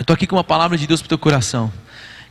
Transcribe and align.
Eu 0.00 0.02
estou 0.02 0.14
aqui 0.14 0.26
com 0.26 0.34
uma 0.34 0.42
palavra 0.42 0.78
de 0.78 0.86
Deus 0.86 1.02
para 1.02 1.08
o 1.08 1.08
teu 1.10 1.18
coração. 1.18 1.70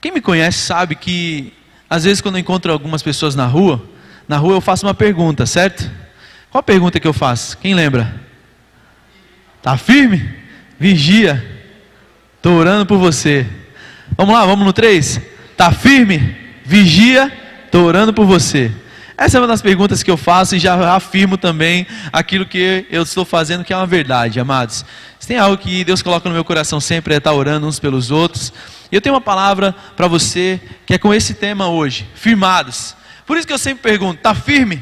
Quem 0.02 0.12
me 0.12 0.20
conhece 0.20 0.58
sabe 0.58 0.96
que, 0.96 1.54
às 1.88 2.04
vezes, 2.04 2.20
quando 2.20 2.34
eu 2.34 2.40
encontro 2.40 2.72
algumas 2.72 3.04
pessoas 3.04 3.36
na 3.36 3.46
rua, 3.46 3.88
na 4.28 4.38
rua 4.38 4.56
eu 4.56 4.62
faço 4.62 4.88
uma 4.88 4.94
pergunta, 4.96 5.46
certo? 5.46 5.88
Qual 6.50 6.62
a 6.62 6.64
pergunta 6.64 7.00
que 7.00 7.08
eu 7.08 7.14
faço? 7.14 7.56
Quem 7.60 7.76
lembra? 7.76 8.12
Tá 9.62 9.78
firme? 9.78 10.34
Vigia. 10.80 11.46
Estou 12.38 12.56
orando 12.56 12.88
por 12.88 12.98
você. 12.98 13.46
Vamos 14.18 14.34
lá, 14.34 14.44
vamos 14.48 14.66
no 14.66 14.74
3? 14.74 15.22
Tá 15.56 15.72
firme? 15.72 16.36
Vigia. 16.66 17.32
Estou 17.66 17.86
orando 17.86 18.12
por 18.12 18.26
você. 18.26 18.72
Essa 19.16 19.38
é 19.38 19.42
uma 19.42 19.48
das 19.48 19.62
perguntas 19.62 20.02
que 20.02 20.10
eu 20.10 20.18
faço 20.18 20.56
e 20.56 20.60
já 20.60 20.96
afirmo 20.96 21.38
também 21.38 21.86
aquilo 22.12 22.46
que 22.46 22.88
eu 22.90 23.04
estou 23.04 23.26
fazendo, 23.26 23.64
que 23.66 23.72
é 23.72 23.76
uma 23.76 23.86
verdade, 23.86 24.40
amados. 24.40 24.86
Tem 25.30 25.38
algo 25.38 25.60
que 25.60 25.84
Deus 25.84 26.02
coloca 26.02 26.28
no 26.28 26.34
meu 26.34 26.44
coração 26.44 26.82
sempre 26.82 27.14
é 27.14 27.18
estar 27.18 27.32
orando 27.34 27.68
uns 27.68 27.78
pelos 27.78 28.10
outros. 28.10 28.52
E 28.92 28.96
eu 28.96 29.00
tenho 29.00 29.14
uma 29.14 29.22
palavra 29.22 29.76
para 29.96 30.08
você 30.08 30.60
que 30.88 30.96
é 30.96 30.98
com 30.98 31.14
esse 31.14 31.36
tema 31.36 31.70
hoje: 31.70 32.08
firmados. 32.16 32.96
Por 33.28 33.38
isso 33.38 33.46
que 33.46 33.54
eu 33.54 33.60
sempre 33.60 33.84
pergunto: 33.84 34.16
está 34.16 34.34
firme? 34.34 34.82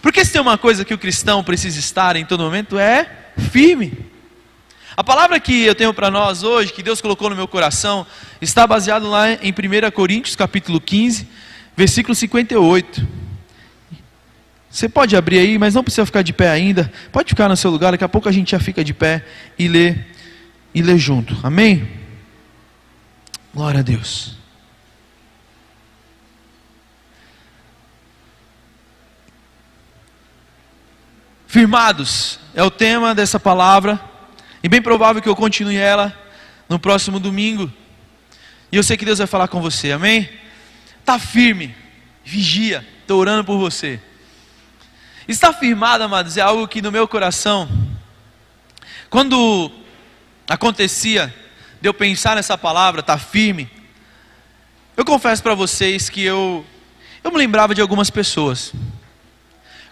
Porque 0.00 0.24
se 0.24 0.32
tem 0.32 0.40
uma 0.40 0.56
coisa 0.56 0.82
que 0.82 0.94
o 0.94 0.98
cristão 0.98 1.44
precisa 1.44 1.78
estar 1.78 2.16
em 2.16 2.24
todo 2.24 2.42
momento 2.42 2.78
é 2.78 3.06
firme. 3.50 3.92
A 4.96 5.04
palavra 5.04 5.38
que 5.38 5.64
eu 5.66 5.74
tenho 5.74 5.92
para 5.92 6.10
nós 6.10 6.42
hoje, 6.42 6.72
que 6.72 6.82
Deus 6.82 7.02
colocou 7.02 7.28
no 7.28 7.36
meu 7.36 7.46
coração, 7.46 8.06
está 8.40 8.66
baseado 8.66 9.10
lá 9.10 9.30
em 9.30 9.52
1 9.52 9.90
Coríntios, 9.92 10.34
capítulo 10.34 10.80
15, 10.80 11.28
versículo 11.76 12.14
58. 12.14 13.06
Você 14.70 14.88
pode 14.88 15.16
abrir 15.16 15.40
aí, 15.40 15.58
mas 15.58 15.74
não 15.74 15.82
precisa 15.82 16.06
ficar 16.06 16.22
de 16.22 16.32
pé 16.32 16.48
ainda. 16.48 16.90
Pode 17.10 17.30
ficar 17.30 17.48
no 17.48 17.56
seu 17.56 17.72
lugar, 17.72 17.90
daqui 17.90 18.04
a 18.04 18.08
pouco 18.08 18.28
a 18.28 18.32
gente 18.32 18.52
já 18.52 18.60
fica 18.60 18.84
de 18.84 18.94
pé 18.94 19.24
e 19.58 19.66
lê 19.66 19.96
e 20.72 20.80
lê 20.80 20.96
junto. 20.96 21.36
Amém? 21.42 21.88
Glória 23.52 23.80
a 23.80 23.82
Deus. 23.82 24.38
Firmados 31.48 32.38
é 32.54 32.62
o 32.62 32.70
tema 32.70 33.12
dessa 33.12 33.40
palavra, 33.40 34.00
e 34.62 34.68
bem 34.68 34.80
provável 34.80 35.20
que 35.20 35.28
eu 35.28 35.34
continue 35.34 35.76
ela 35.76 36.16
no 36.68 36.78
próximo 36.78 37.18
domingo. 37.18 37.68
E 38.70 38.76
eu 38.76 38.84
sei 38.84 38.96
que 38.96 39.04
Deus 39.04 39.18
vai 39.18 39.26
falar 39.26 39.48
com 39.48 39.60
você, 39.60 39.90
amém? 39.90 40.30
Tá 41.04 41.18
firme, 41.18 41.74
vigia, 42.24 42.86
estou 43.00 43.18
orando 43.18 43.44
por 43.44 43.58
você. 43.58 44.00
Estar 45.30 45.52
firmado, 45.52 46.02
amados, 46.02 46.36
é 46.36 46.40
algo 46.40 46.66
que 46.66 46.82
no 46.82 46.90
meu 46.90 47.06
coração, 47.06 47.68
quando 49.08 49.70
acontecia 50.48 51.32
de 51.80 51.88
eu 51.88 51.94
pensar 51.94 52.34
nessa 52.34 52.58
palavra, 52.58 52.98
estar 52.98 53.12
tá 53.12 53.18
firme, 53.18 53.70
eu 54.96 55.04
confesso 55.04 55.40
para 55.40 55.54
vocês 55.54 56.10
que 56.10 56.24
eu, 56.24 56.66
eu 57.22 57.30
me 57.30 57.38
lembrava 57.38 57.76
de 57.76 57.80
algumas 57.80 58.10
pessoas. 58.10 58.72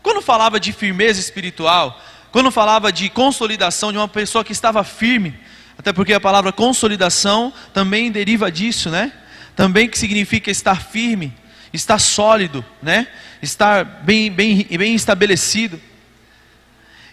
Quando 0.02 0.20
falava 0.20 0.58
de 0.58 0.72
firmeza 0.72 1.20
espiritual, 1.20 2.02
quando 2.32 2.50
falava 2.50 2.90
de 2.90 3.08
consolidação 3.08 3.92
de 3.92 3.98
uma 3.98 4.08
pessoa 4.08 4.42
que 4.42 4.50
estava 4.50 4.82
firme, 4.82 5.38
até 5.78 5.92
porque 5.92 6.14
a 6.14 6.20
palavra 6.20 6.50
consolidação 6.50 7.52
também 7.72 8.10
deriva 8.10 8.50
disso, 8.50 8.90
né? 8.90 9.12
Também 9.54 9.88
que 9.88 9.96
significa 9.96 10.50
estar 10.50 10.82
firme, 10.82 11.32
estar 11.72 12.00
sólido, 12.00 12.64
né? 12.82 13.06
Estar 13.42 13.84
bem, 13.84 14.30
bem, 14.30 14.66
bem 14.70 14.94
estabelecido. 14.94 15.80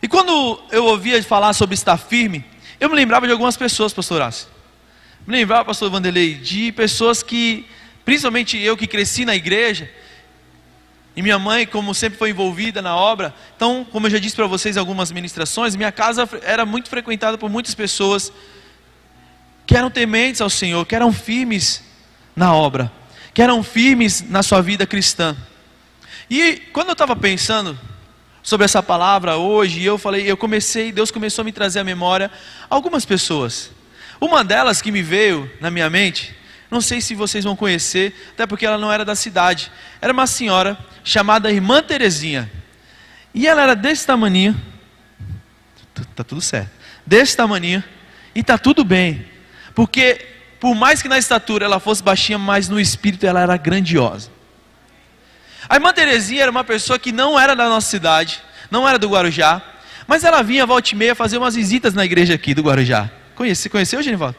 E 0.01 0.07
quando 0.07 0.61
eu 0.71 0.85
ouvia 0.85 1.21
falar 1.23 1.53
sobre 1.53 1.73
estar 1.73 1.97
firme, 1.97 2.45
eu 2.79 2.89
me 2.89 2.95
lembrava 2.95 3.25
de 3.25 3.31
algumas 3.31 3.57
pessoas, 3.57 3.93
pastor 3.93 4.17
Horácio. 4.17 4.47
Me 5.25 5.35
lembrava, 5.35 5.65
pastor 5.65 5.89
Vanderlei, 5.89 6.35
de 6.35 6.71
pessoas 6.71 7.23
que, 7.23 7.65
principalmente 8.03 8.57
eu 8.57 8.77
que 8.77 8.85
cresci 8.85 9.25
na 9.25 9.35
igreja, 9.35 9.89
e 11.15 11.21
minha 11.21 11.39
mãe, 11.39 11.65
como 11.65 11.93
sempre 11.95 12.19
foi 12.19 12.31
envolvida 12.31 12.81
na 12.81 12.95
obra, 12.95 13.33
então, 13.55 13.87
como 13.89 14.05
eu 14.05 14.11
já 14.11 14.19
disse 14.19 14.35
para 14.35 14.47
vocês 14.47 14.75
em 14.75 14.79
algumas 14.79 15.11
ministrações, 15.11 15.75
minha 15.75 15.91
casa 15.91 16.29
era 16.43 16.65
muito 16.65 16.89
frequentada 16.89 17.37
por 17.37 17.49
muitas 17.49 17.73
pessoas 17.73 18.31
que 19.65 19.75
eram 19.75 19.89
tementes 19.89 20.41
ao 20.41 20.49
Senhor, 20.49 20.85
que 20.85 20.93
eram 20.93 21.11
firmes 21.13 21.81
na 22.35 22.53
obra, 22.53 22.91
que 23.33 23.41
eram 23.41 23.63
firmes 23.63 24.21
na 24.29 24.43
sua 24.43 24.61
vida 24.61 24.85
cristã. 24.85 25.35
E 26.29 26.57
quando 26.73 26.87
eu 26.87 26.93
estava 26.93 27.15
pensando 27.15 27.77
sobre 28.41 28.65
essa 28.65 28.81
palavra 28.81 29.37
hoje, 29.37 29.83
eu 29.83 29.97
falei, 29.97 30.29
eu 30.29 30.37
comecei, 30.37 30.91
Deus 30.91 31.11
começou 31.11 31.41
a 31.41 31.45
me 31.45 31.51
trazer 31.51 31.79
à 31.79 31.83
memória 31.83 32.31
algumas 32.69 33.05
pessoas. 33.05 33.71
Uma 34.19 34.43
delas 34.43 34.81
que 34.81 34.91
me 34.91 35.01
veio 35.01 35.51
na 35.59 35.69
minha 35.69 35.89
mente, 35.89 36.35
não 36.69 36.81
sei 36.81 37.01
se 37.01 37.13
vocês 37.15 37.43
vão 37.43 37.55
conhecer, 37.55 38.15
até 38.33 38.45
porque 38.45 38.65
ela 38.65 38.77
não 38.77 38.91
era 38.91 39.05
da 39.05 39.15
cidade. 39.15 39.71
Era 40.01 40.11
uma 40.11 40.27
senhora 40.27 40.77
chamada 41.03 41.51
Irmã 41.51 41.81
Terezinha. 41.81 42.51
E 43.33 43.47
ela 43.47 43.61
era 43.61 43.75
desse 43.75 44.05
tamanho. 44.05 44.59
Tá 46.15 46.23
tudo 46.23 46.41
certo. 46.41 46.71
Desse 47.05 47.37
tamanho. 47.37 47.83
E 48.33 48.43
tá 48.43 48.57
tudo 48.57 48.83
bem. 48.83 49.25
Porque 49.73 50.25
por 50.59 50.73
mais 50.73 51.01
que 51.01 51.07
na 51.07 51.17
estatura 51.17 51.65
ela 51.65 51.79
fosse 51.79 52.01
baixinha, 52.01 52.37
mas 52.39 52.67
no 52.67 52.79
espírito 52.79 53.25
ela 53.25 53.41
era 53.41 53.55
grandiosa. 53.57 54.34
A 55.67 55.75
irmã 55.75 55.91
Terezinha 55.93 56.43
era 56.43 56.51
uma 56.51 56.63
pessoa 56.63 56.99
que 56.99 57.11
não 57.11 57.39
era 57.39 57.55
da 57.55 57.67
nossa 57.67 57.89
cidade, 57.89 58.41
não 58.69 58.87
era 58.87 58.99
do 58.99 59.09
Guarujá, 59.09 59.61
mas 60.07 60.23
ela 60.23 60.41
vinha 60.43 60.65
volta 60.65 60.91
e 60.91 60.95
meia 60.95 61.15
fazer 61.15 61.37
umas 61.37 61.55
visitas 61.55 61.93
na 61.93 62.05
igreja 62.05 62.35
aqui 62.35 62.53
do 62.53 62.61
Guarujá. 62.61 63.09
Conhece, 63.35 63.69
conheceu, 63.69 64.01
Genivaldo? 64.01 64.35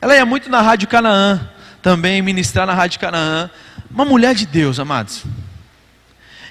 Ela 0.00 0.14
ia 0.14 0.26
muito 0.26 0.50
na 0.50 0.60
Rádio 0.60 0.86
Canaã, 0.86 1.48
também 1.82 2.20
ministrar 2.22 2.66
na 2.66 2.74
Rádio 2.74 3.00
Canaã. 3.00 3.50
Uma 3.90 4.04
mulher 4.04 4.34
de 4.34 4.46
Deus, 4.46 4.78
amados. 4.78 5.24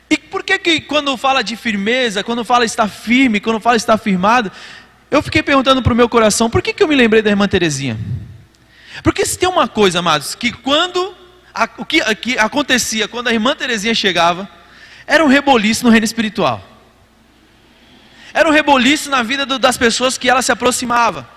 E 0.09 0.17
por 0.17 0.43
que 0.43 0.57
que 0.57 0.81
quando 0.81 1.15
fala 1.17 1.43
de 1.43 1.55
firmeza, 1.55 2.23
quando 2.23 2.43
fala 2.43 2.65
estar 2.65 2.87
firme, 2.87 3.39
quando 3.39 3.59
fala 3.59 3.77
estar 3.77 3.97
firmado, 3.97 4.51
eu 5.11 5.21
fiquei 5.21 5.43
perguntando 5.43 5.81
para 5.81 5.93
o 5.93 5.95
meu 5.95 6.09
coração, 6.09 6.49
por 6.49 6.61
que, 6.61 6.73
que 6.73 6.83
eu 6.83 6.87
me 6.87 6.95
lembrei 6.95 7.21
da 7.21 7.29
irmã 7.29 7.47
Terezinha? 7.47 7.97
Porque 9.03 9.25
se 9.25 9.37
tem 9.37 9.47
uma 9.47 9.67
coisa, 9.67 9.99
amados, 9.99 10.35
que 10.35 10.51
quando 10.51 11.15
a, 11.63 11.69
o 11.77 11.85
que, 11.85 12.03
que 12.15 12.37
acontecia 12.37 13.07
quando 13.07 13.27
a 13.27 13.33
irmã 13.33 13.55
Terezinha 13.55 13.95
chegava 13.95 14.49
era 15.05 15.23
um 15.23 15.27
reboliço 15.27 15.83
no 15.83 15.89
reino 15.89 16.05
espiritual. 16.05 16.63
Era 18.33 18.47
um 18.47 18.51
reboliço 18.51 19.09
na 19.09 19.23
vida 19.23 19.45
do, 19.45 19.57
das 19.57 19.77
pessoas 19.77 20.17
que 20.17 20.29
ela 20.29 20.41
se 20.41 20.51
aproximava. 20.51 21.27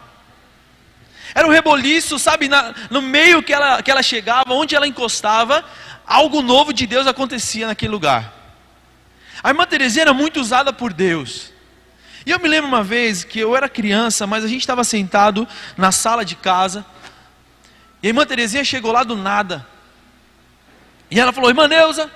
Era 1.35 1.47
um 1.47 1.51
reboliço, 1.51 2.19
sabe, 2.19 2.49
na, 2.49 2.75
no 2.91 3.01
meio 3.01 3.43
que 3.43 3.53
ela, 3.53 3.83
que 3.83 3.91
ela 3.91 4.03
chegava, 4.03 4.53
onde 4.53 4.75
ela 4.75 4.87
encostava, 4.87 5.65
algo 6.07 6.43
novo 6.43 6.73
de 6.73 6.87
Deus 6.87 7.07
acontecia 7.07 7.69
naquele 7.69 7.93
lugar. 7.93 8.35
A 9.43 9.49
irmã 9.49 9.65
Terezinha 9.65 10.03
era 10.03 10.13
muito 10.13 10.41
usada 10.41 10.73
por 10.73 10.93
Deus. 10.93 11.53
E 12.27 12.31
eu 12.31 12.39
me 12.39 12.49
lembro 12.49 12.69
uma 12.69 12.83
vez 12.83 13.25
que 13.25 13.39
eu 13.39 13.57
era 13.57 13.69
criança, 13.69 14.27
mas 14.27 14.45
a 14.45 14.49
gente 14.49 14.61
estava 14.61 14.85
sentado 14.85 15.49
na 15.77 15.91
sala 15.91 16.25
de 16.25 16.35
casa. 16.35 16.85
E 18.03 18.09
a 18.09 18.11
irmã 18.11 18.27
Terezinha 18.27 18.65
chegou 18.65 18.93
lá 18.93 19.05
do 19.05 19.17
nada. 19.17 19.67
E 21.11 21.19
ela 21.19 21.33
falou: 21.33 21.51
Irmã 21.51 21.67
Neuza, 21.67 22.11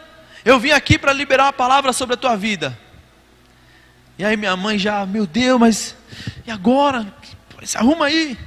eu 0.44 0.58
vim 0.58 0.70
aqui 0.70 0.98
para 0.98 1.12
liberar 1.12 1.44
uma 1.44 1.52
palavra 1.52 1.92
sobre 1.92 2.14
a 2.14 2.16
tua 2.16 2.36
vida. 2.36 2.78
E 4.18 4.24
aí 4.24 4.36
minha 4.36 4.56
mãe 4.56 4.78
já, 4.78 5.04
meu 5.04 5.26
Deus, 5.26 5.58
mas 5.58 5.96
e 6.46 6.50
agora? 6.50 7.06
Se 7.64 7.76
arruma 7.76 8.06
aí. 8.06 8.38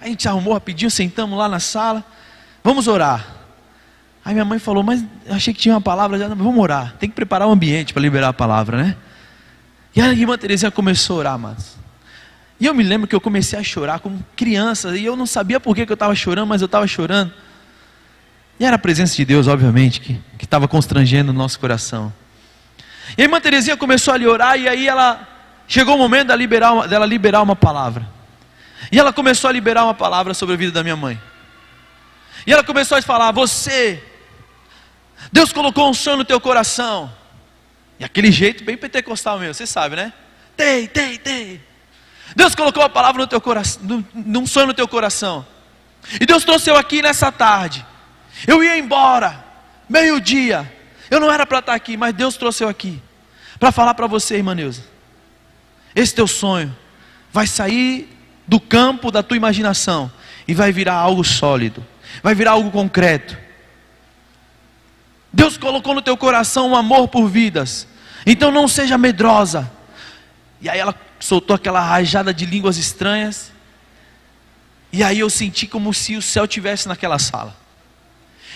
A 0.00 0.06
gente 0.08 0.28
arrumou 0.28 0.54
rapidinho, 0.54 0.90
sentamos 0.90 1.38
lá 1.38 1.48
na 1.48 1.60
sala. 1.60 2.04
Vamos 2.64 2.88
orar. 2.88 3.24
Aí 4.24 4.32
minha 4.32 4.44
mãe 4.44 4.58
falou, 4.58 4.82
mas 4.82 5.04
achei 5.28 5.52
que 5.52 5.60
tinha 5.60 5.74
uma 5.74 5.80
palavra, 5.80 6.18
já, 6.18 6.28
vamos 6.28 6.58
orar. 6.58 6.94
Tem 6.98 7.08
que 7.08 7.14
preparar 7.14 7.46
o 7.46 7.52
ambiente 7.52 7.92
para 7.92 8.02
liberar 8.02 8.28
a 8.28 8.32
palavra, 8.32 8.82
né? 8.82 8.96
E 9.94 10.00
a 10.00 10.12
irmã 10.12 10.38
Terezinha 10.38 10.70
começou 10.70 11.16
a 11.16 11.18
orar, 11.20 11.38
mas 11.38 11.76
E 12.58 12.66
eu 12.66 12.74
me 12.74 12.82
lembro 12.82 13.06
que 13.06 13.14
eu 13.14 13.20
comecei 13.20 13.58
a 13.58 13.62
chorar 13.62 14.00
como 14.00 14.24
criança, 14.34 14.96
e 14.96 15.04
eu 15.04 15.16
não 15.16 15.26
sabia 15.26 15.60
por 15.60 15.74
que 15.74 15.82
eu 15.82 15.94
estava 15.94 16.14
chorando, 16.14 16.48
mas 16.48 16.62
eu 16.62 16.66
estava 16.66 16.86
chorando. 16.86 17.32
E 18.62 18.64
era 18.64 18.76
a 18.76 18.78
presença 18.78 19.16
de 19.16 19.24
Deus, 19.24 19.48
obviamente, 19.48 19.98
que 20.38 20.44
estava 20.44 20.68
constrangendo 20.68 21.32
o 21.32 21.34
nosso 21.34 21.58
coração. 21.58 22.14
E 23.18 23.22
a 23.22 23.24
irmã 23.24 23.40
Terezinha 23.40 23.76
começou 23.76 24.14
a 24.14 24.16
lhe 24.16 24.24
orar, 24.24 24.56
e 24.56 24.68
aí 24.68 24.86
ela 24.86 25.26
chegou 25.66 25.96
o 25.96 25.98
momento 25.98 26.28
dela 26.28 26.38
liberar, 26.38 26.86
dela 26.86 27.04
liberar 27.04 27.42
uma 27.42 27.56
palavra. 27.56 28.08
E 28.92 29.00
ela 29.00 29.12
começou 29.12 29.50
a 29.50 29.52
liberar 29.52 29.82
uma 29.82 29.94
palavra 29.94 30.32
sobre 30.32 30.54
a 30.54 30.56
vida 30.56 30.70
da 30.70 30.84
minha 30.84 30.94
mãe. 30.94 31.20
E 32.46 32.52
ela 32.52 32.62
começou 32.62 32.96
a 32.96 33.02
falar: 33.02 33.32
Você, 33.32 34.00
Deus 35.32 35.52
colocou 35.52 35.90
um 35.90 35.92
sonho 35.92 36.18
no 36.18 36.24
teu 36.24 36.40
coração. 36.40 37.12
E 37.98 38.04
aquele 38.04 38.30
jeito 38.30 38.62
bem 38.62 38.76
pentecostal 38.76 39.40
meu, 39.40 39.52
você 39.52 39.66
sabe, 39.66 39.96
né? 39.96 40.12
Tem, 40.56 40.86
tem, 40.86 41.18
tem. 41.18 41.60
Deus 42.36 42.54
colocou 42.54 42.84
a 42.84 42.88
palavra 42.88 43.22
no 43.22 43.26
teu 43.26 43.40
coração, 43.40 44.04
num 44.14 44.46
sonho 44.46 44.68
no 44.68 44.74
teu 44.74 44.86
coração. 44.86 45.44
E 46.20 46.24
Deus 46.24 46.44
trouxe 46.44 46.70
eu 46.70 46.76
aqui 46.76 47.02
nessa 47.02 47.32
tarde. 47.32 47.90
Eu 48.46 48.62
ia 48.62 48.78
embora, 48.78 49.44
meio-dia. 49.88 50.70
Eu 51.10 51.20
não 51.20 51.30
era 51.30 51.46
para 51.46 51.58
estar 51.58 51.74
aqui, 51.74 51.96
mas 51.96 52.14
Deus 52.14 52.36
trouxe 52.36 52.64
eu 52.64 52.68
aqui. 52.68 53.00
Para 53.58 53.70
falar 53.70 53.94
para 53.94 54.06
você, 54.06 54.36
irmã 54.36 54.54
Neuza. 54.54 54.82
Esse 55.94 56.14
teu 56.14 56.26
sonho 56.26 56.74
vai 57.32 57.46
sair 57.46 58.08
do 58.46 58.58
campo 58.58 59.10
da 59.10 59.22
tua 59.22 59.36
imaginação 59.36 60.10
e 60.46 60.54
vai 60.54 60.72
virar 60.72 60.94
algo 60.94 61.22
sólido, 61.22 61.86
vai 62.22 62.34
virar 62.34 62.52
algo 62.52 62.70
concreto. 62.70 63.36
Deus 65.32 65.56
colocou 65.56 65.94
no 65.94 66.02
teu 66.02 66.16
coração 66.16 66.70
um 66.70 66.76
amor 66.76 67.08
por 67.08 67.28
vidas, 67.28 67.86
então 68.26 68.50
não 68.50 68.68
seja 68.68 68.98
medrosa. 68.98 69.70
E 70.60 70.68
aí 70.68 70.78
ela 70.78 70.94
soltou 71.18 71.56
aquela 71.56 71.80
rajada 71.80 72.34
de 72.34 72.44
línguas 72.44 72.76
estranhas, 72.76 73.52
e 74.92 75.02
aí 75.02 75.20
eu 75.20 75.30
senti 75.30 75.66
como 75.66 75.94
se 75.94 76.16
o 76.16 76.22
céu 76.22 76.46
tivesse 76.46 76.86
naquela 76.86 77.18
sala. 77.18 77.56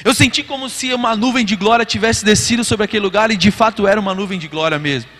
Eu 0.04 0.14
senti 0.14 0.42
como 0.42 0.68
se 0.68 0.92
uma 0.92 1.16
nuvem 1.16 1.44
de 1.44 1.56
glória 1.56 1.84
tivesse 1.84 2.24
descido 2.24 2.64
sobre 2.64 2.84
aquele 2.84 3.04
lugar 3.04 3.30
e 3.30 3.36
de 3.36 3.50
fato 3.50 3.86
era 3.86 4.00
uma 4.00 4.14
nuvem 4.14 4.38
de 4.38 4.48
glória 4.48 4.78
mesmo. 4.78 5.10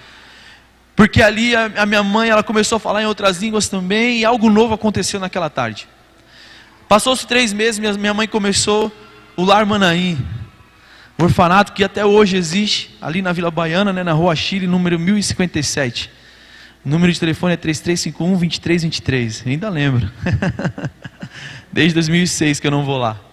Porque 0.94 1.22
ali 1.22 1.54
a, 1.54 1.70
a 1.76 1.86
minha 1.86 2.02
mãe, 2.02 2.30
ela 2.30 2.42
começou 2.42 2.76
a 2.76 2.80
falar 2.80 3.02
em 3.02 3.06
outras 3.06 3.42
línguas 3.42 3.68
também 3.68 4.20
e 4.20 4.24
algo 4.24 4.48
novo 4.48 4.74
aconteceu 4.74 5.20
naquela 5.20 5.50
tarde. 5.50 5.86
Passou-se 6.88 7.26
três 7.26 7.52
meses, 7.52 7.78
minha, 7.78 7.92
minha 7.94 8.14
mãe 8.14 8.26
começou 8.26 8.92
o 9.36 9.44
Lar 9.44 9.66
Manaim, 9.66 10.18
o 11.18 11.24
orfanato 11.24 11.72
que 11.72 11.82
até 11.82 12.04
hoje 12.04 12.36
existe 12.36 12.96
ali 13.00 13.20
na 13.20 13.32
Vila 13.32 13.50
Baiana, 13.50 13.92
né, 13.92 14.02
na 14.02 14.12
Rua 14.12 14.36
Chile, 14.36 14.66
número 14.66 14.98
1057. 14.98 16.10
O 16.84 16.88
número 16.88 17.12
de 17.12 17.18
telefone 17.18 17.54
é 17.54 17.56
3351 17.56 18.38
2323. 18.38 19.44
Ainda 19.46 19.68
lembro. 19.68 20.10
Desde 21.72 21.94
2006 21.94 22.60
que 22.60 22.66
eu 22.66 22.70
não 22.70 22.84
vou 22.84 22.96
lá. 22.96 23.25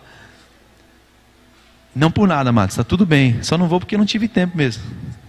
Não 1.96 2.10
por 2.10 2.28
nada, 2.28 2.52
Matos, 2.52 2.74
está 2.74 2.84
tudo 2.84 3.06
bem. 3.06 3.42
Só 3.44 3.58
não 3.58 3.68
vou 3.68 3.80
porque 3.80 3.98
não 3.98 4.06
tive 4.06 4.28
tempo 4.28 4.58
mesmo. 4.58 4.84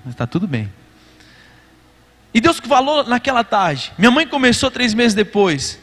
Mas 0.05 0.15
está 0.15 0.27
tudo 0.27 0.47
bem. 0.47 0.71
E 2.33 2.41
Deus 2.41 2.59
falou 2.59 3.05
naquela 3.05 3.45
tarde. 3.45 3.93
Minha 3.99 4.11
mãe 4.11 4.27
começou 4.27 4.71
três 4.71 4.95
meses 4.95 5.15
depois. 5.15 5.79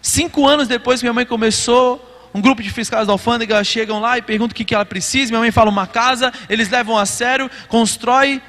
Cinco 0.00 0.46
anos 0.46 0.68
depois 0.68 1.02
minha 1.02 1.12
mãe 1.12 1.26
começou, 1.26 2.28
um 2.32 2.40
grupo 2.40 2.62
de 2.62 2.70
fiscais 2.70 3.06
da 3.06 3.12
alfândega 3.12 3.64
chegam 3.64 3.98
lá 3.98 4.18
e 4.18 4.22
perguntam 4.22 4.52
o 4.52 4.54
que, 4.54 4.64
que 4.64 4.74
ela 4.74 4.84
precisa. 4.84 5.30
Minha 5.30 5.40
mãe 5.40 5.50
fala 5.50 5.70
uma 5.70 5.86
casa, 5.86 6.32
eles 6.48 6.68
levam 6.68 6.96
a 6.96 7.04
sério, 7.04 7.50
constrói 7.66 8.40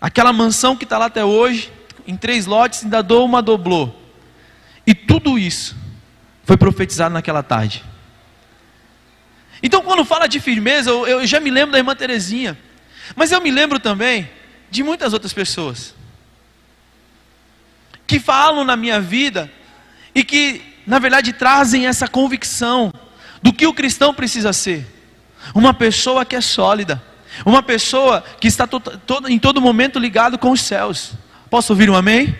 aquela 0.00 0.32
mansão 0.32 0.76
que 0.76 0.84
está 0.84 0.96
lá 0.96 1.06
até 1.06 1.24
hoje, 1.24 1.72
em 2.06 2.16
três 2.16 2.46
lotes, 2.46 2.84
ainda 2.84 3.02
dou 3.02 3.24
uma 3.24 3.42
dobrou. 3.42 4.00
E 4.86 4.94
tudo 4.94 5.38
isso 5.38 5.76
foi 6.44 6.56
profetizado 6.56 7.12
naquela 7.12 7.42
tarde. 7.42 7.84
Então, 9.64 9.80
quando 9.80 10.04
fala 10.04 10.28
de 10.28 10.38
firmeza, 10.40 10.90
eu, 10.90 11.06
eu 11.06 11.26
já 11.26 11.40
me 11.40 11.48
lembro 11.48 11.72
da 11.72 11.78
irmã 11.78 11.96
Terezinha, 11.96 12.54
mas 13.16 13.32
eu 13.32 13.40
me 13.40 13.50
lembro 13.50 13.80
também 13.80 14.28
de 14.70 14.82
muitas 14.82 15.14
outras 15.14 15.32
pessoas 15.32 15.94
que 18.06 18.20
falam 18.20 18.62
na 18.62 18.76
minha 18.76 19.00
vida 19.00 19.50
e 20.14 20.22
que, 20.22 20.60
na 20.86 20.98
verdade, 20.98 21.32
trazem 21.32 21.86
essa 21.86 22.06
convicção 22.06 22.92
do 23.40 23.54
que 23.54 23.66
o 23.66 23.72
cristão 23.72 24.12
precisa 24.12 24.52
ser. 24.52 24.86
Uma 25.54 25.72
pessoa 25.72 26.26
que 26.26 26.36
é 26.36 26.42
sólida, 26.42 27.02
uma 27.46 27.62
pessoa 27.62 28.22
que 28.38 28.46
está 28.46 28.66
to, 28.66 28.78
to, 28.78 29.22
em 29.28 29.38
todo 29.38 29.62
momento 29.62 29.98
ligado 29.98 30.36
com 30.36 30.50
os 30.50 30.60
céus. 30.60 31.12
Posso 31.48 31.72
ouvir 31.72 31.88
um 31.88 31.96
amém? 31.96 32.36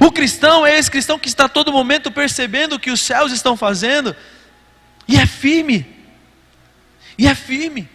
O 0.00 0.10
cristão 0.10 0.66
é 0.66 0.76
esse 0.76 0.90
cristão 0.90 1.16
que 1.16 1.28
está 1.28 1.48
todo 1.48 1.70
momento 1.70 2.10
percebendo 2.10 2.74
o 2.74 2.80
que 2.80 2.90
os 2.90 3.00
céus 3.00 3.30
estão 3.30 3.56
fazendo 3.56 4.16
e 5.06 5.16
é 5.16 5.26
firme. 5.26 5.93
E 7.16 7.26
é 7.26 7.34
firme. 7.34 7.88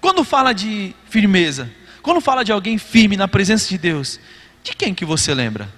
Quando 0.00 0.22
fala 0.22 0.52
de 0.52 0.94
firmeza, 1.08 1.70
quando 2.02 2.20
fala 2.20 2.44
de 2.44 2.52
alguém 2.52 2.76
firme 2.76 3.16
na 3.16 3.26
presença 3.26 3.68
de 3.68 3.78
Deus, 3.78 4.20
de 4.62 4.74
quem 4.74 4.94
que 4.94 5.04
você 5.04 5.32
lembra? 5.32 5.72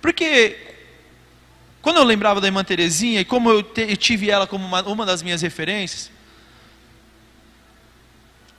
Porque 0.00 0.56
quando 1.82 1.96
eu 1.96 2.04
lembrava 2.04 2.40
da 2.40 2.46
irmã 2.46 2.62
Terezinha 2.62 3.20
e 3.20 3.24
como 3.24 3.50
eu, 3.50 3.62
te, 3.62 3.82
eu 3.82 3.96
tive 3.96 4.30
ela 4.30 4.46
como 4.46 4.64
uma, 4.64 4.82
uma 4.82 5.04
das 5.04 5.22
minhas 5.22 5.42
referências, 5.42 6.10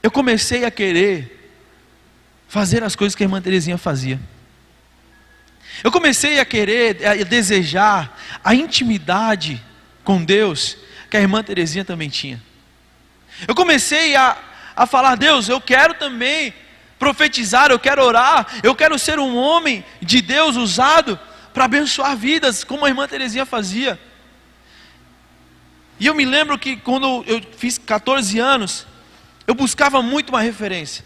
eu 0.02 0.10
comecei 0.10 0.64
a 0.64 0.70
querer 0.70 1.38
fazer 2.48 2.82
as 2.82 2.94
coisas 2.94 3.14
que 3.14 3.22
a 3.22 3.26
irmã 3.26 3.40
Terezinha 3.40 3.78
fazia. 3.78 4.20
Eu 5.82 5.90
comecei 5.90 6.38
a 6.38 6.44
querer, 6.44 7.06
a 7.06 7.14
desejar 7.24 8.20
a 8.44 8.54
intimidade 8.54 9.62
com 10.04 10.24
Deus 10.24 10.76
que 11.10 11.16
a 11.16 11.20
irmã 11.20 11.42
Terezinha 11.42 11.84
também 11.84 12.08
tinha. 12.08 12.42
Eu 13.46 13.54
comecei 13.54 14.16
a, 14.16 14.36
a 14.74 14.86
falar, 14.86 15.16
Deus, 15.16 15.48
eu 15.48 15.60
quero 15.60 15.94
também 15.94 16.54
profetizar, 16.98 17.70
eu 17.70 17.78
quero 17.78 18.02
orar, 18.02 18.46
eu 18.62 18.74
quero 18.74 18.98
ser 18.98 19.18
um 19.18 19.36
homem 19.36 19.84
de 20.00 20.22
Deus 20.22 20.56
usado 20.56 21.18
para 21.52 21.64
abençoar 21.64 22.16
vidas, 22.16 22.64
como 22.64 22.84
a 22.84 22.88
irmã 22.88 23.06
Terezinha 23.06 23.44
fazia. 23.44 24.00
E 25.98 26.06
eu 26.06 26.14
me 26.14 26.24
lembro 26.24 26.58
que 26.58 26.76
quando 26.76 27.24
eu 27.26 27.42
fiz 27.56 27.76
14 27.76 28.38
anos, 28.38 28.86
eu 29.46 29.54
buscava 29.54 30.00
muito 30.00 30.30
uma 30.30 30.40
referência, 30.40 31.04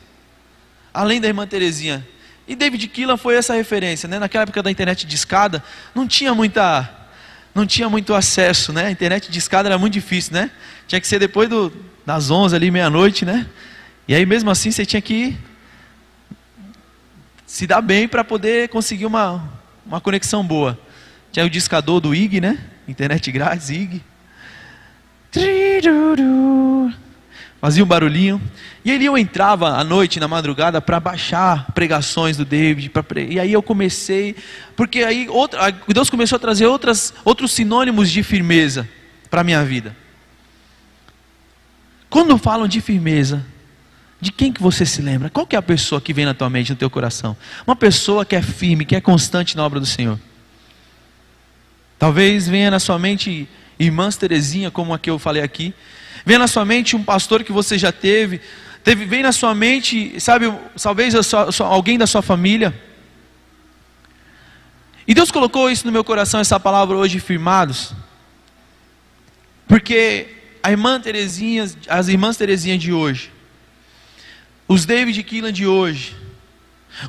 além 0.93 1.20
da 1.20 1.28
irmã 1.28 1.46
Terezinha. 1.46 2.06
E 2.46 2.54
David 2.54 2.87
Keelan 2.88 3.16
foi 3.16 3.34
essa 3.34 3.54
referência, 3.54 4.08
né? 4.08 4.19
Naquela 4.19 4.43
época 4.43 4.62
da 4.62 4.70
internet 4.70 5.04
de 5.04 5.14
escada, 5.14 5.64
não 5.94 6.06
tinha 6.06 6.32
muita 6.34 6.95
não 7.56 7.67
tinha 7.67 7.88
muito 7.88 8.12
acesso, 8.12 8.70
né? 8.70 8.85
A 8.85 8.91
internet 8.91 9.32
de 9.32 9.38
escada 9.38 9.67
era 9.67 9.79
muito 9.79 9.94
difícil, 9.94 10.35
né? 10.35 10.50
Tinha 10.87 11.00
que 11.00 11.08
ser 11.08 11.19
depois 11.19 11.49
do, 11.49 11.73
das 12.05 12.31
11 12.31 12.55
ali, 12.55 12.70
meia-noite, 12.70 13.25
né? 13.25 13.47
E 14.06 14.14
aí 14.14 14.26
mesmo 14.26 14.50
assim 14.50 14.70
você 14.70 14.85
tinha 14.85 15.00
que 15.00 15.35
se 17.47 17.67
dar 17.67 17.81
bem 17.81 18.06
para 18.06 18.23
poder 18.23 18.69
conseguir 18.69 19.06
uma, 19.06 19.43
uma 19.87 20.03
conexão 20.03 20.44
boa. 20.44 20.79
Tinha 21.32 21.47
o 21.47 21.50
discador 21.50 21.99
do 21.99 22.14
IG, 22.14 22.43
né? 22.43 22.58
Internet 22.87 23.32
grátis, 23.32 23.70
IG. 23.70 24.03
Fazia 27.61 27.82
um 27.82 27.87
barulhinho. 27.87 28.41
E 28.85 28.91
aí 28.91 29.05
eu 29.05 29.17
entrava 29.17 29.70
à 29.76 29.82
noite, 29.82 30.20
na 30.20 30.29
madrugada, 30.29 30.81
para 30.81 31.00
baixar 31.00 31.73
pregações 31.73 32.37
do 32.37 32.44
David. 32.44 32.91
Pre... 32.91 33.26
E 33.29 33.41
aí 33.41 33.53
eu 33.53 33.62
comecei, 33.62 34.37
porque 34.76 35.03
aí 35.03 35.29
outra, 35.29 35.70
Deus 35.88 36.11
começou 36.11 36.37
a 36.37 36.38
trazer 36.38 36.67
outras, 36.67 37.14
outros 37.25 37.53
sinônimos 37.53 38.11
de 38.11 38.23
firmeza 38.23 38.88
para 39.31 39.41
a 39.41 39.44
minha 39.44 39.64
vida. 39.64 39.97
Quando 42.08 42.38
falam 42.38 42.69
de 42.69 42.81
firmeza, 42.81 43.44
de 44.20 44.32
quem 44.32 44.53
que 44.53 44.62
você 44.62 44.87
se 44.87 45.03
lembra? 45.03 45.29
Qual 45.29 45.47
que 45.47 45.56
é 45.56 45.58
a 45.58 45.62
pessoa 45.62 46.00
que 46.00 46.12
vem 46.12 46.25
na 46.25 46.35
tua 46.35 46.49
mente, 46.49 46.70
no 46.70 46.76
teu 46.76 46.88
coração? 46.88 47.37
Uma 47.67 47.76
pessoa 47.76 48.25
que 48.25 48.37
é 48.37 48.43
firme, 48.43 48.85
que 48.85 48.97
é 48.97 49.00
constante 49.00 49.56
na 49.56 49.64
obra 49.64 49.81
do 49.81 49.87
Senhor. 49.87 50.19
Talvez 51.99 52.47
venha 52.47 52.70
na 52.70 52.79
sua 52.79 52.99
mente 52.99 53.48
irmãs 53.79 54.17
Terezinha, 54.17 54.70
como 54.70 54.94
a 54.94 54.98
que 54.98 55.10
eu 55.10 55.19
falei 55.19 55.43
aqui. 55.43 55.75
Venha 56.27 56.41
na 56.41 56.49
sua 56.49 56.67
mente 56.67 56.95
um 56.95 57.03
pastor 57.03 57.43
que 57.43 57.53
você 57.53 57.79
já 57.79 57.91
teve, 57.91 58.43
Teve, 58.87 59.05
vem 59.05 59.21
na 59.21 59.33
sua 59.33 59.53
mente, 59.53 60.21
sabe, 60.21 60.47
talvez 60.81 61.13
alguém 61.59 61.99
da 61.99 62.06
sua 62.06 62.23
família. 62.23 62.73
E 65.09 65.13
Deus 65.13 65.33
colocou 65.33 65.69
isso 65.69 65.85
no 65.85 65.91
meu 65.91 66.05
coração, 66.05 66.39
essa 66.39 66.61
palavra 66.61 66.97
hoje, 66.97 67.19
firmados. 67.19 67.93
Porque 69.67 70.29
a 70.63 70.71
irmã 70.71 71.01
Terezinha, 71.01 71.69
as 71.89 72.06
irmãs 72.06 72.37
Terezinha 72.37 72.79
de 72.79 72.93
hoje, 72.93 73.33
os 74.69 74.85
David 74.85 75.21
Keelan 75.25 75.53
de 75.53 75.67
hoje, 75.67 76.17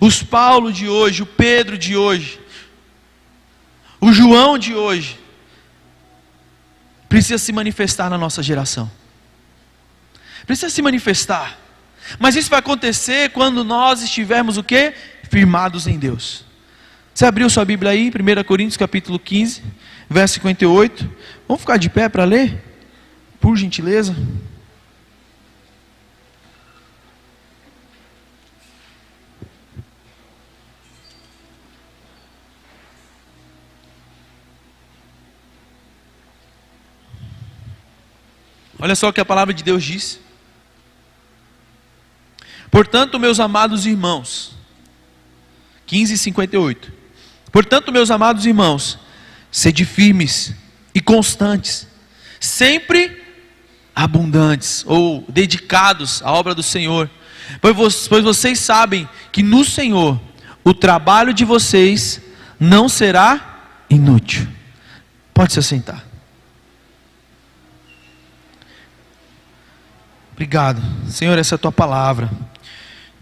os 0.01 0.23
Paulo 0.23 0.73
de 0.73 0.89
hoje, 0.89 1.21
o 1.21 1.27
Pedro 1.27 1.77
de 1.77 1.95
hoje, 1.95 2.39
o 4.01 4.11
João 4.11 4.57
de 4.57 4.73
hoje, 4.73 5.19
precisa 7.07 7.37
se 7.37 7.51
manifestar 7.51 8.09
na 8.09 8.17
nossa 8.17 8.41
geração. 8.41 8.89
Precisa 10.47 10.69
se 10.69 10.81
manifestar. 10.81 11.59
Mas 12.17 12.37
isso 12.37 12.49
vai 12.49 12.59
acontecer 12.59 13.31
quando 13.31 13.65
nós 13.65 14.01
estivermos 14.01 14.57
o 14.57 14.63
quê? 14.63 14.93
Firmados 15.29 15.87
em 15.87 15.99
Deus. 15.99 16.45
Você 17.13 17.25
abriu 17.25 17.49
sua 17.49 17.65
Bíblia 17.65 17.91
aí, 17.91 18.09
1 18.09 18.43
Coríntios 18.45 18.77
capítulo 18.77 19.19
15, 19.19 19.61
verso 20.09 20.35
58. 20.35 21.09
Vamos 21.47 21.61
ficar 21.61 21.75
de 21.75 21.89
pé 21.89 22.07
para 22.07 22.23
ler? 22.23 22.63
Por 23.41 23.57
gentileza. 23.57 24.15
Olha 38.79 38.95
só 38.95 39.09
o 39.09 39.13
que 39.13 39.19
a 39.19 39.25
palavra 39.25 39.53
de 39.53 39.61
Deus 39.61 39.83
diz. 39.83 40.26
Portanto, 42.77 43.17
meus 43.17 43.39
amados 43.39 43.87
irmãos, 43.87 44.55
15:58. 45.87 46.93
Portanto, 47.51 47.91
meus 47.91 48.11
amados 48.11 48.45
irmãos, 48.45 48.99
sede 49.51 49.83
firmes 49.83 50.53
e 50.93 51.01
constantes, 51.01 51.87
sempre 52.39 53.19
abundantes 53.95 54.85
ou 54.85 55.25
dedicados 55.27 56.21
à 56.21 56.31
obra 56.31 56.53
do 56.53 56.61
Senhor, 56.61 57.09
pois 57.59 58.23
vocês 58.23 58.59
sabem 58.59 59.09
que 59.31 59.41
no 59.41 59.65
Senhor 59.65 60.21
o 60.63 60.71
trabalho 60.71 61.33
de 61.33 61.43
vocês 61.43 62.21
não 62.59 62.87
será 62.87 63.73
inútil. 63.89 64.47
Pode 65.33 65.53
se 65.53 65.57
assentar. 65.57 66.05
Obrigado, 70.33 70.79
Senhor, 71.09 71.39
essa 71.39 71.55
é 71.55 71.57
a 71.57 71.59
tua 71.59 71.71
palavra. 71.71 72.29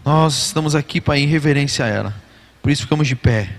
Nós 0.06 0.46
estamos 0.46 0.76
aqui 0.76 1.00
para 1.00 1.18
ir 1.18 1.24
em 1.24 1.26
reverência 1.26 1.84
a 1.84 1.88
ela. 1.88 2.14
Por 2.62 2.70
isso 2.70 2.82
ficamos 2.82 3.08
de 3.08 3.16
pé. 3.16 3.56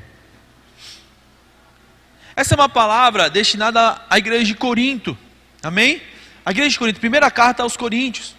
Essa 2.37 2.53
é 2.53 2.57
uma 2.57 2.69
palavra 2.69 3.29
destinada 3.29 4.01
à 4.09 4.17
igreja 4.17 4.45
de 4.45 4.55
Corinto. 4.55 5.17
Amém? 5.61 6.01
A 6.45 6.51
igreja 6.51 6.69
de 6.69 6.79
Corinto, 6.79 7.01
primeira 7.01 7.29
carta 7.29 7.63
aos 7.63 7.75
Coríntios. 7.75 8.33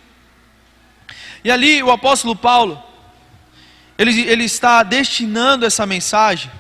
E 1.44 1.50
ali 1.50 1.82
o 1.82 1.90
apóstolo 1.90 2.34
Paulo, 2.34 2.82
ele, 3.98 4.22
ele 4.22 4.44
está 4.44 4.82
destinando 4.82 5.66
essa 5.66 5.84
mensagem 5.84 6.50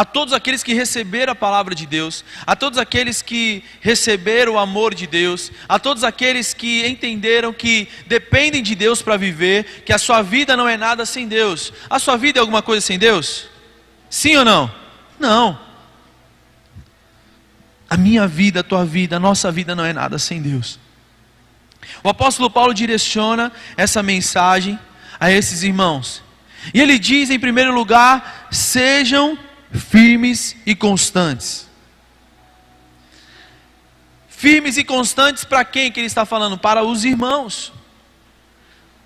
a 0.00 0.04
todos 0.06 0.32
aqueles 0.32 0.62
que 0.62 0.72
receberam 0.72 1.34
a 1.34 1.36
palavra 1.36 1.74
de 1.74 1.84
Deus, 1.84 2.24
a 2.46 2.56
todos 2.56 2.78
aqueles 2.78 3.20
que 3.20 3.62
receberam 3.82 4.54
o 4.54 4.58
amor 4.58 4.94
de 4.94 5.06
Deus, 5.06 5.52
a 5.68 5.78
todos 5.78 6.04
aqueles 6.04 6.54
que 6.54 6.86
entenderam 6.88 7.52
que 7.52 7.86
dependem 8.06 8.62
de 8.62 8.74
Deus 8.74 9.02
para 9.02 9.18
viver, 9.18 9.82
que 9.84 9.92
a 9.92 9.98
sua 9.98 10.22
vida 10.22 10.56
não 10.56 10.66
é 10.66 10.78
nada 10.78 11.04
sem 11.04 11.28
Deus. 11.28 11.70
A 11.90 11.98
sua 11.98 12.16
vida 12.16 12.38
é 12.38 12.40
alguma 12.40 12.62
coisa 12.62 12.80
sem 12.80 12.98
Deus? 12.98 13.46
Sim 14.08 14.36
ou 14.36 14.44
não? 14.46 14.74
Não. 15.18 15.60
A 17.90 17.98
minha 17.98 18.26
vida, 18.26 18.60
a 18.60 18.64
tua 18.64 18.86
vida, 18.86 19.16
a 19.16 19.20
nossa 19.20 19.52
vida 19.52 19.76
não 19.76 19.84
é 19.84 19.92
nada 19.92 20.18
sem 20.18 20.40
Deus. 20.40 20.80
O 22.02 22.08
apóstolo 22.08 22.48
Paulo 22.48 22.72
direciona 22.72 23.52
essa 23.76 24.02
mensagem 24.02 24.78
a 25.20 25.30
esses 25.30 25.62
irmãos. 25.62 26.22
E 26.72 26.80
ele 26.80 26.98
diz, 26.98 27.28
em 27.28 27.38
primeiro 27.38 27.74
lugar, 27.74 28.48
sejam 28.50 29.38
firmes 29.72 30.56
e 30.66 30.74
constantes. 30.74 31.68
Firmes 34.28 34.76
e 34.76 34.84
constantes 34.84 35.44
para 35.44 35.64
quem 35.64 35.92
que 35.92 36.00
ele 36.00 36.06
está 36.06 36.24
falando? 36.24 36.56
Para 36.56 36.82
os 36.82 37.04
irmãos. 37.04 37.72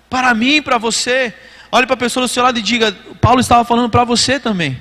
Para 0.09 0.33
mim, 0.33 0.61
para 0.61 0.77
você. 0.77 1.33
Olhe 1.71 1.85
para 1.85 1.95
a 1.95 1.97
pessoa 1.97 2.25
do 2.25 2.29
seu 2.29 2.43
lado 2.43 2.57
e 2.57 2.61
diga: 2.61 2.91
Paulo 3.19 3.39
estava 3.39 3.65
falando 3.65 3.89
para 3.89 4.03
você 4.03 4.39
também. 4.39 4.79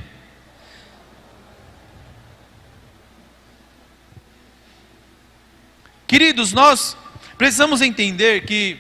Queridos, 6.07 6.53
nós 6.53 6.97
precisamos 7.37 7.81
entender 7.81 8.45
que 8.45 8.79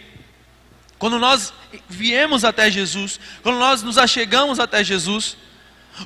quando 0.98 1.18
nós 1.18 1.52
viemos 1.88 2.44
até 2.44 2.70
Jesus, 2.70 3.18
quando 3.42 3.58
nós 3.58 3.82
nos 3.82 3.98
achegamos 3.98 4.60
até 4.60 4.84
Jesus, 4.84 5.36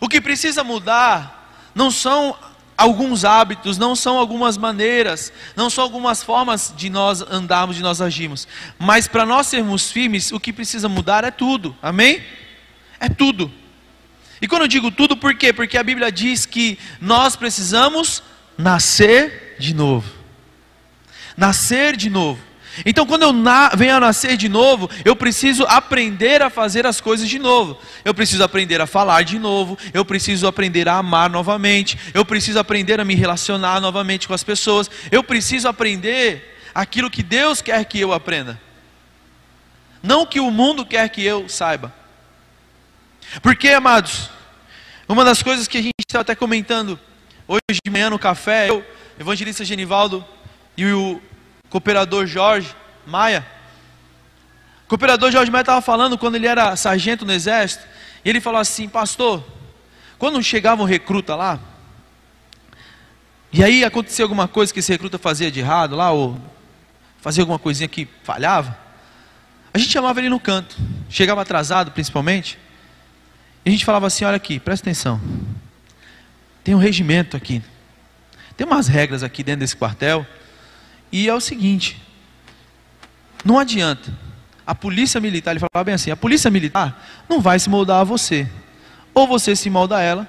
o 0.00 0.09
que 0.09 0.21
precisa 0.21 0.62
mudar 0.62 1.71
não 1.75 1.90
são 1.90 2.37
alguns 2.76 3.25
hábitos, 3.25 3.76
não 3.76 3.97
são 3.97 4.16
algumas 4.16 4.57
maneiras, 4.57 5.33
não 5.57 5.68
são 5.68 5.83
algumas 5.83 6.23
formas 6.23 6.73
de 6.76 6.88
nós 6.88 7.21
andarmos, 7.23 7.75
de 7.75 7.83
nós 7.83 8.00
agirmos, 8.00 8.47
mas 8.78 9.09
para 9.09 9.26
nós 9.26 9.49
sermos 9.49 9.90
firmes, 9.90 10.30
o 10.30 10.38
que 10.38 10.52
precisa 10.52 10.88
mudar 10.88 11.25
é 11.25 11.30
tudo, 11.30 11.76
amém? 11.83 12.23
É 13.00 13.09
tudo. 13.09 13.50
E 14.40 14.47
quando 14.47 14.62
eu 14.62 14.68
digo 14.68 14.90
tudo, 14.90 15.16
por 15.16 15.35
quê? 15.35 15.52
Porque 15.52 15.76
a 15.76 15.83
Bíblia 15.83 16.12
diz 16.12 16.47
que 16.47 16.78
nós 17.00 17.35
precisamos 17.35 18.23
nascer 18.57 19.57
de 19.59 19.75
novo. 19.75 20.09
Nascer 21.37 21.97
de 21.97 22.09
novo. 22.09 22.40
Então, 22.85 23.06
quando 23.06 23.23
eu 23.23 23.32
venho 23.76 23.97
a 23.97 24.00
nascer 24.00 24.37
de 24.37 24.49
novo, 24.49 24.88
eu 25.04 25.16
preciso 25.16 25.64
aprender 25.64 26.42
a 26.42 26.50
fazer 26.50 26.87
as 26.87 27.00
coisas 27.00 27.28
de 27.28 27.38
novo. 27.38 27.78
Eu 28.04 28.14
preciso 28.14 28.42
aprender 28.42 28.80
a 28.80 28.87
falar 28.87 29.23
de 29.23 29.38
novo. 29.38 29.76
Eu 29.92 30.04
preciso 30.04 30.47
aprender 30.47 30.88
a 30.88 30.94
amar 30.94 31.28
novamente. 31.30 31.99
Eu 32.14 32.25
preciso 32.25 32.58
aprender 32.58 33.00
a 33.00 33.04
me 33.04 33.14
relacionar 33.14 33.80
novamente 33.80 34.28
com 34.28 34.35
as 34.35 34.44
pessoas. 34.44 34.90
Eu 35.11 35.23
preciso 35.23 35.68
aprender 35.68 36.58
aquilo 36.75 37.11
que 37.11 37.23
Deus 37.23 37.61
quer 37.61 37.85
que 37.85 37.99
eu 37.99 38.12
aprenda. 38.12 38.61
Não 40.02 40.25
que 40.25 40.38
o 40.38 40.50
mundo 40.50 40.87
quer 40.87 41.08
que 41.08 41.25
eu 41.25 41.49
saiba. 41.49 41.92
Porque, 43.42 43.68
amados, 43.68 44.30
uma 45.08 45.25
das 45.25 45.42
coisas 45.42 45.66
que 45.66 45.78
a 45.78 45.82
gente 45.82 45.94
estava 46.08 46.23
até 46.23 46.35
comentando 46.35 46.99
hoje 47.47 47.80
de 47.85 47.90
manhã 47.90 48.11
no 48.11 48.18
café, 48.18 48.68
eu, 48.68 48.85
evangelista 49.18 49.64
Genivaldo 49.64 50.25
e 50.76 50.85
o 50.87 51.20
cooperador 51.70 52.26
Jorge 52.26 52.75
Maia. 53.06 53.46
O 54.84 54.88
cooperador 54.88 55.30
Jorge 55.30 55.50
Maia 55.50 55.62
estava 55.62 55.82
falando 55.82 56.16
quando 56.16 56.37
ele 56.37 56.46
era 56.46 56.75
sargento 56.76 57.25
no 57.25 57.32
exército, 57.32 57.84
e 58.25 58.28
ele 58.28 58.40
falou 58.40 58.60
assim: 58.60 58.88
Pastor, 58.88 59.44
quando 60.18 60.42
chegava 60.42 60.82
um 60.82 60.87
recruta 60.87 61.34
lá, 61.34 61.60
e 63.52 63.62
aí 63.62 63.84
acontecia 63.84 64.25
alguma 64.25 64.48
coisa 64.48 64.72
que 64.72 64.80
esse 64.80 64.92
recruta 64.92 65.18
fazia 65.18 65.50
de 65.50 65.60
errado 65.60 65.94
lá, 65.94 66.10
ou 66.10 66.38
fazia 67.20 67.42
alguma 67.42 67.58
coisinha 67.58 67.88
que 67.88 68.08
falhava, 68.22 68.76
a 69.72 69.78
gente 69.78 69.90
chamava 69.90 70.20
ele 70.20 70.28
no 70.28 70.40
canto, 70.40 70.76
chegava 71.08 71.42
atrasado 71.42 71.90
principalmente, 71.90 72.58
e 73.64 73.68
a 73.68 73.72
gente 73.72 73.84
falava 73.84 74.06
assim: 74.06 74.25
Olha 74.25 74.37
aqui, 74.37 74.58
presta 74.58 74.84
atenção, 74.88 75.20
tem 76.64 76.75
um 76.75 76.78
regimento 76.78 77.37
aqui, 77.37 77.62
tem 78.56 78.66
umas 78.66 78.88
regras 78.88 79.22
aqui 79.22 79.42
dentro 79.42 79.60
desse 79.60 79.76
quartel. 79.76 80.26
E 81.10 81.28
é 81.28 81.34
o 81.34 81.40
seguinte: 81.40 82.00
não 83.44 83.58
adianta. 83.58 84.12
A 84.66 84.74
polícia 84.74 85.20
militar, 85.20 85.52
ele 85.52 85.60
falava 85.60 85.84
bem 85.84 85.94
assim: 85.94 86.10
a 86.10 86.16
polícia 86.16 86.50
militar 86.50 87.06
não 87.28 87.40
vai 87.40 87.58
se 87.58 87.70
moldar 87.70 88.00
a 88.00 88.04
você. 88.04 88.46
Ou 89.14 89.26
você 89.26 89.56
se 89.56 89.70
molda 89.70 89.96
a 89.96 90.02
ela, 90.02 90.28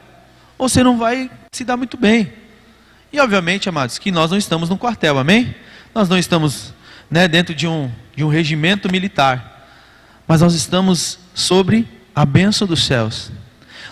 ou 0.58 0.70
você 0.70 0.82
não 0.82 0.98
vai 0.98 1.30
se 1.52 1.64
dar 1.64 1.78
muito 1.78 1.98
bem. 1.98 2.32
E 3.12 3.20
obviamente, 3.20 3.68
amados, 3.68 3.98
que 3.98 4.12
nós 4.12 4.32
não 4.32 4.38
estamos 4.38 4.70
no 4.70 4.78
quartel, 4.78 5.18
amém? 5.18 5.54
Nós 5.94 6.08
não 6.08 6.18
estamos 6.18 6.74
né, 7.10 7.28
dentro 7.28 7.54
de 7.54 7.68
um, 7.68 7.92
de 8.16 8.24
um 8.24 8.30
regimento 8.30 8.92
militar, 8.92 9.68
mas 10.28 10.42
nós 10.42 10.54
estamos 10.54 11.20
sobre 11.34 11.88
a 12.16 12.26
bênção 12.26 12.68
dos 12.68 12.86
céus. 12.86 13.32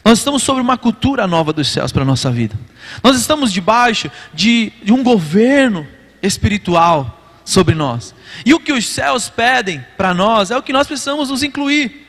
Nós 0.05 0.19
estamos 0.19 0.43
sobre 0.43 0.61
uma 0.61 0.77
cultura 0.77 1.27
nova 1.27 1.51
dos 1.51 1.67
céus 1.67 1.91
para 1.91 2.03
a 2.03 2.05
nossa 2.05 2.31
vida. 2.31 2.55
Nós 3.03 3.19
estamos 3.19 3.51
debaixo 3.51 4.09
de, 4.33 4.71
de 4.83 4.93
um 4.93 5.03
governo 5.03 5.85
espiritual 6.21 7.17
sobre 7.45 7.73
nós. 7.73 8.13
E 8.45 8.53
o 8.53 8.59
que 8.59 8.73
os 8.73 8.87
céus 8.87 9.29
pedem 9.29 9.85
para 9.95 10.13
nós 10.13 10.51
é 10.51 10.57
o 10.57 10.63
que 10.63 10.73
nós 10.73 10.87
precisamos 10.87 11.29
nos 11.29 11.43
incluir. 11.43 12.07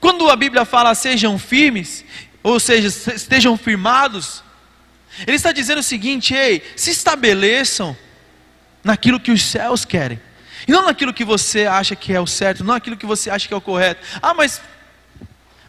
Quando 0.00 0.30
a 0.30 0.36
Bíblia 0.36 0.64
fala 0.64 0.94
sejam 0.94 1.38
firmes, 1.38 2.04
ou 2.42 2.60
seja, 2.60 2.86
estejam 3.14 3.56
firmados, 3.56 4.44
ele 5.26 5.36
está 5.36 5.50
dizendo 5.50 5.78
o 5.78 5.82
seguinte: 5.82 6.34
ei, 6.34 6.62
se 6.76 6.90
estabeleçam 6.90 7.96
naquilo 8.84 9.18
que 9.18 9.32
os 9.32 9.42
céus 9.42 9.84
querem, 9.84 10.20
e 10.66 10.72
não 10.72 10.84
naquilo 10.84 11.12
que 11.12 11.24
você 11.24 11.66
acha 11.66 11.96
que 11.96 12.12
é 12.12 12.20
o 12.20 12.26
certo, 12.26 12.62
não 12.62 12.74
naquilo 12.74 12.96
que 12.96 13.06
você 13.06 13.30
acha 13.30 13.48
que 13.48 13.54
é 13.54 13.56
o 13.56 13.60
correto. 13.60 14.06
Ah, 14.22 14.34
mas 14.34 14.60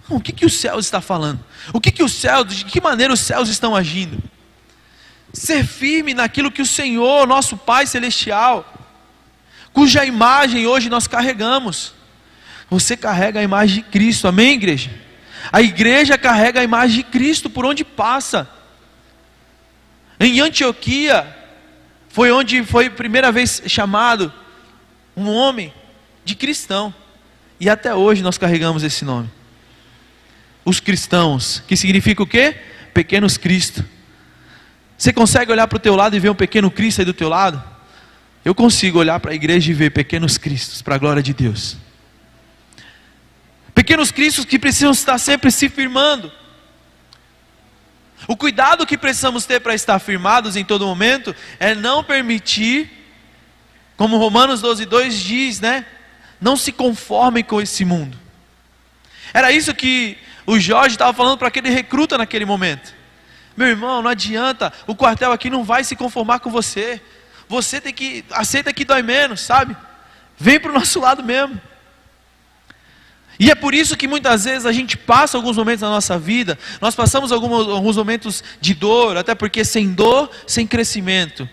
o 0.08 0.20
que, 0.20 0.32
que 0.32 0.46
os 0.46 0.60
céus 0.60 0.86
está 0.86 1.02
falando? 1.02 1.44
O 1.74 1.80
que, 1.80 1.92
que 1.92 2.04
os 2.04 2.14
céus, 2.14 2.56
de 2.56 2.66
que 2.66 2.82
maneira 2.82 3.14
os 3.14 3.20
céus 3.20 3.50
estão 3.50 3.76
agindo? 3.76 4.22
Ser 5.34 5.66
firme 5.66 6.14
naquilo 6.14 6.52
que 6.52 6.62
o 6.62 6.66
Senhor, 6.66 7.28
nosso 7.28 7.58
Pai 7.58 7.86
Celestial, 7.86 8.74
cuja 9.72 10.06
imagem 10.06 10.68
hoje 10.68 10.90
nós 10.90 11.08
carregamos. 11.08 11.94
Você 12.70 12.96
carrega 12.96 13.40
a 13.40 13.44
imagem 13.44 13.78
de 13.78 13.90
Cristo, 13.90 14.28
amém, 14.28 14.54
igreja? 14.54 14.92
A 15.52 15.62
igreja 15.62 16.18
carrega 16.18 16.60
a 16.60 16.64
imagem 16.64 16.98
de 16.98 17.04
Cristo 17.04 17.50
por 17.50 17.66
onde 17.66 17.84
passa. 17.84 18.50
Em 20.20 20.40
Antioquia, 20.40 21.36
foi 22.10 22.32
onde 22.32 22.64
foi 22.64 22.88
a 22.88 22.92
primeira 22.92 23.32
vez 23.32 23.62
chamado 23.68 24.32
um 25.16 25.30
homem 25.30 25.74
de 26.26 26.36
cristão. 26.36 26.94
E 27.60 27.70
até 27.70 27.94
hoje 27.94 28.22
nós 28.22 28.38
carregamos 28.38 28.84
esse 28.84 29.04
nome. 29.04 29.30
Os 30.64 30.80
cristãos, 30.80 31.64
que 31.68 31.76
significa 31.76 32.22
o 32.22 32.28
quê? 32.28 32.56
Pequenos 32.94 33.38
Cristo. 33.38 33.84
Você 35.00 35.14
consegue 35.14 35.50
olhar 35.50 35.66
para 35.66 35.78
o 35.78 35.80
teu 35.80 35.96
lado 35.96 36.14
e 36.14 36.20
ver 36.20 36.30
um 36.30 36.36
pequeno 36.36 36.70
Cristo 36.70 37.00
aí 37.00 37.06
do 37.06 37.14
teu 37.14 37.30
lado? 37.30 37.64
Eu 38.44 38.54
consigo 38.54 39.00
olhar 39.00 39.18
para 39.22 39.32
a 39.32 39.34
igreja 39.34 39.72
e 39.72 39.74
ver 39.74 39.92
pequenos 39.92 40.38
Cristos, 40.38 40.82
para 40.82 40.96
a 40.96 40.98
glória 40.98 41.24
de 41.24 41.34
Deus. 41.34 41.78
Pequenos 43.74 44.12
Cristos 44.12 44.44
que 44.44 44.60
precisam 44.60 44.92
estar 44.92 45.18
sempre 45.18 45.52
se 45.52 45.70
firmando. 45.70 46.30
O 48.28 48.36
cuidado 48.36 48.86
que 48.86 48.98
precisamos 48.98 49.46
ter 49.46 49.62
para 49.62 49.74
estar 49.74 50.00
firmados 50.00 50.58
em 50.58 50.66
todo 50.66 50.86
momento 50.86 51.34
é 51.62 51.74
não 51.74 52.04
permitir, 52.04 52.92
como 53.96 54.18
Romanos 54.18 54.60
12, 54.60 54.86
2 54.86 55.18
diz, 55.18 55.62
né? 55.62 55.86
Não 56.42 56.58
se 56.58 56.74
conformem 56.74 57.44
com 57.44 57.62
esse 57.62 57.86
mundo. 57.86 58.20
Era 59.34 59.50
isso 59.50 59.74
que 59.74 60.18
o 60.46 60.60
Jorge 60.60 60.96
estava 60.96 61.14
falando 61.14 61.38
para 61.38 61.48
aquele 61.48 61.70
recruta 61.70 62.18
naquele 62.18 62.44
momento. 62.44 62.99
Meu 63.56 63.68
irmão, 63.68 64.02
não 64.02 64.10
adianta, 64.10 64.72
o 64.88 64.96
quartel 64.96 65.32
aqui 65.32 65.50
não 65.50 65.64
vai 65.64 65.84
se 65.84 65.96
conformar 65.96 66.40
com 66.40 66.50
você. 66.50 67.02
Você 67.48 67.82
tem 67.82 67.94
que, 67.94 68.24
aceita 68.32 68.72
que 68.72 68.86
dói 68.86 69.02
menos, 69.02 69.42
sabe? 69.42 69.76
Vem 70.38 70.60
para 70.60 70.72
o 70.72 70.74
nosso 70.74 71.00
lado 71.02 71.24
mesmo. 71.24 71.60
E 73.40 73.50
é 73.50 73.56
por 73.56 73.74
isso 73.74 73.96
que 73.96 74.08
muitas 74.08 74.44
vezes 74.44 74.66
a 74.66 74.72
gente 74.72 74.98
passa 74.98 75.38
alguns 75.38 75.56
momentos 75.56 75.82
na 75.82 75.90
nossa 75.90 76.20
vida, 76.20 76.60
nós 76.82 76.94
passamos 76.94 77.32
alguns, 77.32 77.70
alguns 77.70 77.96
momentos 77.96 78.44
de 78.60 78.74
dor, 78.74 79.16
até 79.16 79.34
porque 79.34 79.64
sem 79.64 79.94
dor, 79.94 80.30
sem 80.46 80.68
crescimento. 80.68 81.48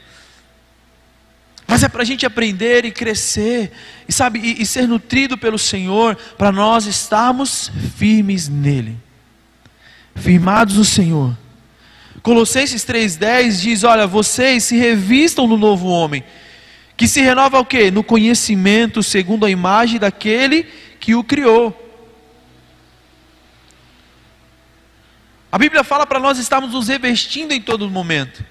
Mas 1.66 1.84
é 1.84 1.88
para 1.88 2.02
a 2.02 2.04
gente 2.04 2.26
aprender 2.26 2.84
e 2.84 2.90
crescer, 2.90 3.72
e 4.08 4.12
sabe, 4.12 4.40
e, 4.40 4.62
e 4.62 4.66
ser 4.66 4.88
nutrido 4.88 5.38
pelo 5.38 5.58
Senhor, 5.58 6.16
para 6.36 6.50
nós 6.50 6.86
estarmos 6.86 7.70
firmes 7.96 8.48
nele, 8.48 8.96
firmados 10.14 10.76
no 10.76 10.84
Senhor. 10.84 11.36
Colossenses 12.26 12.84
3,10 12.84 13.60
diz: 13.60 13.84
Olha, 13.84 14.04
vocês 14.04 14.64
se 14.64 14.76
revistam 14.76 15.46
no 15.46 15.56
novo 15.56 15.86
homem, 15.86 16.24
que 16.96 17.06
se 17.06 17.20
renova 17.20 17.60
o 17.60 17.64
quê? 17.64 17.88
No 17.88 18.02
conhecimento 18.02 19.00
segundo 19.00 19.46
a 19.46 19.50
imagem 19.50 20.00
daquele 20.00 20.64
que 20.98 21.14
o 21.14 21.22
criou. 21.22 21.72
A 25.52 25.56
Bíblia 25.56 25.84
fala 25.84 26.04
para 26.04 26.18
nós 26.18 26.36
estarmos 26.36 26.72
nos 26.72 26.88
revestindo 26.88 27.54
em 27.54 27.60
todo 27.60 27.88
momento 27.88 28.44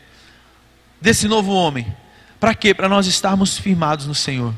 desse 1.02 1.28
novo 1.28 1.52
homem. 1.52 1.94
Para 2.40 2.56
quê? 2.56 2.74
Para 2.74 2.88
nós 2.88 3.08
estarmos 3.08 3.58
firmados 3.58 4.08
no 4.08 4.16
Senhor. 4.16 4.54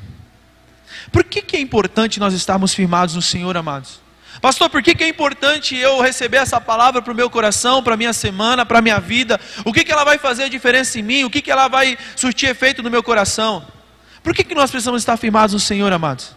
Por 1.11 1.23
que, 1.23 1.41
que 1.41 1.57
é 1.57 1.59
importante 1.59 2.19
nós 2.19 2.35
estarmos 2.35 2.71
firmados 2.71 3.15
no 3.15 3.21
Senhor, 3.23 3.57
amados? 3.57 3.99
Pastor, 4.41 4.69
por 4.69 4.83
que, 4.83 4.93
que 4.93 5.03
é 5.03 5.07
importante 5.07 5.75
eu 5.75 5.99
receber 6.01 6.37
essa 6.37 6.61
palavra 6.61 7.01
para 7.01 7.11
o 7.11 7.15
meu 7.15 7.29
coração, 7.29 7.81
para 7.81 7.95
a 7.95 7.97
minha 7.97 8.13
semana, 8.13 8.65
para 8.65 8.79
a 8.79 8.81
minha 8.81 8.99
vida? 8.99 9.39
O 9.65 9.73
que, 9.73 9.83
que 9.83 9.91
ela 9.91 10.03
vai 10.03 10.17
fazer 10.17 10.43
a 10.43 10.49
diferença 10.49 10.99
em 10.99 11.03
mim? 11.03 11.23
O 11.23 11.29
que, 11.29 11.41
que 11.41 11.51
ela 11.51 11.67
vai 11.67 11.97
surtir 12.15 12.49
efeito 12.49 12.83
no 12.83 12.89
meu 12.89 13.01
coração? 13.01 13.65
Por 14.21 14.33
que, 14.33 14.43
que 14.43 14.53
nós 14.53 14.69
precisamos 14.69 15.01
estar 15.01 15.17
firmados 15.17 15.53
no 15.53 15.59
Senhor, 15.59 15.91
amados? 15.91 16.35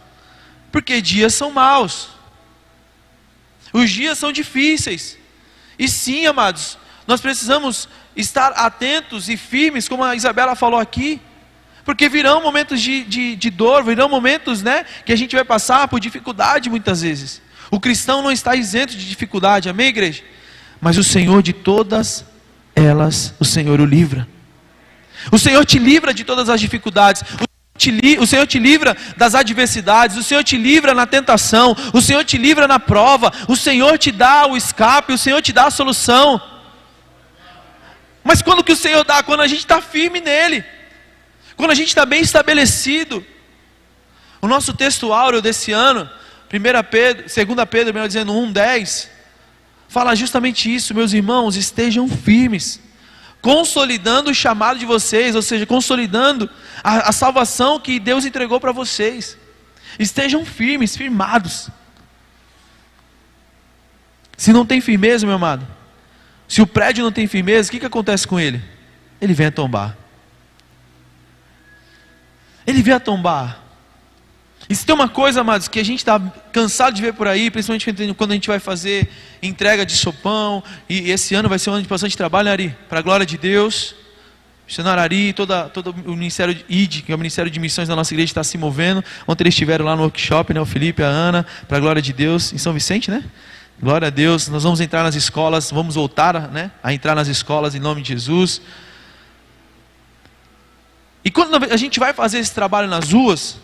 Porque 0.71 1.01
dias 1.01 1.33
são 1.33 1.51
maus. 1.51 2.09
Os 3.71 3.89
dias 3.89 4.17
são 4.17 4.31
difíceis. 4.31 5.17
E 5.77 5.87
sim, 5.87 6.25
amados, 6.25 6.77
nós 7.05 7.21
precisamos 7.21 7.87
estar 8.15 8.51
atentos 8.53 9.29
e 9.29 9.37
firmes, 9.37 9.87
como 9.87 10.03
a 10.03 10.15
Isabela 10.15 10.55
falou 10.55 10.79
aqui. 10.79 11.21
Porque 11.83 12.07
virão 12.07 12.41
momentos 12.41 12.79
de, 12.81 13.03
de, 13.03 13.35
de 13.35 13.49
dor, 13.49 13.83
virão 13.83 14.07
momentos 14.07 14.61
né, 14.61 14.85
que 15.05 15.11
a 15.11 15.15
gente 15.15 15.35
vai 15.35 15.43
passar 15.43 15.87
por 15.87 15.99
dificuldade 15.99 16.69
muitas 16.69 17.01
vezes. 17.01 17.41
O 17.71 17.79
cristão 17.79 18.21
não 18.21 18.31
está 18.31 18.55
isento 18.55 18.95
de 18.95 19.09
dificuldade, 19.09 19.69
amém, 19.69 19.87
igreja? 19.87 20.21
Mas 20.79 20.97
o 20.97 21.03
Senhor 21.03 21.41
de 21.41 21.53
todas 21.53 22.23
elas, 22.75 23.33
o 23.39 23.45
Senhor 23.45 23.79
o 23.79 23.85
livra. 23.85 24.27
O 25.31 25.39
Senhor 25.39 25.65
te 25.65 25.79
livra 25.79 26.13
de 26.13 26.23
todas 26.23 26.49
as 26.49 26.59
dificuldades 26.59 27.23
o 28.19 28.27
Senhor 28.27 28.45
te 28.45 28.59
livra 28.59 28.95
das 29.17 29.33
adversidades, 29.33 30.15
o 30.17 30.23
Senhor 30.23 30.43
te 30.43 30.55
livra 30.55 30.93
na 30.93 31.07
tentação, 31.07 31.75
o 31.93 32.01
Senhor 32.01 32.23
te 32.23 32.37
livra 32.37 32.67
na 32.67 32.79
prova, 32.79 33.31
o 33.47 33.55
Senhor 33.55 33.97
te 33.97 34.11
dá 34.11 34.45
o 34.45 34.55
escape, 34.55 35.13
o 35.13 35.17
Senhor 35.17 35.41
te 35.41 35.51
dá 35.51 35.65
a 35.65 35.71
solução. 35.71 36.39
Mas 38.23 38.41
quando 38.41 38.63
que 38.63 38.73
o 38.73 38.75
Senhor 38.75 39.03
dá? 39.03 39.23
Quando 39.23 39.41
a 39.41 39.47
gente 39.47 39.59
está 39.59 39.81
firme 39.81 40.21
nele, 40.21 40.63
quando 41.55 41.71
a 41.71 41.75
gente 41.75 41.87
está 41.87 42.05
bem 42.05 42.21
estabelecido. 42.21 43.25
O 44.41 44.47
nosso 44.47 44.73
texto 44.73 45.13
áureo 45.13 45.41
desse 45.41 45.71
ano, 45.71 46.09
1 46.53 46.89
Pedro, 46.89 47.23
2 47.23 47.69
Pedro, 47.69 47.93
melhor 47.93 48.07
dizendo, 48.07 48.33
1,10, 48.33 49.07
fala 49.87 50.15
justamente 50.15 50.73
isso, 50.73 50.93
meus 50.93 51.13
irmãos, 51.13 51.55
estejam 51.55 52.07
firmes 52.07 52.79
consolidando 53.41 54.29
o 54.29 54.35
chamado 54.35 54.77
de 54.77 54.85
vocês, 54.85 55.35
ou 55.35 55.41
seja, 55.41 55.65
consolidando 55.65 56.49
a, 56.83 57.09
a 57.09 57.11
salvação 57.11 57.79
que 57.79 57.99
Deus 57.99 58.23
entregou 58.23 58.59
para 58.59 58.71
vocês. 58.71 59.37
Estejam 59.97 60.45
firmes, 60.45 60.95
firmados. 60.95 61.69
Se 64.37 64.53
não 64.53 64.65
tem 64.65 64.79
firmeza, 64.79 65.25
meu 65.25 65.35
amado, 65.35 65.67
se 66.47 66.61
o 66.61 66.67
prédio 66.67 67.03
não 67.03 67.11
tem 67.11 67.27
firmeza, 67.27 67.69
o 67.69 67.71
que, 67.71 67.79
que 67.79 67.85
acontece 67.85 68.27
com 68.27 68.39
ele? 68.39 68.61
Ele 69.19 69.33
vem 69.33 69.47
a 69.47 69.51
tombar. 69.51 69.97
Ele 72.65 72.81
vem 72.81 72.93
a 72.93 72.99
tombar. 72.99 73.59
E 74.71 74.75
se 74.75 74.85
tem 74.85 74.95
uma 74.95 75.09
coisa, 75.09 75.41
amados, 75.41 75.67
que 75.67 75.81
a 75.81 75.83
gente 75.83 75.99
está 75.99 76.17
cansado 76.53 76.93
de 76.93 77.01
ver 77.01 77.13
por 77.13 77.27
aí, 77.27 77.51
principalmente 77.51 78.13
quando 78.13 78.31
a 78.31 78.35
gente 78.35 78.47
vai 78.47 78.57
fazer 78.57 79.09
entrega 79.43 79.85
de 79.85 79.91
sopão, 79.91 80.63
e 80.87 81.11
esse 81.11 81.35
ano 81.35 81.49
vai 81.49 81.59
ser 81.59 81.71
um 81.71 81.73
ano 81.73 81.83
de 81.83 81.89
bastante 81.89 82.15
trabalho, 82.15 82.49
Ari? 82.49 82.73
Para 82.87 82.99
a 82.99 83.01
glória 83.01 83.25
de 83.25 83.37
Deus. 83.37 83.93
Missionário 84.65 85.03
Ari, 85.03 85.33
toda, 85.33 85.67
todo 85.67 85.93
o 86.05 86.15
Ministério 86.15 86.55
de 86.55 86.63
ID, 86.69 87.01
que 87.01 87.11
é 87.11 87.15
o 87.15 87.17
Ministério 87.17 87.51
de 87.51 87.59
Missões 87.59 87.89
da 87.89 87.97
nossa 87.97 88.13
igreja, 88.13 88.31
está 88.31 88.45
se 88.45 88.57
movendo. 88.57 89.03
Ontem 89.27 89.43
eles 89.43 89.55
estiveram 89.55 89.83
lá 89.83 89.93
no 89.93 90.03
workshop, 90.03 90.53
né? 90.53 90.61
O 90.61 90.65
Felipe, 90.65 91.03
a 91.03 91.07
Ana, 91.07 91.45
para 91.67 91.75
a 91.75 91.81
glória 91.81 92.01
de 92.01 92.13
Deus, 92.13 92.53
em 92.53 92.57
São 92.57 92.71
Vicente, 92.71 93.11
né? 93.11 93.25
Glória 93.77 94.07
a 94.07 94.09
Deus. 94.09 94.47
Nós 94.47 94.63
vamos 94.63 94.79
entrar 94.79 95.03
nas 95.03 95.15
escolas, 95.15 95.69
vamos 95.69 95.95
voltar 95.95 96.47
né, 96.47 96.71
a 96.81 96.93
entrar 96.93 97.13
nas 97.13 97.27
escolas 97.27 97.75
em 97.75 97.79
nome 97.79 98.01
de 98.01 98.07
Jesus. 98.07 98.61
E 101.25 101.29
quando 101.29 101.61
a 101.69 101.75
gente 101.75 101.99
vai 101.99 102.13
fazer 102.13 102.39
esse 102.39 102.53
trabalho 102.53 102.87
nas 102.87 103.11
ruas, 103.11 103.59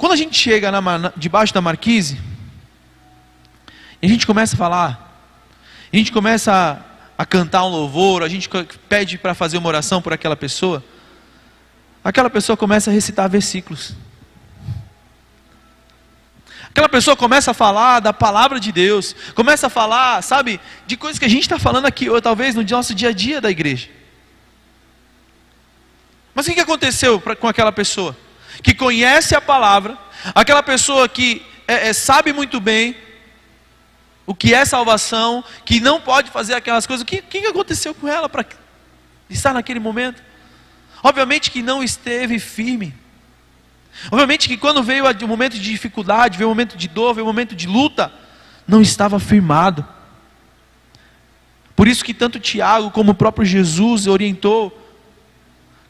quando 0.00 0.12
a 0.12 0.16
gente 0.16 0.34
chega 0.34 0.72
na, 0.72 1.12
debaixo 1.14 1.52
da 1.52 1.60
marquise, 1.60 2.18
e 4.00 4.06
a 4.06 4.08
gente 4.08 4.26
começa 4.26 4.56
a 4.56 4.58
falar, 4.58 5.28
a 5.92 5.94
gente 5.94 6.10
começa 6.10 6.50
a, 7.18 7.22
a 7.22 7.26
cantar 7.26 7.66
um 7.66 7.68
louvor, 7.68 8.22
a 8.22 8.28
gente 8.28 8.48
pede 8.88 9.18
para 9.18 9.34
fazer 9.34 9.58
uma 9.58 9.68
oração 9.68 10.00
por 10.00 10.10
aquela 10.10 10.34
pessoa, 10.34 10.82
aquela 12.02 12.30
pessoa 12.30 12.56
começa 12.56 12.90
a 12.90 12.94
recitar 12.94 13.28
versículos. 13.28 13.94
Aquela 16.70 16.88
pessoa 16.88 17.14
começa 17.14 17.50
a 17.50 17.54
falar 17.54 18.00
da 18.00 18.14
palavra 18.14 18.58
de 18.58 18.72
Deus, 18.72 19.14
começa 19.34 19.66
a 19.66 19.70
falar, 19.70 20.22
sabe, 20.22 20.58
de 20.86 20.96
coisas 20.96 21.18
que 21.18 21.26
a 21.26 21.30
gente 21.30 21.42
está 21.42 21.58
falando 21.58 21.84
aqui, 21.84 22.08
ou 22.08 22.22
talvez 22.22 22.54
no 22.54 22.62
nosso 22.62 22.94
dia 22.94 23.10
a 23.10 23.12
dia 23.12 23.38
da 23.38 23.50
igreja. 23.50 23.90
Mas 26.34 26.46
o 26.46 26.54
que 26.54 26.60
aconteceu 26.60 27.20
com 27.20 27.46
aquela 27.46 27.70
pessoa? 27.70 28.16
Que 28.62 28.74
conhece 28.74 29.34
a 29.34 29.40
palavra, 29.40 29.96
aquela 30.34 30.62
pessoa 30.62 31.08
que 31.08 31.44
é, 31.66 31.88
é, 31.88 31.92
sabe 31.92 32.32
muito 32.32 32.60
bem 32.60 32.96
o 34.26 34.34
que 34.34 34.54
é 34.54 34.64
salvação, 34.64 35.42
que 35.64 35.80
não 35.80 36.00
pode 36.00 36.30
fazer 36.30 36.54
aquelas 36.54 36.86
coisas. 36.86 37.02
O 37.02 37.06
que, 37.06 37.22
que 37.22 37.46
aconteceu 37.46 37.94
com 37.94 38.06
ela 38.06 38.28
para 38.28 38.44
estar 39.28 39.52
naquele 39.52 39.80
momento? 39.80 40.22
Obviamente 41.02 41.50
que 41.50 41.62
não 41.62 41.82
esteve 41.82 42.38
firme. 42.38 42.94
Obviamente 44.10 44.48
que 44.48 44.56
quando 44.56 44.82
veio 44.82 45.04
o 45.04 45.28
momento 45.28 45.54
de 45.54 45.60
dificuldade, 45.60 46.38
veio 46.38 46.48
o 46.48 46.50
momento 46.50 46.76
de 46.76 46.88
dor, 46.88 47.14
veio 47.14 47.24
o 47.24 47.28
momento 47.28 47.56
de 47.56 47.66
luta, 47.66 48.12
não 48.66 48.80
estava 48.80 49.18
firmado. 49.18 49.86
Por 51.74 51.88
isso 51.88 52.04
que 52.04 52.14
tanto 52.14 52.38
Tiago 52.38 52.90
como 52.90 53.12
o 53.12 53.14
próprio 53.14 53.44
Jesus 53.44 54.06
orientou 54.06 54.79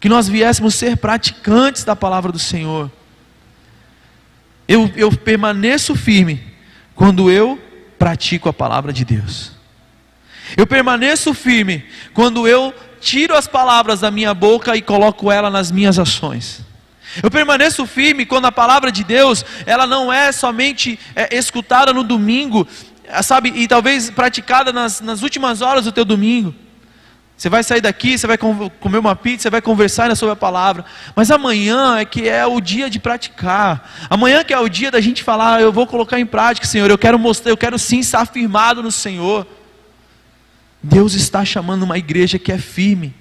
que 0.00 0.08
nós 0.08 0.26
viéssemos 0.26 0.74
ser 0.74 0.96
praticantes 0.96 1.84
da 1.84 1.94
palavra 1.94 2.32
do 2.32 2.38
Senhor. 2.38 2.90
Eu, 4.66 4.90
eu 4.96 5.12
permaneço 5.12 5.94
firme 5.94 6.42
quando 6.94 7.30
eu 7.30 7.60
pratico 7.98 8.48
a 8.48 8.52
palavra 8.52 8.92
de 8.92 9.04
Deus. 9.04 9.52
Eu 10.56 10.66
permaneço 10.66 11.34
firme 11.34 11.84
quando 12.14 12.48
eu 12.48 12.74
tiro 13.00 13.36
as 13.36 13.46
palavras 13.46 14.00
da 14.00 14.10
minha 14.10 14.32
boca 14.32 14.74
e 14.74 14.82
coloco 14.82 15.30
ela 15.30 15.50
nas 15.50 15.70
minhas 15.70 15.98
ações. 15.98 16.64
Eu 17.22 17.30
permaneço 17.30 17.86
firme 17.86 18.24
quando 18.24 18.46
a 18.46 18.52
palavra 18.52 18.90
de 18.90 19.04
Deus, 19.04 19.44
ela 19.66 19.86
não 19.86 20.12
é 20.12 20.30
somente 20.32 20.98
é, 21.14 21.36
escutada 21.36 21.92
no 21.92 22.04
domingo, 22.04 22.66
sabe, 23.22 23.52
e 23.54 23.66
talvez 23.66 24.10
praticada 24.10 24.72
nas, 24.72 25.00
nas 25.00 25.22
últimas 25.22 25.60
horas 25.60 25.84
do 25.84 25.92
teu 25.92 26.04
domingo. 26.04 26.54
Você 27.40 27.48
vai 27.48 27.64
sair 27.64 27.80
daqui, 27.80 28.18
você 28.18 28.26
vai 28.26 28.36
comer 28.36 28.98
uma 28.98 29.16
pizza, 29.16 29.44
você 29.44 29.50
vai 29.50 29.62
conversar 29.62 30.14
sobre 30.14 30.34
a 30.34 30.36
palavra. 30.36 30.84
Mas 31.16 31.30
amanhã 31.30 31.96
é 31.96 32.04
que 32.04 32.28
é 32.28 32.44
o 32.44 32.60
dia 32.60 32.90
de 32.90 33.00
praticar. 33.00 33.90
Amanhã 34.10 34.44
que 34.44 34.52
é 34.52 34.58
o 34.58 34.68
dia 34.68 34.90
da 34.90 35.00
gente 35.00 35.22
falar, 35.22 35.62
eu 35.62 35.72
vou 35.72 35.86
colocar 35.86 36.20
em 36.20 36.26
prática, 36.26 36.66
Senhor. 36.66 36.90
Eu 36.90 36.98
quero 36.98 37.18
mostrar, 37.18 37.50
eu 37.50 37.56
quero 37.56 37.78
sim 37.78 38.00
estar 38.00 38.26
firmado 38.26 38.82
no 38.82 38.92
Senhor. 38.92 39.46
Deus 40.82 41.14
está 41.14 41.42
chamando 41.42 41.84
uma 41.84 41.96
igreja 41.96 42.38
que 42.38 42.52
é 42.52 42.58
firme. 42.58 43.14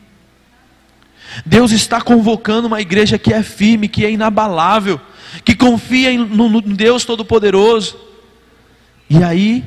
Deus 1.46 1.72
está 1.72 2.02
convocando 2.02 2.68
uma 2.68 2.82
igreja 2.82 3.18
que 3.18 3.34
é 3.34 3.42
firme, 3.42 3.88
que 3.88 4.04
é 4.04 4.12
inabalável, 4.12 5.00
que 5.46 5.56
confia 5.56 6.12
no 6.18 6.60
Deus 6.60 7.06
Todo-Poderoso. 7.06 7.98
E 9.10 9.24
aí, 9.24 9.64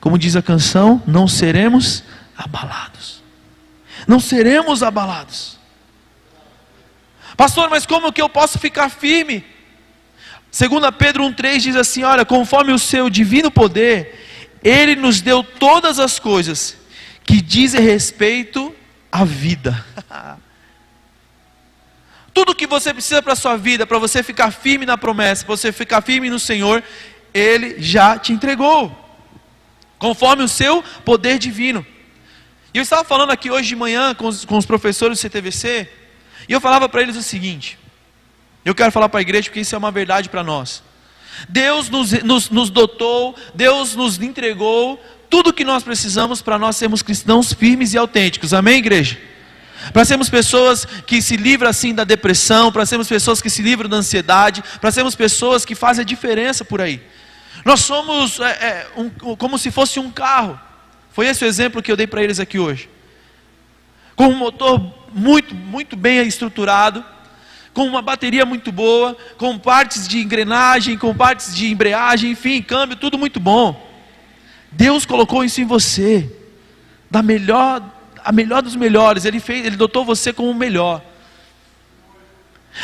como 0.00 0.16
diz 0.16 0.34
a 0.34 0.40
canção, 0.40 1.02
não 1.06 1.28
seremos 1.28 2.02
abalados 2.34 3.15
não 4.06 4.20
seremos 4.20 4.82
abalados. 4.82 5.58
Pastor, 7.36 7.68
mas 7.68 7.84
como 7.84 8.12
que 8.12 8.22
eu 8.22 8.28
posso 8.28 8.58
ficar 8.58 8.88
firme? 8.88 9.44
Segundo 10.50 10.90
Pedro 10.92 11.24
1,3 11.24 11.58
diz 11.58 11.76
assim: 11.76 12.02
olha, 12.02 12.24
conforme 12.24 12.72
o 12.72 12.78
seu 12.78 13.10
divino 13.10 13.50
poder, 13.50 14.58
Ele 14.62 14.96
nos 14.96 15.20
deu 15.20 15.44
todas 15.44 15.98
as 15.98 16.18
coisas 16.18 16.76
que 17.24 17.42
dizem 17.42 17.82
respeito 17.82 18.74
à 19.10 19.24
vida. 19.24 19.84
Tudo 22.32 22.54
que 22.54 22.66
você 22.66 22.92
precisa 22.92 23.22
para 23.22 23.32
a 23.32 23.36
sua 23.36 23.56
vida, 23.56 23.86
para 23.86 23.98
você 23.98 24.22
ficar 24.22 24.50
firme 24.50 24.84
na 24.86 24.96
promessa, 24.98 25.44
para 25.44 25.56
você 25.56 25.72
ficar 25.72 26.02
firme 26.02 26.30
no 26.30 26.38
Senhor, 26.38 26.82
Ele 27.32 27.76
já 27.82 28.18
te 28.18 28.32
entregou, 28.32 28.94
conforme 29.98 30.42
o 30.42 30.48
seu 30.48 30.82
poder 31.04 31.38
divino. 31.38 31.84
E 32.76 32.78
eu 32.78 32.82
estava 32.82 33.02
falando 33.04 33.30
aqui 33.30 33.50
hoje 33.50 33.68
de 33.68 33.74
manhã 33.74 34.14
com 34.14 34.26
os, 34.26 34.44
com 34.44 34.58
os 34.58 34.66
professores 34.66 35.16
do 35.16 35.22
CTVC, 35.22 35.88
e 36.46 36.52
eu 36.52 36.60
falava 36.60 36.86
para 36.90 37.00
eles 37.00 37.16
o 37.16 37.22
seguinte: 37.22 37.78
eu 38.66 38.74
quero 38.74 38.92
falar 38.92 39.08
para 39.08 39.18
a 39.18 39.22
igreja 39.22 39.48
porque 39.48 39.60
isso 39.60 39.74
é 39.74 39.78
uma 39.78 39.90
verdade 39.90 40.28
para 40.28 40.42
nós. 40.44 40.82
Deus 41.48 41.88
nos, 41.88 42.12
nos, 42.22 42.50
nos 42.50 42.68
dotou, 42.68 43.34
Deus 43.54 43.94
nos 43.94 44.20
entregou 44.20 45.02
tudo 45.30 45.48
o 45.48 45.52
que 45.54 45.64
nós 45.64 45.82
precisamos 45.82 46.42
para 46.42 46.58
nós 46.58 46.76
sermos 46.76 47.00
cristãos 47.00 47.50
firmes 47.50 47.94
e 47.94 47.96
autênticos. 47.96 48.52
Amém, 48.52 48.76
igreja? 48.76 49.18
Para 49.90 50.04
sermos 50.04 50.28
pessoas 50.28 50.84
que 50.84 51.22
se 51.22 51.38
livram 51.38 51.70
assim 51.70 51.94
da 51.94 52.04
depressão, 52.04 52.70
para 52.70 52.84
sermos 52.84 53.08
pessoas 53.08 53.40
que 53.40 53.48
se 53.48 53.62
livram 53.62 53.88
da 53.88 53.96
ansiedade, 53.96 54.62
para 54.82 54.92
sermos 54.92 55.14
pessoas 55.14 55.64
que 55.64 55.74
fazem 55.74 56.02
a 56.02 56.04
diferença 56.04 56.62
por 56.62 56.82
aí. 56.82 57.00
Nós 57.64 57.80
somos 57.80 58.38
é, 58.38 58.44
é, 58.44 58.86
um, 58.98 59.08
como 59.34 59.58
se 59.58 59.70
fosse 59.70 59.98
um 59.98 60.10
carro. 60.10 60.60
Foi 61.16 61.26
esse 61.26 61.42
o 61.42 61.46
exemplo 61.46 61.82
que 61.82 61.90
eu 61.90 61.96
dei 61.96 62.06
para 62.06 62.22
eles 62.22 62.38
aqui 62.38 62.58
hoje. 62.58 62.90
Com 64.14 64.26
um 64.26 64.36
motor 64.36 64.78
muito, 65.14 65.54
muito 65.54 65.96
bem 65.96 66.20
estruturado, 66.20 67.02
com 67.72 67.86
uma 67.86 68.02
bateria 68.02 68.44
muito 68.44 68.70
boa, 68.70 69.16
com 69.38 69.58
partes 69.58 70.06
de 70.06 70.18
engrenagem, 70.18 70.98
com 70.98 71.14
partes 71.14 71.56
de 71.56 71.68
embreagem, 71.72 72.32
enfim, 72.32 72.60
câmbio, 72.60 72.98
tudo 72.98 73.16
muito 73.16 73.40
bom. 73.40 73.82
Deus 74.70 75.06
colocou 75.06 75.42
isso 75.42 75.58
em 75.58 75.64
você, 75.64 76.30
da 77.10 77.22
melhor, 77.22 77.82
a 78.22 78.30
melhor 78.30 78.60
dos 78.60 78.76
melhores. 78.76 79.24
Ele 79.24 79.40
fez, 79.40 79.64
ele 79.64 79.76
dotou 79.76 80.04
você 80.04 80.34
com 80.34 80.50
o 80.50 80.54
melhor. 80.54 81.00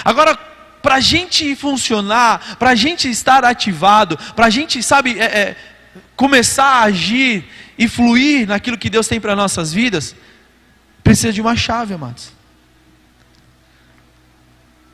Agora, 0.02 0.34
para 0.82 0.94
a 0.94 1.00
gente 1.00 1.54
funcionar, 1.54 2.56
para 2.58 2.70
a 2.70 2.74
gente 2.74 3.10
estar 3.10 3.44
ativado, 3.44 4.16
para 4.34 4.46
a 4.46 4.50
gente, 4.50 4.82
sabe, 4.82 5.20
é, 5.20 5.24
é, 5.24 5.56
começar 6.16 6.64
a 6.64 6.82
agir 6.84 7.44
e 7.78 7.88
fluir 7.88 8.46
naquilo 8.46 8.78
que 8.78 8.90
Deus 8.90 9.08
tem 9.08 9.20
para 9.20 9.36
nossas 9.36 9.72
vidas, 9.72 10.14
precisa 11.02 11.32
de 11.32 11.40
uma 11.40 11.56
chave, 11.56 11.94
amados. 11.94 12.32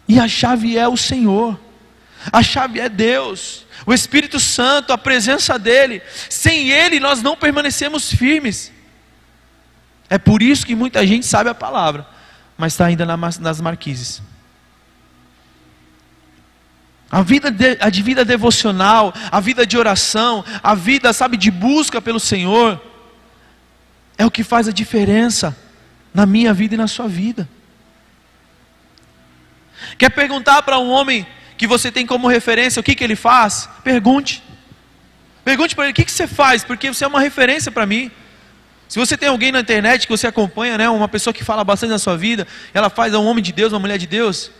E 0.06 0.18
a 0.18 0.26
chave 0.26 0.78
é 0.78 0.88
o 0.88 0.96
Senhor, 0.96 1.58
a 2.32 2.42
chave 2.42 2.80
é 2.80 2.88
Deus, 2.88 3.66
o 3.84 3.92
Espírito 3.92 4.40
Santo, 4.40 4.92
a 4.92 4.98
presença 4.98 5.58
dEle. 5.58 6.02
Sem 6.28 6.70
Ele 6.70 6.98
nós 6.98 7.22
não 7.22 7.36
permanecemos 7.36 8.10
firmes. 8.12 8.72
É 10.10 10.18
por 10.18 10.42
isso 10.42 10.64
que 10.64 10.74
muita 10.74 11.06
gente 11.06 11.26
sabe 11.26 11.50
a 11.50 11.54
palavra, 11.54 12.06
mas 12.56 12.72
está 12.72 12.86
ainda 12.86 13.04
nas 13.06 13.60
marquises. 13.60 14.22
A 17.10 17.22
vida, 17.22 17.50
de, 17.50 17.78
a 17.80 17.88
vida 17.88 18.24
devocional, 18.24 19.14
a 19.30 19.40
vida 19.40 19.66
de 19.66 19.78
oração, 19.78 20.44
a 20.62 20.74
vida, 20.74 21.12
sabe, 21.12 21.36
de 21.36 21.50
busca 21.50 22.02
pelo 22.02 22.20
Senhor, 22.20 22.80
é 24.18 24.26
o 24.26 24.30
que 24.30 24.44
faz 24.44 24.68
a 24.68 24.72
diferença 24.72 25.56
na 26.12 26.26
minha 26.26 26.52
vida 26.52 26.74
e 26.74 26.78
na 26.78 26.86
sua 26.86 27.08
vida. 27.08 27.48
Quer 29.96 30.10
perguntar 30.10 30.62
para 30.62 30.78
um 30.78 30.90
homem 30.90 31.26
que 31.56 31.66
você 31.66 31.90
tem 31.90 32.06
como 32.06 32.28
referência 32.28 32.80
o 32.80 32.82
que, 32.82 32.94
que 32.94 33.02
ele 33.02 33.16
faz? 33.16 33.68
Pergunte. 33.82 34.42
Pergunte 35.44 35.74
para 35.74 35.84
ele 35.84 35.92
o 35.92 35.94
que, 35.94 36.04
que 36.04 36.12
você 36.12 36.26
faz, 36.26 36.62
porque 36.62 36.92
você 36.92 37.04
é 37.04 37.08
uma 37.08 37.20
referência 37.20 37.72
para 37.72 37.86
mim. 37.86 38.10
Se 38.88 38.98
você 38.98 39.16
tem 39.16 39.28
alguém 39.28 39.52
na 39.52 39.60
internet 39.60 40.06
que 40.06 40.10
você 40.10 40.26
acompanha, 40.26 40.76
né, 40.76 40.88
uma 40.88 41.08
pessoa 41.08 41.32
que 41.32 41.44
fala 41.44 41.64
bastante 41.64 41.90
da 41.90 41.98
sua 41.98 42.16
vida, 42.16 42.46
ela 42.74 42.90
faz 42.90 43.14
é 43.14 43.18
um 43.18 43.26
homem 43.26 43.42
de 43.42 43.52
Deus, 43.52 43.72
uma 43.72 43.78
mulher 43.78 43.98
de 43.98 44.06
Deus, 44.06 44.50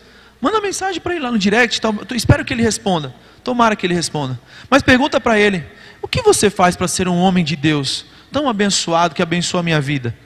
Manda 0.40 0.60
mensagem 0.60 1.00
para 1.00 1.14
ele 1.14 1.24
lá 1.24 1.32
no 1.32 1.38
direct, 1.38 1.80
tal. 1.80 1.94
Espero 2.14 2.44
que 2.44 2.54
ele 2.54 2.62
responda. 2.62 3.14
Tomara 3.42 3.74
que 3.74 3.86
ele 3.86 3.94
responda. 3.94 4.38
Mas 4.70 4.82
pergunta 4.82 5.20
para 5.20 5.38
ele: 5.38 5.64
o 6.00 6.06
que 6.06 6.22
você 6.22 6.48
faz 6.48 6.76
para 6.76 6.86
ser 6.86 7.08
um 7.08 7.16
homem 7.16 7.44
de 7.44 7.56
Deus 7.56 8.06
tão 8.30 8.48
abençoado 8.48 9.14
que 9.14 9.22
abençoa 9.22 9.60
a 9.60 9.62
minha 9.62 9.80
vida? 9.80 10.16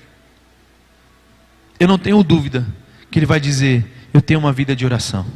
Eu 1.81 1.89
não 1.89 1.99
tenho 1.99 2.23
dúvida 2.23 2.67
que 3.11 3.19
ele 3.19 3.27
vai 3.27 3.41
dizer: 3.41 3.85
eu 4.13 4.21
tenho 4.21 4.39
uma 4.39 4.53
vida 4.53 4.77
de 4.77 4.85
oração. 4.85 5.27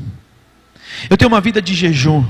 Eu 1.09 1.17
tenho 1.17 1.29
uma 1.29 1.41
vida 1.41 1.61
de 1.63 1.75
jejum. 1.75 2.25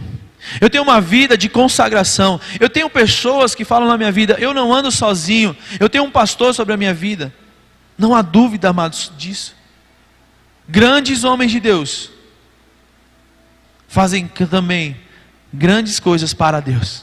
Eu 0.61 0.71
tenho 0.71 0.85
uma 0.85 1.01
vida 1.01 1.37
de 1.37 1.49
consagração. 1.49 2.41
Eu 2.61 2.71
tenho 2.71 2.89
pessoas 2.89 3.55
que 3.55 3.65
falam 3.65 3.89
na 3.89 3.99
minha 3.99 4.13
vida: 4.13 4.37
eu 4.39 4.55
não 4.55 4.73
ando 4.73 4.93
sozinho. 4.93 5.57
Eu 5.81 5.89
tenho 5.89 6.05
um 6.05 6.11
pastor 6.11 6.55
sobre 6.55 6.75
a 6.75 6.77
minha 6.77 6.95
vida. 6.95 7.35
Não 7.99 8.15
há 8.15 8.23
dúvida, 8.23 8.69
amados, 8.69 9.11
disso. 9.19 9.57
Grandes 10.69 11.25
homens 11.25 11.51
de 11.51 11.59
Deus 11.59 12.16
fazem 13.97 14.29
também 14.29 14.95
grandes 15.51 15.99
coisas 15.99 16.35
para 16.35 16.61
Deus. 16.61 17.03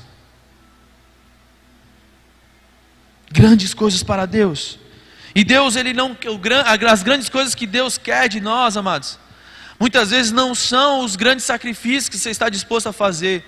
Grandes 3.32 3.74
coisas 3.74 4.04
para 4.04 4.28
Deus. 4.28 4.78
E 5.34 5.44
Deus, 5.44 5.76
Ele 5.76 5.92
não. 5.92 6.16
As 6.88 7.02
grandes 7.02 7.30
coisas 7.30 7.56
que 7.56 7.66
Deus 7.66 7.98
quer 7.98 8.30
de 8.30 8.40
nós, 8.40 8.78
amados, 8.78 9.18
muitas 9.80 10.12
vezes 10.12 10.32
não 10.32 10.54
são 10.54 11.04
os 11.04 11.16
grandes 11.16 11.46
sacrifícios 11.46 12.10
que 12.10 12.18
você 12.20 12.30
está 12.30 12.48
disposto 12.48 12.90
a 12.90 12.94
fazer, 12.94 13.44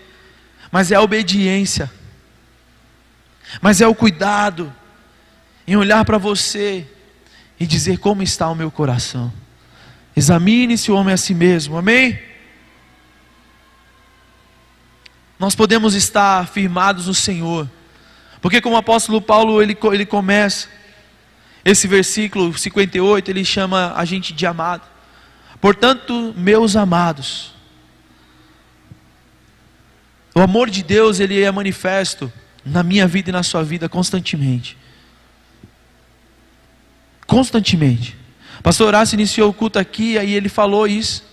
mas 0.71 0.91
é 0.91 0.95
a 0.95 1.01
obediência, 1.03 1.91
mas 3.61 3.79
é 3.79 3.87
o 3.87 3.93
cuidado 3.93 4.73
em 5.67 5.75
olhar 5.75 6.03
para 6.03 6.17
você 6.17 6.87
e 7.59 7.67
dizer 7.67 7.99
como 7.99 8.23
está 8.23 8.49
o 8.49 8.55
meu 8.55 8.71
coração. 8.71 9.31
Examine-se 10.17 10.91
o 10.91 10.95
homem 10.95 11.13
a 11.13 11.17
si 11.17 11.35
mesmo, 11.35 11.77
amém? 11.77 12.33
Nós 15.39 15.55
podemos 15.55 15.93
estar 15.93 16.47
firmados 16.47 17.07
no 17.07 17.13
Senhor. 17.13 17.69
Porque 18.41 18.61
como 18.61 18.75
o 18.75 18.79
apóstolo 18.79 19.21
Paulo 19.21 19.61
ele, 19.61 19.77
ele 19.91 20.05
começa 20.05 20.67
esse 21.63 21.87
versículo 21.87 22.55
58, 22.55 23.29
ele 23.29 23.43
chama 23.43 23.93
a 23.95 24.05
gente 24.05 24.33
de 24.33 24.45
amado. 24.45 24.83
Portanto, 25.59 26.33
meus 26.37 26.75
amados, 26.75 27.53
o 30.35 30.39
amor 30.39 30.69
de 30.69 30.83
Deus 30.83 31.19
ele 31.19 31.41
é 31.41 31.51
manifesto 31.51 32.31
na 32.63 32.83
minha 32.83 33.07
vida 33.07 33.29
e 33.29 33.33
na 33.33 33.41
sua 33.41 33.63
vida 33.63 33.89
constantemente. 33.89 34.77
Constantemente. 37.25 38.15
Pastor 38.61 38.87
Horácio 38.87 39.15
iniciou 39.15 39.49
o 39.49 39.53
culto 39.53 39.79
aqui, 39.79 40.19
aí 40.19 40.33
ele 40.33 40.49
falou 40.49 40.87
isso. 40.87 41.23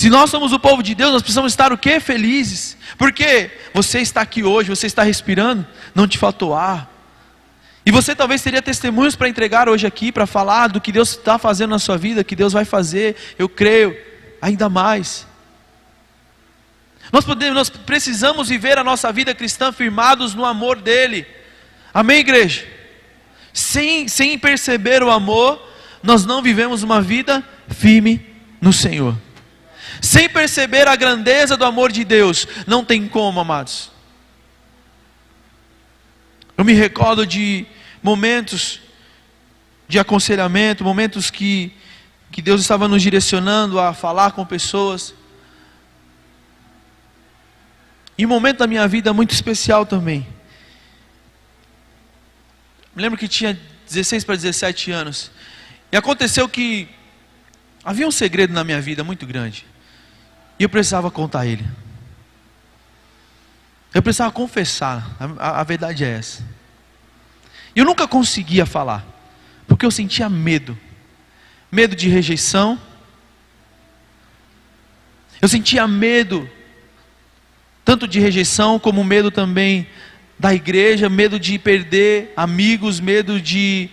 Se 0.00 0.08
nós 0.08 0.30
somos 0.30 0.50
o 0.54 0.58
povo 0.58 0.82
de 0.82 0.94
Deus, 0.94 1.12
nós 1.12 1.20
precisamos 1.20 1.52
estar 1.52 1.74
o 1.74 1.76
quê? 1.76 2.00
Felizes. 2.00 2.74
Porque 2.96 3.50
você 3.74 4.00
está 4.00 4.22
aqui 4.22 4.42
hoje, 4.42 4.70
você 4.70 4.86
está 4.86 5.02
respirando, 5.02 5.66
não 5.94 6.08
te 6.08 6.16
faltou 6.16 6.54
ar. 6.54 6.90
E 7.84 7.90
você 7.90 8.16
talvez 8.16 8.40
teria 8.40 8.62
testemunhos 8.62 9.14
para 9.14 9.28
entregar 9.28 9.68
hoje 9.68 9.86
aqui, 9.86 10.10
para 10.10 10.26
falar 10.26 10.68
do 10.68 10.80
que 10.80 10.90
Deus 10.90 11.10
está 11.10 11.36
fazendo 11.38 11.72
na 11.72 11.78
sua 11.78 11.98
vida, 11.98 12.24
que 12.24 12.34
Deus 12.34 12.54
vai 12.54 12.64
fazer, 12.64 13.14
eu 13.38 13.46
creio, 13.46 13.94
ainda 14.40 14.70
mais. 14.70 15.26
Nós, 17.12 17.26
podemos, 17.26 17.54
nós 17.54 17.68
precisamos 17.68 18.48
viver 18.48 18.78
a 18.78 18.82
nossa 18.82 19.12
vida 19.12 19.34
cristã 19.34 19.70
firmados 19.70 20.32
no 20.32 20.46
amor 20.46 20.80
dEle. 20.80 21.26
Amém, 21.92 22.20
igreja? 22.20 22.66
Sem, 23.52 24.08
sem 24.08 24.38
perceber 24.38 25.02
o 25.02 25.10
amor, 25.10 25.62
nós 26.02 26.24
não 26.24 26.40
vivemos 26.40 26.82
uma 26.82 27.02
vida 27.02 27.44
firme 27.68 28.24
no 28.62 28.72
Senhor 28.72 29.14
sem 30.00 30.28
perceber 30.28 30.88
a 30.88 30.96
grandeza 30.96 31.56
do 31.56 31.64
amor 31.64 31.92
de 31.92 32.04
Deus, 32.04 32.46
não 32.66 32.84
tem 32.84 33.06
como, 33.06 33.40
amados. 33.40 33.90
Eu 36.56 36.64
me 36.64 36.72
recordo 36.72 37.26
de 37.26 37.66
momentos 38.02 38.80
de 39.88 39.98
aconselhamento, 39.98 40.84
momentos 40.84 41.30
que, 41.30 41.72
que 42.30 42.40
Deus 42.40 42.60
estava 42.60 42.86
nos 42.86 43.02
direcionando 43.02 43.80
a 43.80 43.92
falar 43.92 44.32
com 44.32 44.44
pessoas. 44.46 45.14
E 48.16 48.24
um 48.24 48.28
momento 48.28 48.58
da 48.58 48.66
minha 48.66 48.86
vida 48.86 49.12
muito 49.12 49.32
especial 49.32 49.84
também. 49.84 50.26
Me 52.94 53.02
lembro 53.02 53.18
que 53.18 53.26
tinha 53.26 53.58
16 53.86 54.24
para 54.24 54.36
17 54.36 54.90
anos. 54.90 55.30
E 55.90 55.96
aconteceu 55.96 56.48
que 56.48 56.88
havia 57.82 58.06
um 58.06 58.12
segredo 58.12 58.52
na 58.52 58.62
minha 58.62 58.80
vida 58.80 59.02
muito 59.02 59.26
grande. 59.26 59.66
E 60.60 60.62
eu 60.62 60.68
precisava 60.68 61.10
contar 61.10 61.46
ele. 61.46 61.66
Eu 63.94 64.02
precisava 64.02 64.30
confessar, 64.30 65.16
a, 65.38 65.60
a 65.60 65.64
verdade 65.64 66.04
é 66.04 66.10
essa. 66.10 66.44
Eu 67.74 67.84
nunca 67.84 68.06
conseguia 68.06 68.66
falar, 68.66 69.04
porque 69.66 69.86
eu 69.86 69.90
sentia 69.90 70.28
medo 70.28 70.78
medo 71.70 71.94
de 71.94 72.08
rejeição, 72.08 72.78
eu 75.40 75.48
sentia 75.48 75.86
medo, 75.86 76.50
tanto 77.84 78.08
de 78.08 78.18
rejeição, 78.18 78.78
como 78.78 79.04
medo 79.04 79.30
também 79.30 79.86
da 80.38 80.52
igreja, 80.52 81.08
medo 81.08 81.38
de 81.38 81.58
perder 81.58 82.32
amigos, 82.36 82.98
medo 82.98 83.40
de 83.40 83.88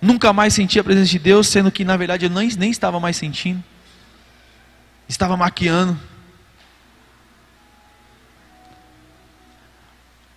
nunca 0.00 0.32
mais 0.32 0.52
sentir 0.52 0.78
a 0.78 0.84
presença 0.84 1.10
de 1.10 1.18
Deus, 1.18 1.48
sendo 1.48 1.70
que 1.70 1.84
na 1.84 1.96
verdade 1.96 2.26
eu 2.26 2.30
nem, 2.30 2.48
nem 2.56 2.70
estava 2.70 3.00
mais 3.00 3.16
sentindo 3.16 3.64
estava 5.10 5.36
maquiando. 5.36 5.98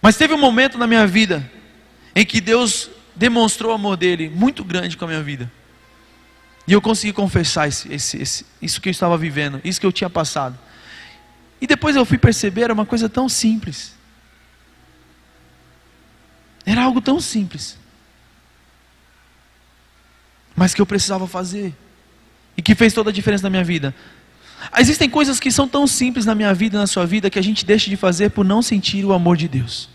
Mas 0.02 0.18
teve 0.18 0.34
um 0.34 0.38
momento 0.38 0.78
na 0.78 0.88
minha 0.88 1.08
vida 1.08 1.50
em 2.16 2.26
que 2.26 2.42
Deus 2.42 2.90
demonstrou 3.16 3.72
o 3.72 3.76
amor 3.76 3.96
dele 3.96 4.30
muito 4.30 4.64
grande 4.64 4.98
com 4.98 5.06
a 5.06 5.08
minha 5.08 5.24
vida. 5.24 5.50
E 6.68 6.74
eu 6.74 6.82
consegui 6.82 7.14
confessar 7.14 7.68
esse, 7.68 7.92
esse, 7.94 8.22
esse, 8.22 8.46
isso 8.62 8.82
que 8.82 8.90
eu 8.90 8.92
estava 8.92 9.18
vivendo, 9.18 9.62
isso 9.64 9.80
que 9.80 9.86
eu 9.86 9.92
tinha 9.92 10.10
passado. 10.10 10.58
E 11.62 11.68
depois 11.68 11.96
eu 11.96 12.06
fui 12.06 12.18
perceber, 12.18 12.64
era 12.64 12.74
uma 12.74 12.86
coisa 12.86 13.08
tão 13.08 13.30
simples. 13.30 13.94
Era 16.66 16.84
algo 16.84 17.00
tão 17.00 17.20
simples. 17.20 17.78
Mas 20.56 20.74
que 20.74 20.82
eu 20.82 20.86
precisava 20.86 21.28
fazer. 21.28 21.74
E 22.58 22.62
que 22.62 22.76
fez 22.76 22.94
toda 22.94 23.10
a 23.10 23.14
diferença 23.14 23.44
na 23.44 23.50
minha 23.50 23.64
vida. 23.64 23.94
Existem 24.78 25.10
coisas 25.10 25.40
que 25.40 25.52
são 25.52 25.68
tão 25.68 25.86
simples 25.86 26.26
na 26.26 26.36
minha 26.36 26.54
vida 26.54 26.78
e 26.78 26.80
na 26.80 26.88
sua 26.88 27.06
vida 27.06 27.30
que 27.30 27.40
a 27.40 27.44
gente 27.44 27.66
deixa 27.66 27.90
de 27.90 27.98
fazer 27.98 28.30
por 28.30 28.46
não 28.46 28.62
sentir 28.62 29.04
o 29.06 29.14
amor 29.14 29.38
de 29.38 29.48
Deus. 29.48 29.90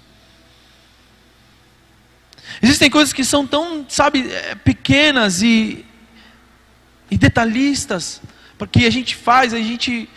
Existem 2.63 2.91
coisas 2.91 3.13
que 3.13 3.25
são 3.25 3.47
tão, 3.47 3.85
sabe, 3.89 4.31
é, 4.31 4.55
pequenas 4.55 5.43
e, 5.43 5.85
e 7.11 7.17
detalhistas, 7.17 8.21
porque 8.57 8.85
a 8.85 8.91
gente 8.91 9.15
faz, 9.15 9.55
a 9.55 9.59
gente 9.59 10.09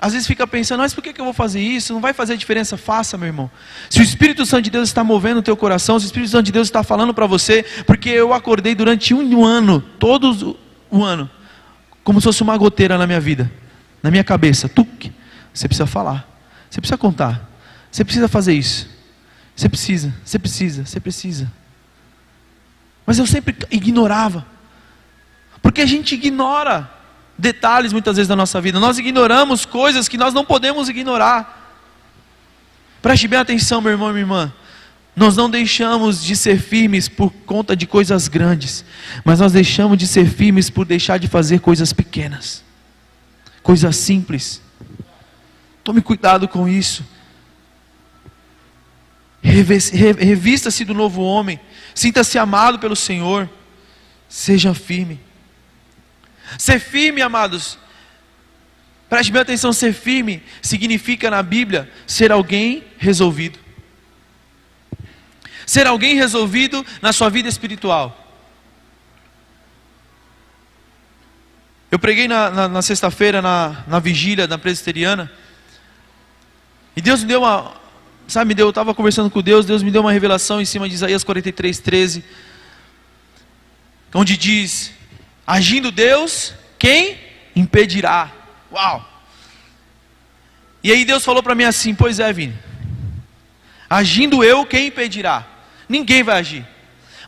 às 0.00 0.12
vezes 0.12 0.28
fica 0.28 0.46
pensando, 0.46 0.80
mas 0.80 0.94
por 0.94 1.02
que, 1.02 1.20
eu 1.20 1.24
vou 1.24 1.34
fazer 1.34 1.60
isso? 1.60 1.92
Não 1.92 2.00
vai 2.00 2.12
fazer 2.12 2.36
diferença? 2.36 2.76
Faça, 2.76 3.18
meu 3.18 3.26
irmão. 3.26 3.50
Se 3.90 3.98
o 3.98 4.02
Espírito 4.02 4.46
Santo 4.46 4.62
de 4.62 4.70
Deus 4.70 4.88
está 4.88 5.02
movendo 5.02 5.38
o 5.38 5.42
teu 5.42 5.56
coração, 5.56 5.98
se 5.98 6.06
o 6.06 6.08
Espírito 6.08 6.30
Santo 6.30 6.46
de 6.46 6.52
Deus 6.52 6.68
está 6.68 6.84
falando 6.84 7.12
para 7.12 7.26
você, 7.26 7.64
porque 7.84 8.08
eu 8.08 8.32
acordei 8.32 8.76
durante 8.76 9.12
um 9.12 9.44
ano, 9.44 9.80
todo 9.98 10.56
o 10.88 11.02
ano, 11.02 11.28
como 12.04 12.20
se 12.20 12.24
fosse 12.24 12.42
uma 12.42 12.56
goteira 12.56 12.96
na 12.96 13.08
minha 13.08 13.18
vida, 13.18 13.50
na 14.02 14.10
minha 14.10 14.24
cabeça. 14.24 14.68
Tuc. 14.68 15.12
Você 15.52 15.66
precisa 15.66 15.86
falar, 15.86 16.28
você 16.70 16.80
precisa 16.80 16.98
contar, 16.98 17.48
você 17.90 18.04
precisa 18.04 18.28
fazer 18.28 18.52
isso. 18.54 18.88
Você 19.56 19.68
precisa, 19.68 20.14
você 20.24 20.38
precisa, 20.38 20.86
você 20.86 21.00
precisa. 21.00 21.52
Mas 23.04 23.18
eu 23.18 23.26
sempre 23.26 23.56
ignorava. 23.70 24.46
Porque 25.60 25.80
a 25.80 25.86
gente 25.86 26.14
ignora 26.14 26.88
detalhes 27.36 27.92
muitas 27.92 28.16
vezes 28.16 28.28
da 28.28 28.36
nossa 28.36 28.60
vida. 28.60 28.78
Nós 28.78 28.98
ignoramos 28.98 29.64
coisas 29.64 30.08
que 30.08 30.16
nós 30.16 30.32
não 30.32 30.44
podemos 30.44 30.88
ignorar. 30.88 31.76
Preste 33.02 33.26
bem 33.26 33.38
atenção, 33.38 33.80
meu 33.80 33.92
irmão 33.92 34.10
e 34.10 34.12
minha 34.12 34.22
irmã. 34.22 34.52
Nós 35.16 35.36
não 35.36 35.50
deixamos 35.50 36.22
de 36.22 36.36
ser 36.36 36.60
firmes 36.60 37.08
por 37.08 37.32
conta 37.44 37.74
de 37.74 37.86
coisas 37.86 38.28
grandes, 38.28 38.84
mas 39.24 39.40
nós 39.40 39.52
deixamos 39.52 39.98
de 39.98 40.06
ser 40.06 40.28
firmes 40.28 40.70
por 40.70 40.84
deixar 40.86 41.18
de 41.18 41.26
fazer 41.26 41.58
coisas 41.58 41.92
pequenas, 41.92 42.62
coisas 43.62 43.96
simples. 43.96 44.62
Tome 45.84 46.00
cuidado 46.00 46.46
com 46.48 46.68
isso. 46.68 47.04
Revista-se 49.40 50.84
do 50.84 50.94
novo 50.94 51.22
homem. 51.22 51.58
Sinta-se 51.94 52.38
amado 52.38 52.78
pelo 52.78 52.96
Senhor. 52.96 53.48
Seja 54.28 54.74
firme. 54.74 55.20
Ser 56.58 56.78
firme, 56.78 57.22
amados. 57.22 57.78
Preste 59.08 59.32
bem 59.32 59.42
atenção: 59.42 59.72
ser 59.72 59.92
firme 59.92 60.42
significa 60.60 61.30
na 61.30 61.42
Bíblia 61.42 61.90
ser 62.06 62.30
alguém 62.30 62.84
resolvido. 62.98 63.58
Ser 65.64 65.86
alguém 65.86 66.14
resolvido 66.14 66.84
na 67.00 67.12
sua 67.12 67.28
vida 67.28 67.48
espiritual. 67.48 68.27
Eu 71.90 71.98
preguei 71.98 72.28
na, 72.28 72.50
na, 72.50 72.68
na 72.68 72.82
sexta-feira, 72.82 73.40
na, 73.40 73.84
na 73.86 73.98
vigília 73.98 74.46
da 74.46 74.58
presbiteriana. 74.58 75.30
E 76.96 77.00
Deus 77.00 77.22
me 77.22 77.28
deu 77.28 77.40
uma, 77.40 77.72
Sabe, 78.28 78.54
eu 78.58 78.68
estava 78.68 78.94
conversando 78.94 79.30
com 79.30 79.40
Deus, 79.40 79.64
Deus 79.64 79.82
me 79.82 79.90
deu 79.90 80.02
uma 80.02 80.12
revelação 80.12 80.60
em 80.60 80.64
cima 80.66 80.86
de 80.86 80.94
Isaías 80.94 81.24
43, 81.24 81.78
13. 81.78 82.22
Onde 84.14 84.36
diz: 84.36 84.92
Agindo 85.46 85.90
Deus, 85.90 86.52
quem 86.78 87.18
impedirá? 87.56 88.30
Uau! 88.70 89.02
E 90.84 90.92
aí 90.92 91.06
Deus 91.06 91.24
falou 91.24 91.42
para 91.42 91.54
mim 91.54 91.64
assim: 91.64 91.94
Pois 91.94 92.20
é, 92.20 92.30
Vini. 92.30 92.54
Agindo 93.88 94.44
eu, 94.44 94.66
quem 94.66 94.88
impedirá? 94.88 95.46
Ninguém 95.88 96.22
vai 96.22 96.38
agir. 96.38 96.66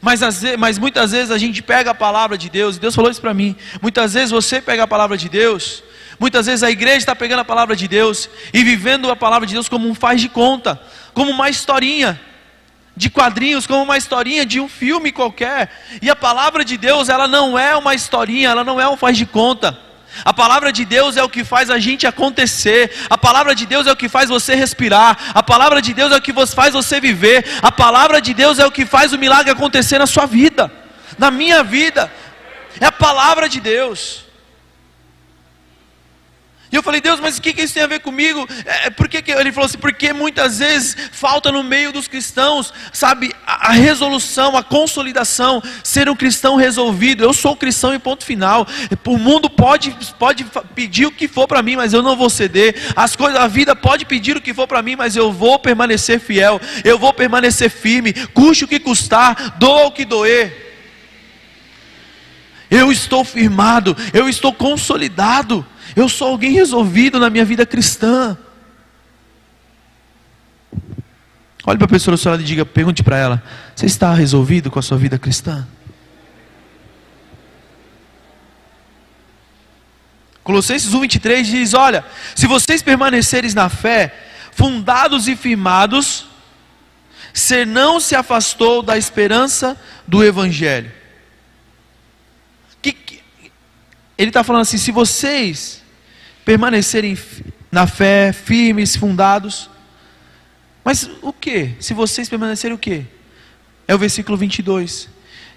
Mas, 0.00 0.20
mas 0.58 0.78
muitas 0.78 1.12
vezes 1.12 1.30
a 1.30 1.38
gente 1.38 1.62
pega 1.62 1.90
a 1.90 1.94
palavra 1.94 2.38
de 2.38 2.48
Deus, 2.48 2.76
e 2.76 2.80
Deus 2.80 2.94
falou 2.94 3.10
isso 3.10 3.20
para 3.20 3.34
mim. 3.34 3.54
Muitas 3.82 4.14
vezes 4.14 4.30
você 4.30 4.60
pega 4.60 4.84
a 4.84 4.88
palavra 4.88 5.16
de 5.16 5.28
Deus 5.28 5.82
Muitas 6.20 6.44
vezes 6.44 6.62
a 6.62 6.70
igreja 6.70 6.98
está 6.98 7.16
pegando 7.16 7.40
a 7.40 7.44
palavra 7.46 7.74
de 7.74 7.88
Deus 7.88 8.28
e 8.52 8.62
vivendo 8.62 9.10
a 9.10 9.16
palavra 9.16 9.46
de 9.46 9.54
Deus 9.54 9.70
como 9.70 9.88
um 9.88 9.94
faz 9.94 10.20
de 10.20 10.28
conta, 10.28 10.78
como 11.14 11.30
uma 11.30 11.48
historinha 11.48 12.20
de 12.94 13.08
quadrinhos, 13.08 13.66
como 13.66 13.82
uma 13.82 13.96
historinha 13.96 14.44
de 14.44 14.60
um 14.60 14.68
filme 14.68 15.12
qualquer. 15.12 15.70
E 16.02 16.10
a 16.10 16.14
palavra 16.14 16.62
de 16.62 16.76
Deus, 16.76 17.08
ela 17.08 17.26
não 17.26 17.58
é 17.58 17.74
uma 17.74 17.94
historinha, 17.94 18.50
ela 18.50 18.62
não 18.62 18.78
é 18.78 18.86
um 18.86 18.98
faz 18.98 19.16
de 19.16 19.24
conta. 19.24 19.78
A 20.24 20.32
palavra 20.32 20.72
de 20.72 20.84
Deus 20.84 21.16
é 21.16 21.22
o 21.22 21.28
que 21.28 21.44
faz 21.44 21.70
a 21.70 21.78
gente 21.78 22.06
acontecer. 22.06 22.90
A 23.08 23.16
palavra 23.16 23.54
de 23.54 23.66
Deus 23.66 23.86
é 23.86 23.92
o 23.92 23.96
que 23.96 24.08
faz 24.08 24.28
você 24.28 24.54
respirar. 24.54 25.16
A 25.34 25.42
palavra 25.42 25.80
de 25.80 25.92
Deus 25.94 26.12
é 26.12 26.16
o 26.16 26.20
que 26.20 26.32
faz 26.46 26.72
você 26.72 27.00
viver. 27.00 27.44
A 27.62 27.72
palavra 27.72 28.20
de 28.20 28.34
Deus 28.34 28.58
é 28.58 28.66
o 28.66 28.70
que 28.70 28.84
faz 28.86 29.12
o 29.12 29.18
milagre 29.18 29.50
acontecer 29.50 29.98
na 29.98 30.06
sua 30.06 30.26
vida, 30.26 30.70
na 31.18 31.30
minha 31.30 31.62
vida. 31.62 32.10
É 32.80 32.86
a 32.86 32.92
palavra 32.92 33.48
de 33.48 33.60
Deus. 33.60 34.29
E 36.72 36.76
eu 36.76 36.84
falei, 36.84 37.00
Deus, 37.00 37.18
mas 37.18 37.36
o 37.36 37.42
que, 37.42 37.52
que 37.52 37.62
isso 37.62 37.74
tem 37.74 37.82
a 37.82 37.88
ver 37.88 37.98
comigo? 37.98 38.48
É, 38.64 38.86
é 38.86 38.90
por 38.90 39.08
que, 39.08 39.20
que 39.20 39.32
ele 39.32 39.50
falou 39.50 39.66
assim? 39.66 39.78
Porque 39.78 40.12
muitas 40.12 40.60
vezes 40.60 40.96
falta 41.10 41.50
no 41.50 41.64
meio 41.64 41.90
dos 41.90 42.06
cristãos, 42.06 42.72
sabe, 42.92 43.34
a, 43.44 43.70
a, 43.70 43.72
resolução, 43.72 44.56
a 44.56 44.62
consolidação, 44.62 45.60
ser 45.82 46.08
um 46.08 46.14
cristão 46.14 46.54
resolvido. 46.54 47.24
Eu 47.24 47.32
sou 47.32 47.56
cristão 47.56 47.92
e 47.92 47.98
ponto 47.98 48.24
final. 48.24 48.68
O 49.04 49.18
mundo 49.18 49.50
pode, 49.50 49.96
pode 50.16 50.44
pedir 50.74 51.06
o 51.06 51.10
que 51.10 51.26
for 51.26 51.48
para 51.48 51.60
mim, 51.60 51.74
mas 51.74 51.92
eu 51.92 52.02
não 52.02 52.14
vou 52.14 52.30
ceder. 52.30 52.76
As 52.94 53.16
coisas, 53.16 53.40
a 53.40 53.48
vida 53.48 53.74
pode 53.74 54.04
pedir 54.04 54.36
o 54.36 54.40
que 54.40 54.54
for 54.54 54.68
para 54.68 54.80
mim, 54.80 54.94
mas 54.94 55.16
eu 55.16 55.32
vou 55.32 55.58
permanecer 55.58 56.20
fiel. 56.20 56.60
Eu 56.84 57.00
vou 57.00 57.12
permanecer 57.12 57.68
firme, 57.68 58.12
custe 58.12 58.64
o 58.64 58.68
que 58.68 58.78
custar, 58.78 59.56
doa 59.58 59.86
o 59.86 59.92
que 59.92 60.04
doer. 60.04 60.68
Eu 62.70 62.92
estou 62.92 63.24
firmado, 63.24 63.96
eu 64.14 64.28
estou 64.28 64.52
consolidado. 64.52 65.66
Eu 66.00 66.08
sou 66.08 66.28
alguém 66.28 66.52
resolvido 66.52 67.20
na 67.20 67.28
minha 67.28 67.44
vida 67.44 67.66
cristã. 67.66 68.34
Olhe 71.66 71.76
para 71.76 71.84
a 71.84 71.90
pessoa 71.90 72.16
do 72.16 72.18
seu 72.18 72.30
lado 72.30 72.42
e 72.42 72.46
diga, 72.46 72.64
pergunte 72.64 73.02
para 73.02 73.18
ela: 73.18 73.42
Você 73.76 73.84
está 73.84 74.14
resolvido 74.14 74.70
com 74.70 74.78
a 74.78 74.82
sua 74.82 74.96
vida 74.96 75.18
cristã? 75.18 75.68
Colossenses 80.42 80.90
1,23 80.90 81.42
diz: 81.42 81.74
Olha, 81.74 82.02
se 82.34 82.46
vocês 82.46 82.80
permaneceres 82.80 83.52
na 83.52 83.68
fé, 83.68 84.14
fundados 84.52 85.28
e 85.28 85.36
firmados, 85.36 86.28
ser 87.34 87.66
não 87.66 88.00
se 88.00 88.14
afastou 88.14 88.80
da 88.80 88.96
esperança 88.96 89.78
do 90.08 90.24
Evangelho. 90.24 90.90
Que, 92.80 92.90
que, 92.90 93.22
ele 94.16 94.30
está 94.30 94.42
falando 94.42 94.62
assim: 94.62 94.78
se 94.78 94.90
vocês 94.90 95.79
permanecerem 96.50 97.16
na 97.70 97.86
fé, 97.86 98.32
firmes, 98.32 98.96
fundados. 98.96 99.70
Mas 100.84 101.08
o 101.22 101.32
que? 101.32 101.76
Se 101.78 101.94
vocês 101.94 102.28
permanecerem 102.28 102.74
o 102.74 102.78
que? 102.78 103.04
É 103.86 103.94
o 103.94 103.98
versículo 103.98 104.36
22 104.36 105.08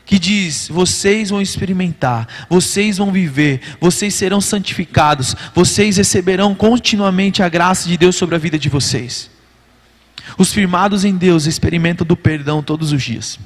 que 0.05 0.19
diz: 0.19 0.67
vocês 0.67 1.31
vão 1.31 1.41
experimentar, 1.41 2.27
vocês 2.47 2.99
vão 2.99 3.11
viver, 3.11 3.59
vocês 3.81 4.13
serão 4.13 4.39
santificados, 4.39 5.35
vocês 5.55 5.97
receberão 5.97 6.53
continuamente 6.53 7.41
a 7.41 7.49
graça 7.49 7.87
de 7.87 7.97
Deus 7.97 8.15
sobre 8.15 8.35
a 8.35 8.37
vida 8.37 8.59
de 8.59 8.69
vocês. 8.69 9.31
Os 10.37 10.53
firmados 10.53 11.03
em 11.03 11.15
Deus 11.15 11.47
experimentam 11.47 12.05
do 12.05 12.15
perdão 12.15 12.61
todos 12.61 12.91
os 12.91 13.01
dias. 13.01 13.39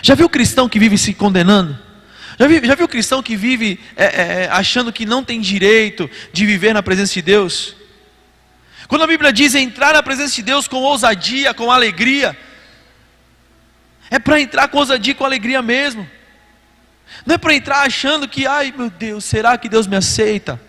Já 0.00 0.14
viu 0.14 0.30
cristão 0.30 0.66
que 0.66 0.78
vive 0.78 0.96
se 0.96 1.12
condenando? 1.12 1.91
Já 2.38 2.46
viu, 2.46 2.64
já 2.64 2.74
viu 2.74 2.88
cristão 2.88 3.22
que 3.22 3.36
vive 3.36 3.78
é, 3.96 4.04
é, 4.04 4.44
é, 4.44 4.48
achando 4.50 4.92
que 4.92 5.04
não 5.04 5.22
tem 5.22 5.40
direito 5.40 6.08
de 6.32 6.46
viver 6.46 6.72
na 6.72 6.82
presença 6.82 7.12
de 7.14 7.22
Deus? 7.22 7.76
Quando 8.88 9.02
a 9.02 9.06
Bíblia 9.06 9.32
diz 9.32 9.54
entrar 9.54 9.94
na 9.94 10.02
presença 10.02 10.34
de 10.34 10.42
Deus 10.42 10.68
com 10.68 10.76
ousadia, 10.76 11.54
com 11.54 11.70
alegria, 11.70 12.36
é 14.10 14.18
para 14.18 14.40
entrar 14.40 14.68
com 14.68 14.78
ousadia, 14.78 15.14
com 15.14 15.24
alegria 15.24 15.62
mesmo. 15.62 16.08
Não 17.24 17.34
é 17.34 17.38
para 17.38 17.54
entrar 17.54 17.82
achando 17.82 18.28
que, 18.28 18.46
ai 18.46 18.72
meu 18.76 18.90
Deus, 18.90 19.24
será 19.24 19.56
que 19.56 19.68
Deus 19.68 19.86
me 19.86 19.96
aceita? 19.96 20.60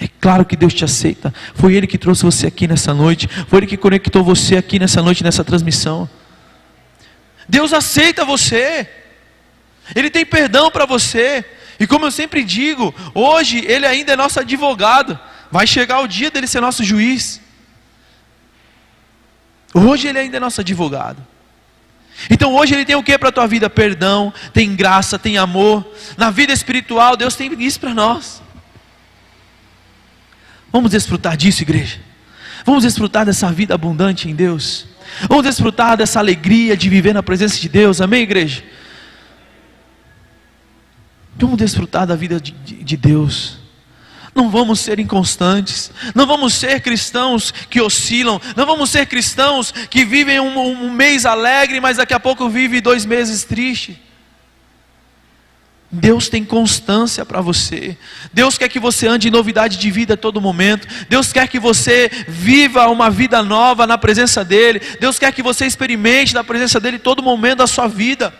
É 0.00 0.06
claro 0.20 0.44
que 0.44 0.56
Deus 0.56 0.72
te 0.72 0.84
aceita. 0.84 1.34
Foi 1.54 1.74
Ele 1.74 1.86
que 1.86 1.98
trouxe 1.98 2.22
você 2.22 2.46
aqui 2.46 2.68
nessa 2.68 2.94
noite. 2.94 3.26
Foi 3.48 3.58
Ele 3.58 3.66
que 3.66 3.76
conectou 3.76 4.22
você 4.22 4.56
aqui 4.56 4.78
nessa 4.78 5.02
noite, 5.02 5.24
nessa 5.24 5.42
transmissão. 5.42 6.08
Deus 7.48 7.72
aceita 7.72 8.24
você. 8.24 8.88
Ele 9.94 10.10
tem 10.10 10.24
perdão 10.24 10.70
para 10.70 10.86
você. 10.86 11.44
E 11.80 11.86
como 11.86 12.06
eu 12.06 12.10
sempre 12.10 12.42
digo, 12.42 12.94
hoje 13.14 13.64
ele 13.66 13.86
ainda 13.86 14.12
é 14.12 14.16
nosso 14.16 14.40
advogado. 14.40 15.18
Vai 15.50 15.66
chegar 15.66 16.00
o 16.00 16.08
dia 16.08 16.30
dele 16.30 16.46
ser 16.46 16.60
nosso 16.60 16.84
juiz. 16.84 17.40
Hoje 19.72 20.08
ele 20.08 20.18
ainda 20.18 20.36
é 20.36 20.40
nosso 20.40 20.60
advogado. 20.60 21.24
Então 22.28 22.54
hoje 22.54 22.74
ele 22.74 22.84
tem 22.84 22.96
o 22.96 23.02
que 23.02 23.16
para 23.16 23.28
a 23.28 23.32
tua 23.32 23.46
vida? 23.46 23.70
Perdão, 23.70 24.32
tem 24.52 24.74
graça, 24.74 25.18
tem 25.18 25.38
amor. 25.38 25.86
Na 26.16 26.30
vida 26.30 26.52
espiritual, 26.52 27.16
Deus 27.16 27.36
tem 27.36 27.52
isso 27.62 27.78
para 27.78 27.94
nós. 27.94 28.42
Vamos 30.72 30.90
desfrutar 30.90 31.36
disso, 31.36 31.62
igreja. 31.62 32.00
Vamos 32.64 32.82
desfrutar 32.82 33.24
dessa 33.24 33.50
vida 33.52 33.74
abundante 33.74 34.28
em 34.28 34.34
Deus. 34.34 34.86
Vamos 35.28 35.44
desfrutar 35.44 35.96
dessa 35.96 36.18
alegria 36.18 36.76
de 36.76 36.88
viver 36.88 37.14
na 37.14 37.22
presença 37.22 37.58
de 37.58 37.68
Deus. 37.68 38.00
Amém, 38.00 38.22
igreja? 38.22 38.62
Vamos 41.38 41.56
desfrutar 41.56 42.06
da 42.06 42.16
vida 42.16 42.40
de, 42.40 42.52
de, 42.52 42.82
de 42.82 42.96
Deus. 42.96 43.58
Não 44.34 44.50
vamos 44.50 44.80
ser 44.80 44.98
inconstantes, 44.98 45.90
não 46.14 46.26
vamos 46.26 46.54
ser 46.54 46.80
cristãos 46.80 47.52
que 47.68 47.80
oscilam, 47.80 48.40
não 48.54 48.66
vamos 48.66 48.90
ser 48.90 49.06
cristãos 49.06 49.72
que 49.72 50.04
vivem 50.04 50.38
um, 50.38 50.58
um 50.58 50.92
mês 50.92 51.26
alegre, 51.26 51.80
mas 51.80 51.96
daqui 51.96 52.14
a 52.14 52.20
pouco 52.20 52.48
vive 52.48 52.80
dois 52.80 53.04
meses 53.04 53.44
triste. 53.44 54.00
Deus 55.90 56.28
tem 56.28 56.44
constância 56.44 57.24
para 57.24 57.40
você. 57.40 57.96
Deus 58.32 58.58
quer 58.58 58.68
que 58.68 58.78
você 58.78 59.08
ande 59.08 59.28
em 59.28 59.30
novidade 59.30 59.78
de 59.78 59.90
vida 59.90 60.14
a 60.14 60.16
todo 60.18 60.40
momento. 60.40 60.86
Deus 61.08 61.32
quer 61.32 61.48
que 61.48 61.58
você 61.58 62.10
viva 62.28 62.86
uma 62.88 63.08
vida 63.08 63.42
nova 63.42 63.86
na 63.86 63.96
presença 63.96 64.44
dEle. 64.44 64.82
Deus 65.00 65.18
quer 65.18 65.32
que 65.32 65.42
você 65.42 65.64
experimente 65.64 66.34
na 66.34 66.44
presença 66.44 66.78
dEle 66.78 66.98
todo 66.98 67.22
momento 67.22 67.58
da 67.58 67.66
sua 67.66 67.88
vida. 67.88 68.34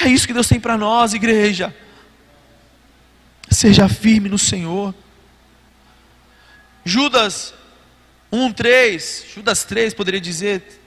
É 0.00 0.08
isso 0.08 0.26
que 0.26 0.32
Deus 0.32 0.48
tem 0.48 0.60
para 0.60 0.76
nós, 0.76 1.14
igreja. 1.14 1.74
Seja 3.50 3.88
firme 3.88 4.28
no 4.28 4.38
Senhor. 4.38 4.94
Judas 6.84 7.54
1, 8.30 8.52
3, 8.52 9.24
Judas 9.34 9.64
3 9.64 9.94
poderia 9.94 10.20
dizer, 10.20 10.80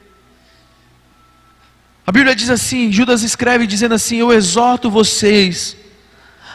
a 2.06 2.12
Bíblia 2.12 2.36
diz 2.36 2.50
assim: 2.50 2.92
Judas 2.92 3.24
escreve 3.24 3.68
dizendo 3.68 3.96
assim: 3.96 4.18
Eu 4.18 4.32
exorto 4.32 4.90
vocês 4.90 5.78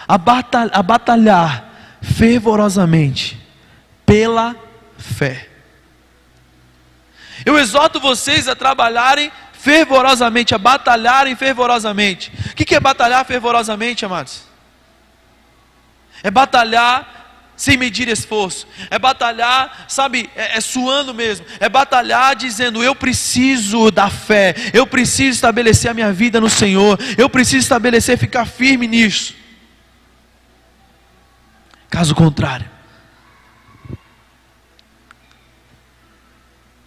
a, 0.06 0.18
batalhar, 0.18 0.70
a 0.76 0.82
batalhar 0.82 1.98
fervorosamente 2.02 3.40
pela 4.04 4.56
fé. 4.98 5.48
Eu 7.44 7.58
exorto 7.58 8.00
vocês 8.00 8.48
a 8.48 8.56
trabalharem 8.56 9.30
fervorosamente, 9.58 10.54
a 10.54 10.58
batalharem 10.58 11.34
fervorosamente. 11.34 12.32
O 12.50 12.54
que 12.54 12.74
é 12.74 12.80
batalhar 12.80 13.24
fervorosamente, 13.24 14.04
amados? 14.04 14.44
É 16.22 16.30
batalhar 16.30 17.16
sem 17.56 17.76
medir 17.76 18.06
esforço, 18.08 18.68
é 18.90 18.98
batalhar, 18.98 19.86
sabe, 19.88 20.28
é, 20.36 20.58
é, 20.58 20.60
suando 20.60 21.14
mesmo, 21.14 21.46
é 21.58 21.68
batalhar 21.68 22.36
dizendo: 22.36 22.84
eu 22.84 22.94
preciso 22.94 23.90
da 23.90 24.10
fé, 24.10 24.54
eu 24.74 24.86
preciso 24.86 25.36
estabelecer 25.36 25.90
a 25.90 25.94
minha 25.94 26.12
vida 26.12 26.40
no 26.40 26.50
Senhor, 26.50 26.98
eu 27.16 27.30
preciso 27.30 27.62
estabelecer, 27.62 28.18
ficar 28.18 28.44
firme 28.44 28.86
nisso. 28.86 29.34
Caso 31.88 32.14
contrário, 32.14 32.68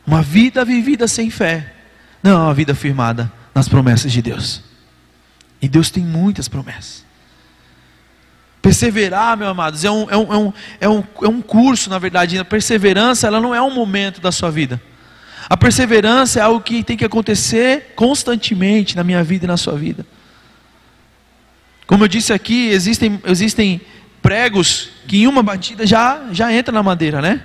uma 0.05 0.21
vida 0.21 0.63
vivida 0.63 1.08
sem 1.08 1.32
fé, 1.32 1.73
não 2.21 2.32
é 2.32 2.36
uma 2.36 2.53
vida 2.53 2.75
firmada 2.75 3.32
nas 3.53 3.67
promessas 3.67 4.12
de 4.12 4.21
Deus, 4.21 4.62
e 5.62 5.67
Deus 5.67 5.89
tem 5.89 6.03
muitas 6.03 6.47
promessas. 6.47 7.05
Perseverar, 8.62 9.38
meus 9.38 9.49
amados, 9.49 9.86
é 9.86 9.91
um, 9.91 10.10
é 10.10 10.17
um, 10.17 10.34
é 10.34 10.38
um, 10.38 10.53
é 10.82 10.89
um, 10.89 11.03
é 11.23 11.27
um 11.27 11.41
curso, 11.41 11.89
na 11.89 11.97
verdade. 11.97 12.38
A 12.38 12.43
perseverança, 12.43 13.25
ela 13.25 13.39
não 13.39 13.55
é 13.55 13.62
um 13.62 13.73
momento 13.73 14.19
da 14.19 14.32
sua 14.34 14.51
vida. 14.51 14.82
A 15.49 15.55
perseverança 15.55 16.39
é 16.39 16.43
algo 16.43 16.60
que 16.60 16.84
tem 16.84 16.97
que 16.97 17.05
acontecer 17.05 17.93
constantemente 17.95 18.95
na 18.95 19.03
minha 19.03 19.23
vida 19.23 19.45
e 19.45 19.47
na 19.47 19.55
sua 19.55 19.77
vida. 19.77 20.05
Como 21.88 22.03
eu 22.03 22.08
disse 22.08 22.34
aqui, 22.34 22.67
existem, 22.69 23.19
existem 23.25 23.82
pregos 24.21 24.89
que 25.08 25.23
em 25.23 25.27
uma 25.27 25.41
batida 25.41 25.88
já, 25.88 26.27
já 26.32 26.53
entra 26.53 26.71
na 26.71 26.84
madeira, 26.84 27.21
né? 27.21 27.41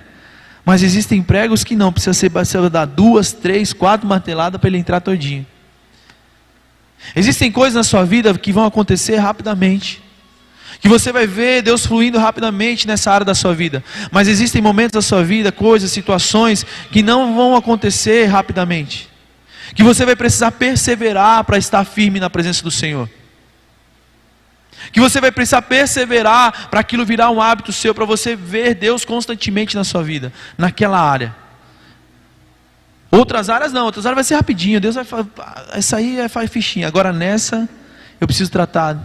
Mas 0.65 0.81
existem 0.81 1.21
pregos 1.21 1.63
que 1.63 1.75
não, 1.75 1.93
precisa 1.93 2.13
ser 2.13 2.29
precisa 2.29 2.69
dar 2.69 2.85
duas, 2.85 3.31
três, 3.31 3.71
quatro 3.71 4.07
marteladas 4.07 4.59
para 4.59 4.67
ele 4.67 4.79
entrar 4.79 4.99
todinho. 4.99 5.45
Existem 7.15 7.51
coisas 7.51 7.75
na 7.75 7.83
sua 7.83 8.03
vida 8.03 8.33
que 8.37 8.51
vão 8.51 8.65
acontecer 8.65 9.17
rapidamente 9.17 10.03
que 10.85 10.89
você 10.89 11.11
vai 11.11 11.25
ver 11.25 11.63
Deus 11.63 11.85
fluindo 11.85 12.19
rapidamente 12.19 12.87
nessa 12.87 13.11
área 13.11 13.25
da 13.25 13.33
sua 13.33 13.53
vida. 13.53 13.83
Mas 14.11 14.27
existem 14.27 14.61
momentos 14.61 14.93
da 14.93 15.01
sua 15.01 15.23
vida, 15.23 15.51
coisas, 15.51 15.91
situações 15.91 16.65
que 16.91 17.01
não 17.01 17.35
vão 17.35 17.55
acontecer 17.55 18.25
rapidamente. 18.25 19.09
Que 19.73 19.81
você 19.81 20.05
vai 20.05 20.15
precisar 20.15 20.51
perseverar 20.51 21.43
para 21.43 21.57
estar 21.57 21.83
firme 21.85 22.19
na 22.19 22.29
presença 22.29 22.61
do 22.61 22.69
Senhor. 22.69 23.09
Que 24.91 24.99
você 24.99 25.19
vai 25.19 25.31
precisar 25.31 25.61
perseverar 25.61 26.69
para 26.69 26.79
aquilo 26.79 27.05
virar 27.05 27.29
um 27.29 27.41
hábito 27.41 27.71
seu, 27.71 27.93
para 27.93 28.05
você 28.05 28.35
ver 28.35 28.75
Deus 28.75 29.05
constantemente 29.05 29.75
na 29.75 29.83
sua 29.83 30.03
vida, 30.03 30.31
naquela 30.57 30.99
área. 30.99 31.35
Outras 33.11 33.49
áreas 33.49 33.71
não, 33.71 33.85
outras 33.85 34.05
áreas 34.05 34.15
vai 34.15 34.23
ser 34.23 34.35
rapidinho. 34.35 34.79
Deus 34.79 34.95
vai 34.95 35.05
falar, 35.05 35.25
essa 35.73 35.97
aí 35.97 36.19
é 36.19 36.27
faz 36.27 36.49
fichinha. 36.49 36.87
Agora 36.87 37.13
nessa, 37.13 37.67
eu 38.19 38.27
preciso 38.27 38.51
tratar 38.51 38.97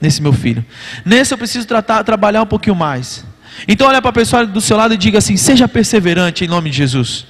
nesse 0.00 0.22
meu 0.22 0.32
filho. 0.32 0.64
Nesse 1.04 1.34
eu 1.34 1.38
preciso 1.38 1.66
tratar, 1.66 2.02
trabalhar 2.02 2.42
um 2.42 2.46
pouquinho 2.46 2.74
mais. 2.74 3.24
Então 3.68 3.86
olha 3.86 4.00
para 4.00 4.10
a 4.10 4.14
pessoa 4.14 4.46
do 4.46 4.60
seu 4.60 4.76
lado 4.76 4.94
e 4.94 4.96
diga 4.96 5.18
assim: 5.18 5.36
seja 5.36 5.68
perseverante 5.68 6.44
em 6.44 6.48
nome 6.48 6.70
de 6.70 6.76
Jesus. 6.76 7.26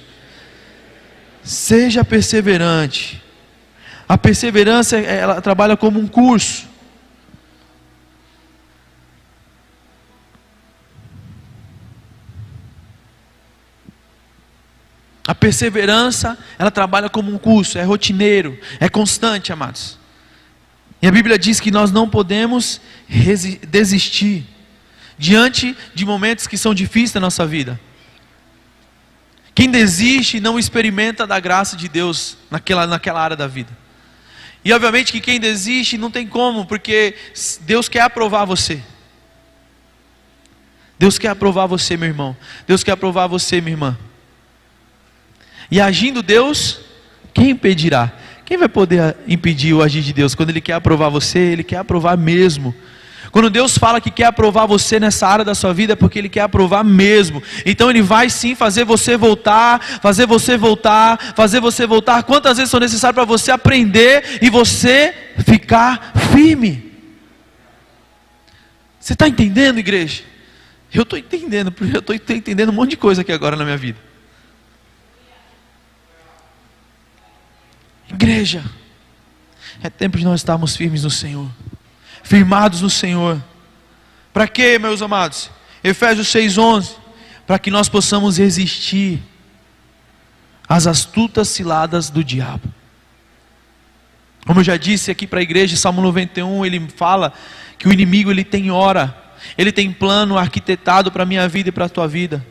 Seja 1.43 2.05
perseverante. 2.05 3.21
A 4.07 4.17
perseverança 4.17 4.97
ela 4.97 5.41
trabalha 5.41 5.75
como 5.75 5.99
um 5.99 6.07
curso. 6.07 6.69
A 15.27 15.35
perseverança, 15.35 16.37
ela 16.57 16.71
trabalha 16.71 17.09
como 17.09 17.33
um 17.33 17.37
curso, 17.37 17.77
é 17.77 17.83
rotineiro, 17.83 18.59
é 18.79 18.89
constante, 18.89 19.53
amados. 19.53 19.99
E 21.01 21.07
a 21.07 21.11
Bíblia 21.11 21.37
diz 21.37 21.59
que 21.59 21.71
nós 21.71 21.91
não 21.91 22.09
podemos 22.09 22.81
desistir 23.67 24.45
diante 25.17 25.75
de 25.93 26.05
momentos 26.05 26.47
que 26.47 26.57
são 26.57 26.73
difíceis 26.73 27.13
na 27.13 27.21
nossa 27.21 27.45
vida. 27.45 27.79
Quem 29.53 29.69
desiste 29.69 30.39
não 30.39 30.57
experimenta 30.57 31.27
da 31.27 31.39
graça 31.39 31.75
de 31.75 31.87
Deus 31.87 32.37
naquela, 32.49 32.87
naquela 32.87 33.21
área 33.21 33.35
da 33.35 33.47
vida. 33.47 33.75
E 34.63 34.71
obviamente 34.71 35.11
que 35.11 35.19
quem 35.19 35.39
desiste 35.39 35.97
não 35.97 36.11
tem 36.11 36.27
como, 36.27 36.65
porque 36.65 37.15
Deus 37.61 37.89
quer 37.89 38.01
aprovar 38.01 38.45
você. 38.45 38.81
Deus 40.97 41.17
quer 41.17 41.29
aprovar 41.29 41.65
você, 41.65 41.97
meu 41.97 42.09
irmão. 42.09 42.37
Deus 42.67 42.83
quer 42.83 42.91
aprovar 42.91 43.27
você, 43.27 43.59
minha 43.59 43.73
irmã. 43.73 43.97
E 45.71 45.79
agindo 45.79 46.21
Deus, 46.21 46.81
quem 47.33 47.51
impedirá? 47.51 48.11
Quem 48.43 48.57
vai 48.57 48.67
poder 48.67 49.15
impedir 49.25 49.73
o 49.73 49.81
agir 49.81 50.01
de 50.01 50.11
Deus? 50.11 50.35
Quando 50.35 50.49
Ele 50.49 50.59
quer 50.59 50.73
aprovar 50.73 51.07
você, 51.07 51.39
Ele 51.39 51.63
quer 51.63 51.77
aprovar 51.77 52.17
mesmo. 52.17 52.75
Quando 53.31 53.49
Deus 53.49 53.77
fala 53.77 54.01
que 54.01 54.11
quer 54.11 54.25
aprovar 54.25 54.65
você 54.65 54.99
nessa 54.99 55.25
área 55.25 55.45
da 55.45 55.55
sua 55.55 55.73
vida, 55.73 55.93
é 55.93 55.95
porque 55.95 56.19
Ele 56.19 56.27
quer 56.27 56.41
aprovar 56.41 56.83
mesmo. 56.83 57.41
Então 57.65 57.89
Ele 57.89 58.01
vai 58.01 58.29
sim 58.29 58.53
fazer 58.53 58.83
você 58.83 59.15
voltar, 59.15 59.79
fazer 60.01 60.25
você 60.25 60.57
voltar, 60.57 61.33
fazer 61.33 61.61
você 61.61 61.87
voltar. 61.87 62.23
Quantas 62.23 62.57
vezes 62.57 62.69
são 62.69 62.79
necessárias 62.81 63.15
para 63.15 63.23
você 63.23 63.51
aprender 63.51 64.39
e 64.41 64.49
você 64.49 65.13
ficar 65.45 66.11
firme? 66.33 66.91
Você 68.99 69.13
está 69.13 69.29
entendendo, 69.29 69.77
igreja? 69.77 70.23
Eu 70.93 71.03
estou 71.03 71.17
entendendo, 71.17 71.71
porque 71.71 71.95
eu 71.95 71.99
estou 71.99 72.35
entendendo 72.35 72.69
um 72.69 72.73
monte 72.73 72.89
de 72.91 72.97
coisa 72.97 73.21
aqui 73.21 73.31
agora 73.31 73.55
na 73.55 73.63
minha 73.63 73.77
vida. 73.77 74.10
Igreja, 78.13 78.63
é 79.81 79.89
tempo 79.89 80.17
de 80.17 80.25
nós 80.25 80.41
estarmos 80.41 80.75
firmes 80.75 81.03
no 81.03 81.09
Senhor, 81.09 81.49
firmados 82.21 82.81
no 82.81 82.89
Senhor. 82.89 83.41
Para 84.33 84.47
quê, 84.47 84.77
meus 84.77 85.01
amados? 85.01 85.49
Efésios 85.81 86.27
6,11: 86.27 86.95
para 87.47 87.57
que 87.57 87.71
nós 87.71 87.87
possamos 87.87 88.37
resistir 88.37 89.21
às 90.67 90.87
astutas 90.87 91.47
ciladas 91.47 92.09
do 92.09 92.23
diabo. 92.23 92.67
Como 94.45 94.59
eu 94.59 94.63
já 94.63 94.75
disse 94.75 95.09
aqui 95.09 95.25
para 95.25 95.39
a 95.39 95.43
igreja, 95.43 95.77
Salmo 95.77 96.01
91, 96.01 96.65
ele 96.65 96.87
fala 96.95 97.31
que 97.77 97.87
o 97.87 97.93
inimigo 97.93 98.29
ele 98.29 98.43
tem 98.43 98.71
hora, 98.71 99.15
ele 99.57 99.71
tem 99.71 99.91
plano 99.91 100.37
arquitetado 100.37 101.11
para 101.11 101.23
a 101.23 101.25
minha 101.25 101.47
vida 101.47 101.69
e 101.69 101.71
para 101.71 101.85
a 101.85 101.89
tua 101.89 102.07
vida. 102.07 102.45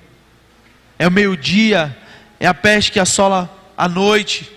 É 0.99 1.07
o 1.07 1.11
meio-dia, 1.11 1.97
é 2.39 2.47
a 2.47 2.55
peste 2.55 2.93
que 2.93 3.01
assola 3.01 3.51
a 3.77 3.89
noite, 3.89 4.51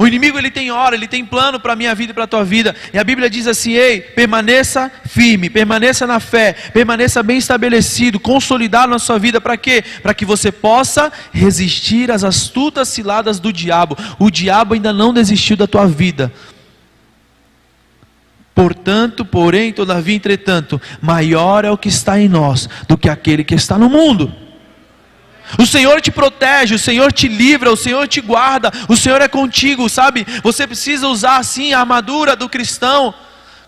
O 0.00 0.06
inimigo 0.06 0.38
ele 0.38 0.50
tem 0.50 0.70
hora, 0.70 0.96
ele 0.96 1.06
tem 1.06 1.26
plano 1.26 1.60
para 1.60 1.74
a 1.74 1.76
minha 1.76 1.94
vida 1.94 2.12
e 2.12 2.14
para 2.14 2.24
a 2.24 2.26
tua 2.26 2.42
vida. 2.42 2.74
E 2.90 2.98
a 2.98 3.04
Bíblia 3.04 3.28
diz 3.28 3.46
assim: 3.46 3.72
ei, 3.72 4.00
permaneça 4.00 4.90
firme, 5.04 5.50
permaneça 5.50 6.06
na 6.06 6.18
fé, 6.18 6.54
permaneça 6.72 7.22
bem 7.22 7.36
estabelecido, 7.36 8.18
consolidado 8.18 8.90
na 8.90 8.98
sua 8.98 9.18
vida. 9.18 9.42
Para 9.42 9.58
quê? 9.58 9.84
Para 10.02 10.14
que 10.14 10.24
você 10.24 10.50
possa 10.50 11.12
resistir 11.30 12.10
às 12.10 12.24
astutas 12.24 12.88
ciladas 12.88 13.38
do 13.38 13.52
diabo. 13.52 13.94
O 14.18 14.30
diabo 14.30 14.72
ainda 14.72 14.90
não 14.90 15.12
desistiu 15.12 15.54
da 15.54 15.66
tua 15.66 15.86
vida. 15.86 16.32
Portanto, 18.54 19.22
porém, 19.22 19.70
todavia, 19.70 20.16
entretanto, 20.16 20.80
maior 21.02 21.66
é 21.66 21.70
o 21.70 21.76
que 21.76 21.88
está 21.88 22.18
em 22.18 22.26
nós 22.26 22.70
do 22.88 22.96
que 22.96 23.10
aquele 23.10 23.44
que 23.44 23.54
está 23.54 23.76
no 23.76 23.90
mundo. 23.90 24.34
O 25.58 25.66
Senhor 25.66 26.00
te 26.00 26.10
protege, 26.10 26.74
o 26.74 26.78
Senhor 26.78 27.12
te 27.12 27.28
livra, 27.28 27.72
o 27.72 27.76
Senhor 27.76 28.06
te 28.06 28.20
guarda, 28.20 28.72
o 28.88 28.96
Senhor 28.96 29.20
é 29.20 29.28
contigo, 29.28 29.88
sabe? 29.88 30.26
Você 30.42 30.66
precisa 30.66 31.08
usar 31.08 31.36
assim 31.36 31.72
a 31.72 31.80
armadura 31.80 32.36
do 32.36 32.48
cristão, 32.48 33.14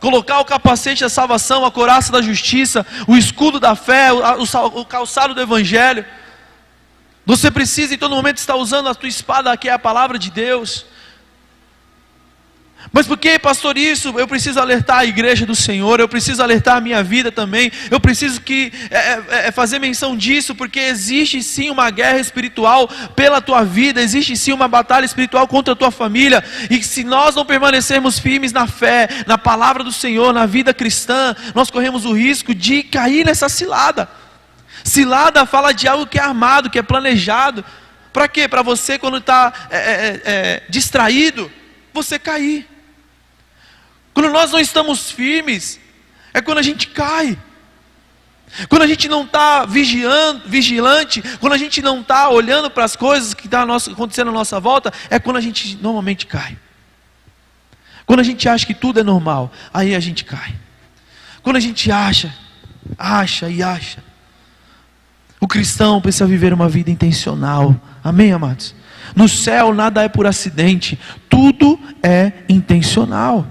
colocar 0.00 0.40
o 0.40 0.44
capacete 0.44 1.02
da 1.02 1.08
salvação, 1.08 1.64
a 1.64 1.70
coraça 1.70 2.12
da 2.12 2.22
justiça, 2.22 2.86
o 3.06 3.16
escudo 3.16 3.60
da 3.60 3.74
fé, 3.74 4.08
o, 4.12 4.84
calçado 4.84 5.34
do 5.34 5.40
evangelho. 5.40 6.04
Você 7.24 7.50
precisa 7.50 7.94
em 7.94 7.98
todo 7.98 8.14
momento 8.14 8.38
estar 8.38 8.56
usando 8.56 8.88
a 8.88 8.94
tua 8.94 9.08
espada, 9.08 9.56
que 9.56 9.68
é 9.68 9.72
a 9.72 9.78
palavra 9.78 10.18
de 10.18 10.30
Deus. 10.30 10.86
Mas 12.92 13.06
por 13.06 13.16
que, 13.16 13.38
pastor, 13.38 13.78
isso? 13.78 14.12
Eu 14.18 14.28
preciso 14.28 14.60
alertar 14.60 14.98
a 14.98 15.06
igreja 15.06 15.46
do 15.46 15.56
Senhor, 15.56 15.98
eu 15.98 16.06
preciso 16.06 16.42
alertar 16.42 16.76
a 16.76 16.80
minha 16.80 17.02
vida 17.02 17.32
também, 17.32 17.72
eu 17.90 17.98
preciso 17.98 18.42
que 18.42 18.70
é, 18.90 18.98
é, 18.98 19.24
é, 19.46 19.50
fazer 19.50 19.78
menção 19.78 20.14
disso, 20.14 20.54
porque 20.54 20.78
existe 20.78 21.42
sim 21.42 21.70
uma 21.70 21.88
guerra 21.88 22.18
espiritual 22.18 22.86
pela 23.16 23.40
tua 23.40 23.64
vida, 23.64 24.02
existe 24.02 24.36
sim 24.36 24.52
uma 24.52 24.68
batalha 24.68 25.06
espiritual 25.06 25.48
contra 25.48 25.72
a 25.72 25.76
tua 25.76 25.90
família, 25.90 26.44
e 26.68 26.82
se 26.82 27.02
nós 27.02 27.34
não 27.34 27.46
permanecermos 27.46 28.18
firmes 28.18 28.52
na 28.52 28.66
fé, 28.66 29.08
na 29.26 29.38
palavra 29.38 29.82
do 29.82 29.90
Senhor, 29.90 30.34
na 30.34 30.44
vida 30.44 30.74
cristã, 30.74 31.34
nós 31.54 31.70
corremos 31.70 32.04
o 32.04 32.12
risco 32.12 32.54
de 32.54 32.82
cair 32.82 33.24
nessa 33.24 33.48
cilada. 33.48 34.06
Cilada 34.84 35.46
fala 35.46 35.72
de 35.72 35.88
algo 35.88 36.06
que 36.06 36.18
é 36.18 36.22
armado, 36.22 36.68
que 36.68 36.78
é 36.78 36.82
planejado. 36.82 37.64
Para 38.12 38.28
quê? 38.28 38.46
Para 38.46 38.60
você, 38.60 38.98
quando 38.98 39.16
está 39.16 39.50
é, 39.70 39.76
é, 39.76 40.20
é, 40.24 40.62
distraído, 40.68 41.50
você 41.94 42.18
cair. 42.18 42.71
Quando 44.14 44.30
nós 44.30 44.52
não 44.52 44.60
estamos 44.60 45.10
firmes, 45.10 45.80
é 46.34 46.40
quando 46.40 46.58
a 46.58 46.62
gente 46.62 46.88
cai. 46.88 47.38
Quando 48.68 48.82
a 48.82 48.86
gente 48.86 49.08
não 49.08 49.24
está 49.24 49.64
vigilante, 49.64 51.22
quando 51.40 51.54
a 51.54 51.58
gente 51.58 51.80
não 51.80 52.00
está 52.00 52.28
olhando 52.28 52.70
para 52.70 52.84
as 52.84 52.94
coisas 52.94 53.32
que 53.32 53.46
estão 53.46 53.66
tá 53.66 53.90
acontecendo 53.90 54.28
à 54.28 54.32
nossa 54.32 54.60
volta, 54.60 54.92
é 55.08 55.18
quando 55.18 55.38
a 55.38 55.40
gente 55.40 55.78
normalmente 55.80 56.26
cai. 56.26 56.56
Quando 58.04 58.20
a 58.20 58.24
gente 58.24 58.46
acha 58.48 58.66
que 58.66 58.74
tudo 58.74 59.00
é 59.00 59.02
normal, 59.02 59.50
aí 59.72 59.94
a 59.94 60.00
gente 60.00 60.24
cai. 60.24 60.54
Quando 61.42 61.56
a 61.56 61.60
gente 61.60 61.90
acha, 61.90 62.34
acha 62.98 63.48
e 63.48 63.62
acha. 63.62 64.04
O 65.40 65.48
cristão 65.48 66.00
precisa 66.00 66.26
viver 66.26 66.52
uma 66.52 66.68
vida 66.68 66.90
intencional. 66.90 67.74
Amém, 68.04 68.32
amados? 68.32 68.74
No 69.16 69.28
céu 69.28 69.74
nada 69.74 70.02
é 70.02 70.08
por 70.08 70.26
acidente, 70.26 70.98
tudo 71.28 71.80
é 72.02 72.32
intencional. 72.48 73.46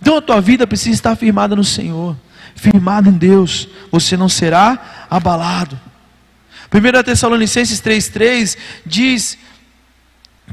Então 0.00 0.16
a 0.16 0.22
tua 0.22 0.40
vida 0.40 0.66
precisa 0.66 0.94
estar 0.94 1.16
firmada 1.16 1.56
no 1.56 1.64
Senhor, 1.64 2.16
firmada 2.54 3.08
em 3.08 3.12
Deus, 3.12 3.68
você 3.90 4.16
não 4.16 4.28
será 4.28 5.06
abalado. 5.10 5.78
1 6.72 7.02
Tessalonicenses 7.02 7.80
3,3 7.80 8.56
diz 8.84 9.38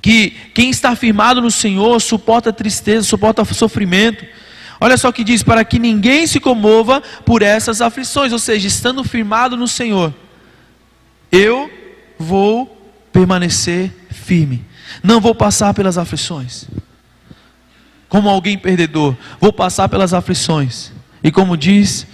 que 0.02 0.32
quem 0.54 0.70
está 0.70 0.96
firmado 0.96 1.42
no 1.42 1.52
Senhor 1.52 2.00
suporta 2.02 2.52
tristeza, 2.52 3.06
suporta 3.06 3.44
sofrimento. 3.46 4.26
Olha 4.80 4.98
só 4.98 5.10
o 5.10 5.14
que 5.14 5.24
diz: 5.24 5.44
para 5.44 5.64
que 5.64 5.80
ninguém 5.80 6.26
se 6.26 6.40
comova 6.40 7.02
por 7.26 7.42
essas 7.42 7.82
aflições, 7.82 8.32
ou 8.34 8.40
seja, 8.40 8.68
estando 8.68 9.04
firmado 9.04 9.56
no 9.56 9.68
Senhor, 9.68 10.14
eu 11.32 11.70
vou 12.18 12.72
permanecer 13.12 13.92
firme, 14.10 14.66
não 15.04 15.22
vou 15.22 15.36
passar 15.36 15.74
pelas 15.74 15.98
aflições 15.98 16.68
como 18.10 18.30
alguém 18.30 18.58
perdedor, 18.58 19.16
vou 19.40 19.52
passar 19.52 19.90
pelas 19.90 20.14
aflições. 20.14 20.92
E 21.24 21.32
como 21.32 21.58
diz 21.58 22.06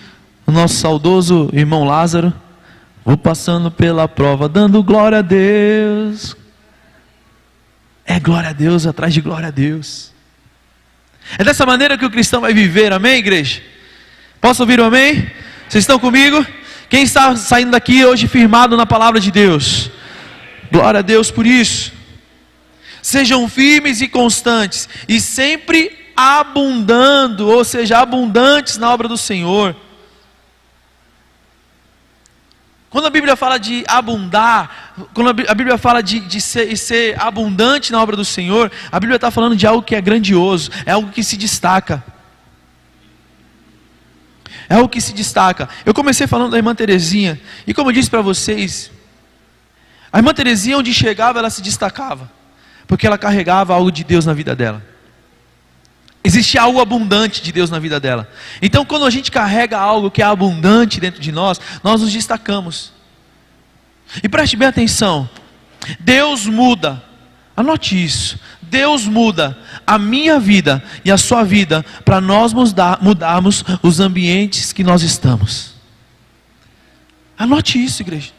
o 0.45 0.51
nosso 0.51 0.75
saudoso 0.75 1.49
irmão 1.53 1.83
Lázaro, 1.83 2.33
vou 3.05 3.17
passando 3.17 3.69
pela 3.69 4.07
prova, 4.07 4.47
dando 4.47 4.83
glória 4.83 5.19
a 5.19 5.21
Deus. 5.21 6.35
É 8.05 8.19
glória 8.19 8.49
a 8.49 8.53
Deus 8.53 8.85
atrás 8.85 9.13
de 9.13 9.21
glória 9.21 9.49
a 9.49 9.51
Deus. 9.51 10.11
É 11.37 11.43
dessa 11.43 11.65
maneira 11.65 11.97
que 11.97 12.05
o 12.05 12.09
cristão 12.09 12.41
vai 12.41 12.53
viver, 12.53 12.91
amém, 12.91 13.17
igreja? 13.17 13.61
Posso 14.39 14.63
ouvir 14.63 14.79
um 14.79 14.85
amém? 14.85 15.29
Vocês 15.69 15.83
estão 15.83 15.99
comigo? 15.99 16.45
Quem 16.89 17.03
está 17.03 17.35
saindo 17.35 17.71
daqui 17.71 18.03
hoje 18.03 18.27
firmado 18.27 18.75
na 18.75 18.85
palavra 18.85 19.19
de 19.19 19.31
Deus? 19.31 19.89
Glória 20.71 20.99
a 20.99 21.01
Deus 21.01 21.31
por 21.31 21.45
isso. 21.45 21.93
Sejam 23.12 23.49
firmes 23.49 23.99
e 23.99 24.07
constantes, 24.07 24.88
e 25.05 25.20
sempre 25.20 26.14
abundando, 26.16 27.45
ou 27.45 27.62
seja, 27.66 27.99
abundantes 27.99 28.78
na 28.78 28.89
obra 28.89 29.05
do 29.05 29.18
Senhor. 29.18 29.76
Quando 32.89 33.07
a 33.07 33.09
Bíblia 33.09 33.36
fala 33.36 33.57
de 33.57 33.84
abundar, 33.86 34.93
quando 35.14 35.30
a 35.30 35.53
Bíblia 35.53 35.78
fala 35.78 36.01
de, 36.01 36.22
de 36.22 36.39
ser, 36.39 36.74
ser 36.78 37.22
abundante 37.22 37.91
na 37.91 38.01
obra 38.01 38.16
do 38.16 38.24
Senhor, 38.24 38.72
a 38.89 38.97
Bíblia 38.97 39.18
está 39.18 39.30
falando 39.30 39.57
de 39.57 39.68
algo 39.68 39.84
que 39.84 39.93
é 39.93 39.99
grandioso, 39.99 40.72
é 40.86 40.91
algo 40.91 41.12
que 41.12 41.22
se 41.22 41.36
destaca. 41.36 42.01
É 44.70 44.76
algo 44.76 44.88
que 44.88 45.01
se 45.01 45.12
destaca. 45.12 45.68
Eu 45.86 45.93
comecei 45.93 46.28
falando 46.28 46.51
da 46.51 46.57
irmã 46.57 46.74
Terezinha, 46.74 47.41
e 47.68 47.74
como 47.74 47.89
eu 47.89 47.93
disse 47.93 48.09
para 48.09 48.22
vocês, 48.22 48.89
a 50.14 50.20
irmã 50.20 50.34
Terezinha, 50.34 50.78
onde 50.78 50.93
chegava, 50.93 51.39
ela 51.39 51.49
se 51.49 51.62
destacava 51.62 52.39
porque 52.91 53.07
ela 53.07 53.17
carregava 53.17 53.73
algo 53.73 53.89
de 53.89 54.03
Deus 54.03 54.25
na 54.25 54.33
vida 54.33 54.53
dela. 54.53 54.85
Existia 56.21 56.61
algo 56.61 56.81
abundante 56.81 57.41
de 57.41 57.49
Deus 57.49 57.69
na 57.69 57.79
vida 57.79 58.01
dela. 58.01 58.29
Então, 58.61 58.83
quando 58.83 59.05
a 59.05 59.09
gente 59.09 59.31
carrega 59.31 59.79
algo 59.79 60.11
que 60.11 60.21
é 60.21 60.25
abundante 60.25 60.99
dentro 60.99 61.21
de 61.21 61.31
nós, 61.31 61.57
nós 61.81 62.01
nos 62.01 62.11
destacamos. 62.11 62.91
E 64.21 64.27
preste 64.27 64.57
bem 64.57 64.67
atenção: 64.67 65.29
Deus 66.01 66.45
muda, 66.45 67.01
anote 67.55 68.03
isso. 68.03 68.37
Deus 68.61 69.05
muda 69.05 69.57
a 69.87 69.97
minha 69.97 70.37
vida 70.37 70.83
e 71.05 71.09
a 71.09 71.17
sua 71.17 71.45
vida 71.45 71.85
para 72.03 72.19
nós 72.19 72.51
mudarmos 72.51 73.63
os 73.81 74.01
ambientes 74.01 74.73
que 74.73 74.83
nós 74.83 75.01
estamos. 75.01 75.75
Anote 77.37 77.81
isso, 77.81 78.01
igreja. 78.01 78.33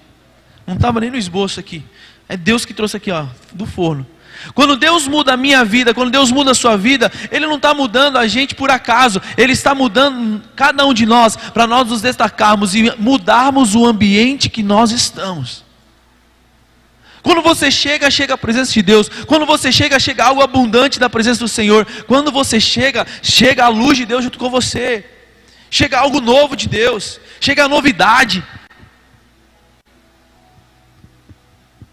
Não 0.67 0.75
estava 0.75 1.01
nem 1.01 1.11
no 1.11 1.17
esboço 1.17 1.59
aqui. 1.59 1.83
É 2.29 2.37
Deus 2.37 2.67
que 2.67 2.75
trouxe 2.75 2.99
aqui, 2.99 3.11
ó, 3.11 3.25
do 3.55 3.65
forno. 3.65 4.07
Quando 4.55 4.77
Deus 4.77 5.07
muda 5.07 5.35
a 5.35 5.37
minha 5.37 5.65
vida, 5.65 5.95
quando 5.95 6.11
Deus 6.11 6.31
muda 6.31 6.51
a 6.51 6.55
sua 6.55 6.77
vida, 6.77 7.11
Ele 7.31 7.47
não 7.47 7.57
está 7.57 7.73
mudando 7.73 8.19
a 8.19 8.27
gente 8.27 8.55
por 8.55 8.71
acaso, 8.71 9.21
Ele 9.37 9.53
está 9.53 9.75
mudando 9.75 10.43
cada 10.57 10.85
um 10.85 10.93
de 10.93 11.07
nós 11.07 11.37
para 11.37 11.67
nós 11.67 11.89
nos 11.89 12.03
destacarmos 12.03 12.75
e 12.75 12.93
mudarmos 12.99 13.75
o 13.75 13.87
ambiente 13.87 14.49
que 14.49 14.63
nós 14.63 14.91
estamos. 14.91 15.65
Quando 17.23 17.41
você 17.41 17.71
chega, 17.71 18.11
chega 18.11 18.35
a 18.35 18.39
presença 18.39 18.73
de 18.73 18.83
Deus. 18.83 19.09
Quando 19.27 19.47
você 19.47 19.71
chega, 19.71 19.99
chega 20.01 20.25
algo 20.25 20.43
abundante 20.43 20.99
da 20.99 21.09
presença 21.09 21.39
do 21.39 21.49
Senhor. 21.49 21.87
Quando 22.09 22.33
você 22.33 22.59
chega, 22.59 23.07
chega 23.23 23.65
a 23.65 23.69
luz 23.69 23.97
de 23.97 24.05
Deus 24.05 24.25
junto 24.25 24.39
com 24.39 24.51
você. 24.51 25.05
Chega 25.71 26.01
algo 26.01 26.21
novo 26.21 26.57
de 26.57 26.69
Deus. 26.69 27.21
Chega 27.41 27.65
a 27.65 27.69
novidade. 27.69 28.43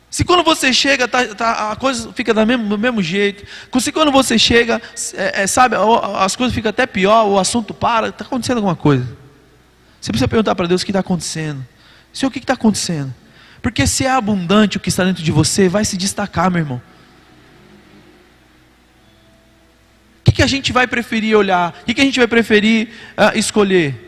Se 0.09 0.23
quando 0.23 0.43
você 0.43 0.73
chega, 0.73 1.07
tá, 1.07 1.35
tá, 1.35 1.71
a 1.71 1.75
coisa 1.75 2.11
fica 2.13 2.33
do 2.33 2.45
mesmo, 2.45 2.67
do 2.67 2.77
mesmo 2.77 3.01
jeito. 3.01 3.45
Se 3.79 3.91
quando 3.91 4.11
você 4.11 4.39
chega, 4.39 4.81
é, 5.13 5.43
é, 5.43 5.47
sabe, 5.47 5.75
as 6.15 6.35
coisas 6.35 6.53
ficam 6.53 6.69
até 6.69 6.87
pior, 6.87 7.27
o 7.27 7.37
assunto 7.37 7.73
para, 7.73 8.07
está 8.07 8.25
acontecendo 8.25 8.57
alguma 8.57 8.75
coisa. 8.75 9.05
Você 10.01 10.11
precisa 10.11 10.27
perguntar 10.27 10.55
para 10.55 10.67
Deus 10.67 10.81
o 10.81 10.85
que 10.85 10.91
está 10.91 11.01
acontecendo. 11.01 11.65
Senhor, 12.11 12.29
o 12.29 12.31
que 12.31 12.39
está 12.39 12.53
acontecendo? 12.53 13.13
Porque 13.61 13.85
se 13.85 14.05
é 14.05 14.09
abundante 14.09 14.77
o 14.77 14.79
que 14.79 14.89
está 14.89 15.03
dentro 15.03 15.21
de 15.21 15.31
você, 15.31 15.69
vai 15.69 15.85
se 15.85 15.95
destacar, 15.95 16.49
meu 16.49 16.61
irmão. 16.61 16.81
O 20.21 20.23
que, 20.23 20.31
que 20.31 20.43
a 20.43 20.47
gente 20.47 20.71
vai 20.71 20.87
preferir 20.87 21.35
olhar? 21.35 21.77
O 21.81 21.85
que, 21.85 21.93
que 21.93 22.01
a 22.01 22.05
gente 22.05 22.17
vai 22.17 22.27
preferir 22.27 22.89
uh, 23.15 23.37
escolher? 23.37 24.07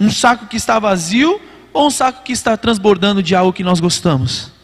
Um 0.00 0.10
saco 0.10 0.46
que 0.46 0.56
está 0.56 0.78
vazio 0.78 1.40
ou 1.72 1.86
um 1.86 1.90
saco 1.90 2.24
que 2.24 2.32
está 2.32 2.56
transbordando 2.56 3.22
de 3.22 3.36
algo 3.36 3.52
que 3.52 3.62
nós 3.62 3.78
gostamos? 3.78 4.57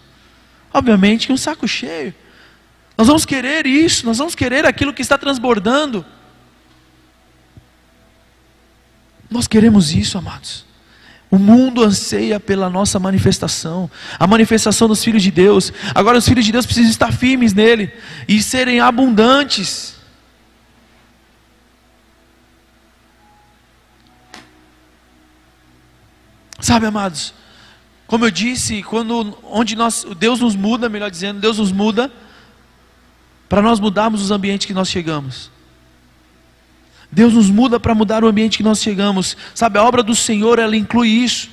Obviamente 0.74 1.30
um 1.30 1.36
saco 1.36 1.68
cheio. 1.68 2.12
Nós 2.98 3.06
vamos 3.06 3.24
querer 3.24 3.64
isso, 3.64 4.04
nós 4.04 4.18
vamos 4.18 4.34
querer 4.34 4.66
aquilo 4.66 4.92
que 4.92 5.02
está 5.02 5.16
transbordando. 5.16 6.04
Nós 9.30 9.46
queremos 9.46 9.92
isso, 9.92 10.18
amados. 10.18 10.66
O 11.30 11.38
mundo 11.38 11.82
anseia 11.82 12.38
pela 12.38 12.68
nossa 12.68 12.98
manifestação, 12.98 13.88
a 14.18 14.26
manifestação 14.26 14.88
dos 14.88 15.02
filhos 15.02 15.22
de 15.22 15.30
Deus. 15.30 15.72
Agora, 15.94 16.18
os 16.18 16.28
filhos 16.28 16.44
de 16.44 16.52
Deus 16.52 16.66
precisam 16.66 16.90
estar 16.90 17.12
firmes 17.12 17.52
nele 17.52 17.92
e 18.28 18.42
serem 18.42 18.80
abundantes. 18.80 19.94
Sabe, 26.60 26.86
amados, 26.86 27.34
como 28.06 28.26
eu 28.26 28.30
disse, 28.30 28.82
quando 28.82 29.36
onde 29.42 29.74
nós, 29.74 30.06
Deus 30.18 30.40
nos 30.40 30.54
muda, 30.54 30.88
melhor 30.88 31.10
dizendo, 31.10 31.40
Deus 31.40 31.58
nos 31.58 31.72
muda 31.72 32.12
para 33.48 33.62
nós 33.62 33.80
mudarmos 33.80 34.22
os 34.22 34.30
ambientes 34.30 34.66
que 34.66 34.74
nós 34.74 34.88
chegamos. 34.88 35.50
Deus 37.10 37.32
nos 37.32 37.48
muda 37.48 37.78
para 37.78 37.94
mudar 37.94 38.24
o 38.24 38.26
ambiente 38.26 38.56
que 38.58 38.62
nós 38.62 38.82
chegamos. 38.82 39.36
Sabe, 39.54 39.78
a 39.78 39.84
obra 39.84 40.02
do 40.02 40.14
Senhor, 40.14 40.58
ela 40.58 40.76
inclui 40.76 41.08
isso. 41.08 41.48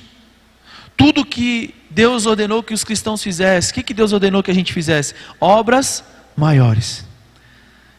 Tudo 0.96 1.24
que 1.24 1.74
Deus 1.88 2.26
ordenou 2.26 2.62
que 2.62 2.74
os 2.74 2.84
cristãos 2.84 3.22
fizessem, 3.22 3.70
o 3.70 3.74
que, 3.74 3.82
que 3.82 3.94
Deus 3.94 4.12
ordenou 4.12 4.42
que 4.42 4.50
a 4.50 4.54
gente 4.54 4.72
fizesse? 4.72 5.14
Obras 5.40 6.04
maiores. 6.36 7.06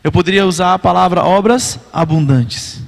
Eu 0.03 0.11
poderia 0.11 0.45
usar 0.45 0.73
a 0.73 0.79
palavra 0.79 1.23
obras 1.23 1.79
abundantes. 1.93 2.82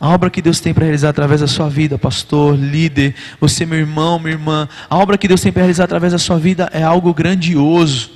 A 0.00 0.08
obra 0.08 0.30
que 0.30 0.40
Deus 0.40 0.60
tem 0.60 0.72
para 0.72 0.84
realizar 0.84 1.10
através 1.10 1.42
da 1.42 1.46
sua 1.46 1.68
vida, 1.68 1.98
pastor, 1.98 2.56
líder, 2.58 3.14
você, 3.38 3.66
meu 3.66 3.78
irmão, 3.78 4.18
minha 4.18 4.32
irmã, 4.32 4.66
a 4.88 4.96
obra 4.96 5.18
que 5.18 5.28
Deus 5.28 5.42
tem 5.42 5.52
para 5.52 5.60
realizar 5.60 5.84
através 5.84 6.14
da 6.14 6.18
sua 6.18 6.38
vida 6.38 6.70
é 6.72 6.82
algo 6.82 7.12
grandioso. 7.12 8.10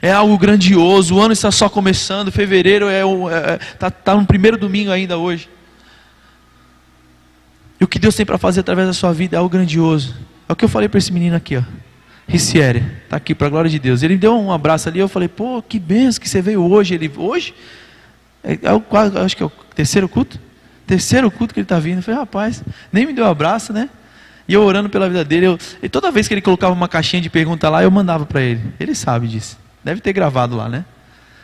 É 0.00 0.12
algo 0.12 0.38
grandioso. 0.38 1.16
O 1.16 1.20
ano 1.20 1.32
está 1.32 1.50
só 1.50 1.68
começando. 1.68 2.30
Fevereiro 2.30 2.88
é, 2.88 3.00
é 3.00 3.58
tá, 3.80 3.90
tá 3.90 4.14
no 4.14 4.24
primeiro 4.24 4.56
domingo 4.56 4.92
ainda 4.92 5.18
hoje. 5.18 5.50
E 7.80 7.84
o 7.84 7.88
que 7.88 7.98
Deus 7.98 8.14
tem 8.14 8.24
para 8.24 8.38
fazer 8.38 8.60
através 8.60 8.86
da 8.86 8.94
sua 8.94 9.12
vida 9.12 9.36
é 9.36 9.38
algo 9.38 9.50
grandioso. 9.50 10.14
É 10.48 10.52
o 10.52 10.56
que 10.56 10.64
eu 10.64 10.68
falei 10.68 10.88
para 10.88 10.98
esse 10.98 11.12
menino 11.12 11.34
aqui, 11.34 11.56
ó. 11.56 11.62
Riciere, 12.28 12.84
está 13.02 13.16
aqui 13.16 13.34
para 13.34 13.48
a 13.48 13.50
glória 13.50 13.68
de 13.68 13.80
Deus. 13.80 14.04
Ele 14.04 14.14
me 14.14 14.20
deu 14.20 14.38
um 14.38 14.52
abraço 14.52 14.88
ali. 14.88 15.00
Eu 15.00 15.08
falei, 15.08 15.26
pô, 15.26 15.60
que 15.60 15.80
benção 15.80 16.22
que 16.22 16.28
você 16.28 16.40
veio 16.40 16.62
hoje. 16.62 16.94
Ele, 16.94 17.10
hoje? 17.16 17.52
É, 18.44 18.52
é 18.52 19.20
acho 19.24 19.36
que 19.36 19.42
é 19.42 19.46
o 19.46 19.52
terceiro 19.74 20.08
culto. 20.08 20.38
Terceiro 20.86 21.30
culto 21.30 21.54
que 21.54 21.60
ele 21.60 21.64
está 21.64 21.78
vindo. 21.78 21.98
Eu 21.98 22.02
falei, 22.02 22.20
rapaz, 22.20 22.62
nem 22.92 23.06
me 23.06 23.12
deu 23.12 23.24
um 23.24 23.28
abraço, 23.28 23.72
né? 23.72 23.88
E 24.46 24.54
eu 24.54 24.62
orando 24.62 24.88
pela 24.88 25.08
vida 25.08 25.24
dele. 25.24 25.46
Eu, 25.46 25.58
e 25.82 25.88
toda 25.88 26.10
vez 26.10 26.28
que 26.28 26.34
ele 26.34 26.42
colocava 26.42 26.72
uma 26.72 26.88
caixinha 26.88 27.22
de 27.22 27.30
pergunta 27.30 27.68
lá, 27.68 27.82
eu 27.82 27.90
mandava 27.90 28.26
para 28.26 28.40
ele. 28.40 28.74
Ele 28.78 28.94
sabe 28.94 29.28
disso. 29.28 29.58
Deve 29.84 30.00
ter 30.00 30.12
gravado 30.12 30.56
lá, 30.56 30.68
né? 30.68 30.84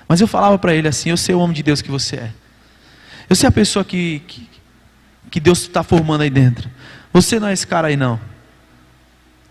Mas 0.08 0.20
eu 0.20 0.26
falava 0.26 0.58
para 0.58 0.74
ele 0.74 0.88
assim: 0.88 1.10
Eu 1.10 1.16
sei 1.16 1.34
o 1.34 1.38
homem 1.38 1.54
de 1.54 1.62
Deus 1.62 1.82
que 1.82 1.90
você 1.90 2.16
é. 2.16 2.30
Eu 3.28 3.36
sei 3.36 3.48
a 3.48 3.52
pessoa 3.52 3.84
que, 3.84 4.20
que, 4.26 4.48
que 5.30 5.40
Deus 5.40 5.60
está 5.60 5.82
formando 5.82 6.22
aí 6.22 6.30
dentro. 6.30 6.68
Você 7.12 7.38
não 7.38 7.48
é 7.48 7.52
esse 7.52 7.66
cara 7.66 7.88
aí, 7.88 7.96
não. 7.96 8.18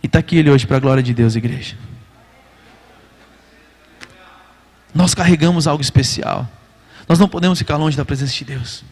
E 0.01 0.07
está 0.07 0.19
aqui 0.19 0.37
ele 0.37 0.49
hoje 0.49 0.65
para 0.65 0.77
a 0.77 0.79
glória 0.79 1.03
de 1.03 1.13
Deus, 1.13 1.35
igreja. 1.35 1.75
Nós 4.93 5.13
carregamos 5.13 5.67
algo 5.67 5.81
especial. 5.81 6.49
Nós 7.07 7.19
não 7.19 7.29
podemos 7.29 7.59
ficar 7.59 7.77
longe 7.77 7.95
da 7.95 8.03
presença 8.03 8.33
de 8.33 8.45
Deus. 8.45 8.83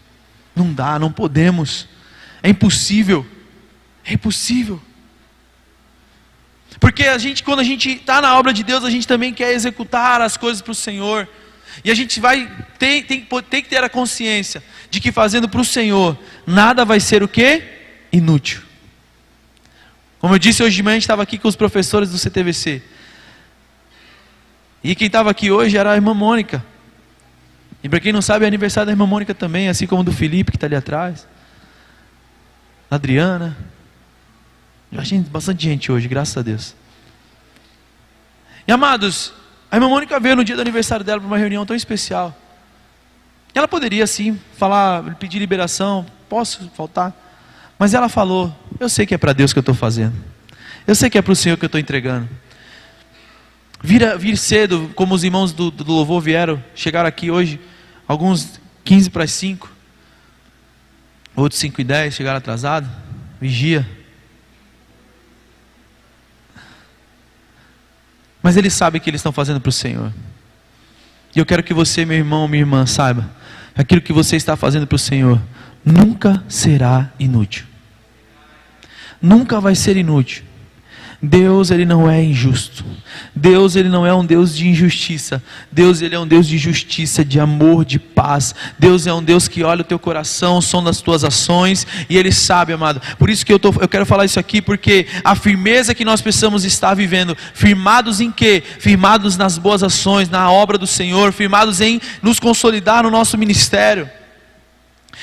Não 0.56 0.74
dá, 0.74 0.98
não 0.98 1.12
podemos. 1.12 1.88
É 2.42 2.50
impossível. 2.50 3.26
É 4.06 4.14
impossível. 4.14 4.82
Porque 6.80 7.04
a 7.04 7.18
gente, 7.18 7.44
quando 7.44 7.60
a 7.60 7.64
gente 7.64 7.90
está 7.90 8.22
na 8.22 8.38
obra 8.38 8.54
de 8.54 8.64
Deus, 8.64 8.84
a 8.84 8.90
gente 8.90 9.08
também 9.08 9.34
quer 9.34 9.54
executar 9.54 10.22
as 10.22 10.38
coisas 10.38 10.62
para 10.62 10.72
o 10.72 10.76
Senhor. 10.76 11.28
E 11.84 11.92
a 11.92 11.96
gente 11.96 12.20
vai 12.20 12.50
tem, 12.78 13.04
tem, 13.04 13.22
tem 13.50 13.62
que 13.62 13.70
ter 13.70 13.84
a 13.84 13.90
consciência 13.90 14.64
de 14.90 15.00
que 15.00 15.12
fazendo 15.12 15.50
para 15.50 15.60
o 15.60 15.66
Senhor, 15.66 16.18
nada 16.46 16.86
vai 16.86 17.00
ser 17.00 17.24
o 17.24 17.28
que? 17.28 17.64
Inútil. 18.12 18.62
Como 20.20 20.34
eu 20.34 20.40
disse 20.40 20.64
hoje 20.64 20.76
de 20.76 20.84
manhã, 20.84 20.94
a 20.94 20.98
gente 20.98 21.04
estava 21.04 21.24
aqui 21.24 21.38
com 21.38 21.48
os 21.48 21.56
professores 21.56 22.10
do 22.10 22.18
CTVC. 22.18 22.82
E 24.84 24.96
quem 24.96 25.08
estava 25.08 25.32
aqui 25.32 25.52
hoje 25.52 25.78
era 25.78 25.92
a 25.92 25.96
irmã 25.96 26.14
Mônica. 26.14 26.64
E 27.86 27.88
para 27.88 28.00
quem 28.00 28.12
não 28.12 28.20
sabe, 28.20 28.46
é 28.46 28.48
aniversário 28.48 28.88
da 28.88 28.94
irmã 28.94 29.06
Mônica 29.06 29.32
também, 29.36 29.70
assim 29.70 29.86
como 29.86 30.04
do 30.04 30.12
Felipe, 30.12 30.50
que 30.50 30.58
está 30.58 30.66
ali 30.66 30.76
atrás. 30.76 31.28
Adriana. 32.90 33.56
Achei 34.98 35.20
bastante 35.20 35.66
gente 35.66 35.92
hoje, 35.92 36.08
graças 36.08 36.36
a 36.36 36.42
Deus. 36.42 36.74
E 38.68 38.72
amados, 38.72 39.32
a 39.70 39.76
irmã 39.76 39.88
Mônica 39.88 40.20
veio 40.20 40.36
no 40.36 40.44
dia 40.44 40.56
do 40.56 40.64
aniversário 40.64 41.06
dela 41.06 41.22
para 41.22 41.28
uma 41.28 41.38
reunião 41.38 41.64
tão 41.64 41.76
especial. 41.76 42.36
Ela 43.54 43.68
poderia 43.68 44.08
sim 44.08 44.42
falar, 44.58 45.14
pedir 45.18 45.38
liberação, 45.38 46.08
posso 46.28 46.68
faltar? 46.76 47.14
Mas 47.78 47.94
ela 47.94 48.10
falou: 48.10 48.52
Eu 48.80 48.90
sei 48.90 49.06
que 49.06 49.14
é 49.14 49.18
para 49.20 49.32
Deus 49.32 49.54
que 49.54 49.60
eu 49.60 49.62
estou 49.62 49.76
fazendo. 49.76 50.16
Eu 50.88 50.96
sei 50.96 51.08
que 51.08 51.20
é 51.20 51.22
para 51.22 51.34
o 51.34 51.36
Senhor 51.36 51.56
que 51.56 51.66
eu 51.66 51.68
estou 51.68 51.80
entregando. 51.80 52.28
Vir, 53.84 54.18
vir 54.18 54.40
cedo, 54.40 54.92
como 54.96 55.14
os 55.14 55.24
irmãos 55.24 55.54
do, 55.54 55.70
do 55.70 55.94
louvor 55.94 56.20
vieram, 56.20 56.64
chegaram 56.74 57.08
aqui 57.08 57.30
hoje, 57.30 57.60
alguns 58.08 58.60
15 58.84 59.10
para 59.10 59.24
as 59.24 59.32
5, 59.32 59.70
outros 61.36 61.60
5 61.60 61.82
e 61.82 61.84
10 61.84 62.14
chegaram 62.14 62.38
atrasados. 62.38 62.90
Vigia. 63.42 63.86
Mas 68.42 68.56
eles 68.56 68.74
sabem 68.74 69.02
que 69.02 69.10
eles 69.10 69.20
estão 69.20 69.32
fazendo 69.32 69.60
para 69.60 69.70
o 69.70 69.74
Senhor. 69.74 70.14
E 71.36 71.40
eu 71.40 71.46
quero 71.46 71.64
que 71.64 71.74
você, 71.74 72.06
meu 72.06 72.18
irmão, 72.18 72.48
minha 72.48 72.62
irmã, 72.62 72.86
saiba: 72.86 73.30
aquilo 73.76 74.02
que 74.02 74.14
você 74.14 74.36
está 74.36 74.56
fazendo 74.56 74.88
para 74.88 74.96
o 74.96 75.00
Senhor 75.00 75.42
nunca 75.84 76.44
será 76.48 77.12
inútil. 77.20 77.66
Nunca 79.22 79.60
vai 79.60 79.76
ser 79.76 79.98
inútil. 79.98 80.45
Deus 81.26 81.72
ele 81.72 81.86
não 81.86 82.10
é 82.10 82.24
injusto. 82.24 82.86
Deus 83.36 83.76
ele 83.76 83.90
não 83.90 84.06
é 84.06 84.14
um 84.14 84.24
Deus 84.24 84.56
de 84.56 84.68
injustiça. 84.68 85.42
Deus 85.72 86.02
ele 86.02 86.14
é 86.14 86.20
um 86.20 86.28
Deus 86.28 86.48
de 86.48 86.58
justiça, 86.58 87.26
de 87.26 87.40
amor, 87.40 87.84
de 87.84 87.98
paz. 87.98 88.54
Deus 88.78 89.08
é 89.08 89.14
um 89.14 89.24
Deus 89.24 89.48
que 89.48 89.64
olha 89.64 89.82
o 89.82 89.86
teu 89.86 89.98
coração, 89.98 90.62
som 90.62 90.84
das 90.84 91.02
tuas 91.02 91.24
ações 91.24 91.88
e 92.08 92.18
ele 92.18 92.32
sabe, 92.32 92.74
amado. 92.74 93.02
Por 93.18 93.30
isso 93.30 93.46
que 93.46 93.52
eu, 93.52 93.58
tô, 93.58 93.74
eu 93.80 93.88
quero 93.88 94.06
falar 94.06 94.26
isso 94.26 94.40
aqui 94.40 94.62
porque 94.62 95.08
a 95.24 95.36
firmeza 95.36 95.96
que 95.96 96.06
nós 96.06 96.22
precisamos 96.22 96.64
estar 96.64 96.94
vivendo, 96.94 97.36
firmados 97.54 98.22
em 98.22 98.32
quê? 98.32 98.62
Firmados 98.80 99.36
nas 99.36 99.58
boas 99.58 99.82
ações, 99.82 100.30
na 100.30 100.52
obra 100.52 100.78
do 100.78 100.88
Senhor, 100.88 101.34
firmados 101.34 101.82
em 101.82 102.00
nos 102.22 102.40
consolidar 102.40 103.04
no 103.04 103.10
nosso 103.10 103.38
ministério. 103.38 104.08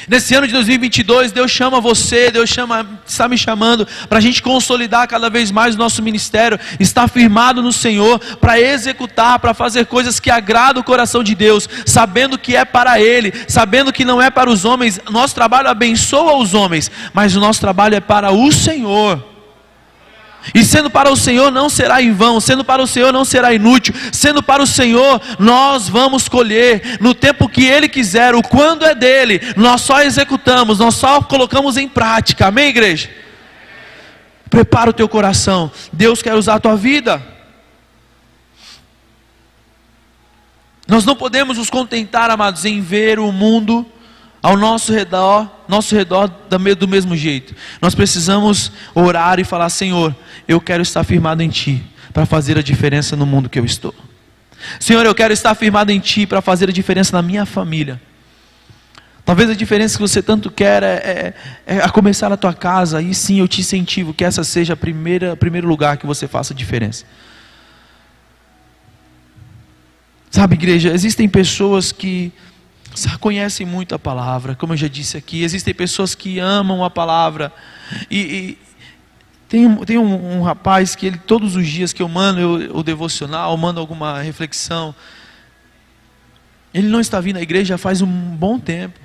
Nesse 0.08 0.34
ano 0.34 0.46
de 0.46 0.52
2022, 0.52 1.32
Deus 1.32 1.50
chama 1.50 1.80
você, 1.80 2.30
Deus 2.30 2.50
chama, 2.50 2.86
está 3.06 3.28
me 3.28 3.38
chamando 3.38 3.86
para 4.08 4.18
a 4.18 4.20
gente 4.20 4.42
consolidar 4.42 5.06
cada 5.06 5.30
vez 5.30 5.50
mais 5.50 5.74
o 5.74 5.78
nosso 5.78 6.02
ministério, 6.02 6.58
estar 6.80 7.08
firmado 7.08 7.62
no 7.62 7.72
Senhor, 7.72 8.18
para 8.36 8.60
executar, 8.60 9.38
para 9.38 9.54
fazer 9.54 9.86
coisas 9.86 10.18
que 10.18 10.30
agradam 10.30 10.82
o 10.82 10.84
coração 10.84 11.22
de 11.22 11.34
Deus, 11.34 11.68
sabendo 11.86 12.38
que 12.38 12.56
é 12.56 12.64
para 12.64 13.00
Ele, 13.00 13.32
sabendo 13.48 13.92
que 13.92 14.04
não 14.04 14.20
é 14.20 14.30
para 14.30 14.50
os 14.50 14.64
homens. 14.64 15.00
Nosso 15.10 15.34
trabalho 15.34 15.68
abençoa 15.68 16.36
os 16.36 16.54
homens, 16.54 16.90
mas 17.12 17.36
o 17.36 17.40
nosso 17.40 17.60
trabalho 17.60 17.94
é 17.94 18.00
para 18.00 18.32
o 18.32 18.50
Senhor. 18.50 19.31
E 20.54 20.64
sendo 20.64 20.90
para 20.90 21.10
o 21.10 21.16
Senhor 21.16 21.50
não 21.50 21.68
será 21.68 22.02
em 22.02 22.12
vão, 22.12 22.40
sendo 22.40 22.64
para 22.64 22.82
o 22.82 22.86
Senhor 22.86 23.12
não 23.12 23.24
será 23.24 23.54
inútil, 23.54 23.94
sendo 24.12 24.42
para 24.42 24.62
o 24.62 24.66
Senhor 24.66 25.20
nós 25.38 25.88
vamos 25.88 26.28
colher 26.28 26.98
no 27.00 27.14
tempo 27.14 27.48
que 27.48 27.64
Ele 27.64 27.88
quiser, 27.88 28.34
o 28.34 28.42
quando 28.42 28.84
é 28.84 28.94
dele, 28.94 29.40
nós 29.56 29.82
só 29.82 30.02
executamos, 30.02 30.78
nós 30.80 30.94
só 30.94 31.22
colocamos 31.22 31.76
em 31.76 31.88
prática, 31.88 32.48
amém, 32.48 32.68
igreja? 32.68 33.08
Prepara 34.50 34.90
o 34.90 34.92
teu 34.92 35.08
coração, 35.08 35.70
Deus 35.92 36.20
quer 36.20 36.34
usar 36.34 36.54
a 36.54 36.60
tua 36.60 36.76
vida. 36.76 37.22
Nós 40.86 41.04
não 41.04 41.14
podemos 41.14 41.56
nos 41.56 41.70
contentar, 41.70 42.30
amados, 42.30 42.64
em 42.64 42.80
ver 42.80 43.18
o 43.18 43.30
mundo 43.30 43.86
ao 44.42 44.56
nosso 44.56 44.92
redor, 44.92 45.48
nosso 45.68 45.94
redor 45.94 46.28
do 46.28 46.88
mesmo 46.88 47.16
jeito. 47.16 47.54
Nós 47.80 47.94
precisamos 47.94 48.72
orar 48.94 49.38
e 49.38 49.44
falar: 49.44 49.68
Senhor, 49.68 50.14
eu 50.48 50.60
quero 50.60 50.82
estar 50.82 51.04
firmado 51.04 51.42
em 51.42 51.48
Ti 51.48 51.82
para 52.12 52.26
fazer 52.26 52.58
a 52.58 52.62
diferença 52.62 53.14
no 53.14 53.24
mundo 53.24 53.48
que 53.48 53.58
eu 53.58 53.64
estou. 53.64 53.94
Senhor, 54.80 55.06
eu 55.06 55.14
quero 55.14 55.32
estar 55.32 55.54
firmado 55.54 55.92
em 55.92 56.00
Ti 56.00 56.26
para 56.26 56.42
fazer 56.42 56.68
a 56.68 56.72
diferença 56.72 57.16
na 57.16 57.22
minha 57.22 57.46
família. 57.46 58.00
Talvez 59.24 59.48
a 59.48 59.54
diferença 59.54 59.96
que 59.96 60.02
você 60.02 60.20
tanto 60.20 60.50
quer 60.50 60.82
é, 60.82 61.34
é, 61.66 61.76
é 61.76 61.78
a 61.78 61.88
começar 61.88 62.28
na 62.28 62.36
tua 62.36 62.52
casa, 62.52 63.00
e 63.00 63.14
sim 63.14 63.38
eu 63.38 63.46
te 63.46 63.60
incentivo 63.60 64.12
que 64.12 64.24
essa 64.24 64.42
seja 64.42 64.74
o 64.74 64.76
primeiro 64.76 65.68
lugar 65.68 65.96
que 65.96 66.06
você 66.06 66.26
faça 66.26 66.52
a 66.52 66.56
diferença. 66.56 67.04
Sabe, 70.28 70.54
igreja, 70.54 70.92
existem 70.92 71.28
pessoas 71.28 71.92
que 71.92 72.32
conhecem 73.18 73.66
muito 73.66 73.94
a 73.94 73.98
palavra, 73.98 74.54
como 74.54 74.72
eu 74.72 74.76
já 74.76 74.88
disse 74.88 75.16
aqui, 75.16 75.42
existem 75.42 75.74
pessoas 75.74 76.14
que 76.14 76.38
amam 76.38 76.84
a 76.84 76.90
palavra, 76.90 77.52
e, 78.10 78.18
e 78.18 78.58
tem, 79.48 79.76
tem 79.84 79.98
um, 79.98 80.38
um, 80.38 80.42
rapaz 80.42 80.96
que 80.96 81.06
ele, 81.06 81.18
todos 81.18 81.56
os 81.56 81.66
dias 81.66 81.92
que 81.92 82.02
eu 82.02 82.08
mando 82.08 82.40
eu, 82.40 82.76
o 82.76 82.82
devocional, 82.82 83.54
mando 83.56 83.80
alguma 83.80 84.22
reflexão, 84.22 84.94
ele 86.72 86.88
não 86.88 87.00
está 87.00 87.20
vindo 87.20 87.36
à 87.36 87.42
igreja 87.42 87.76
faz 87.76 88.00
um 88.00 88.06
bom 88.06 88.58
tempo, 88.58 88.98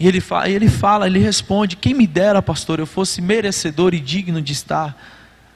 E 0.00 0.08
ele 0.08 0.20
fala, 0.20 0.48
ele 0.48 0.68
fala, 0.68 1.06
ele 1.06 1.20
responde: 1.20 1.76
Quem 1.76 1.94
me 1.94 2.08
dera, 2.08 2.42
pastor, 2.42 2.80
eu 2.80 2.86
fosse 2.86 3.22
merecedor 3.22 3.94
e 3.94 4.00
digno 4.00 4.42
de 4.42 4.52
estar 4.52 4.96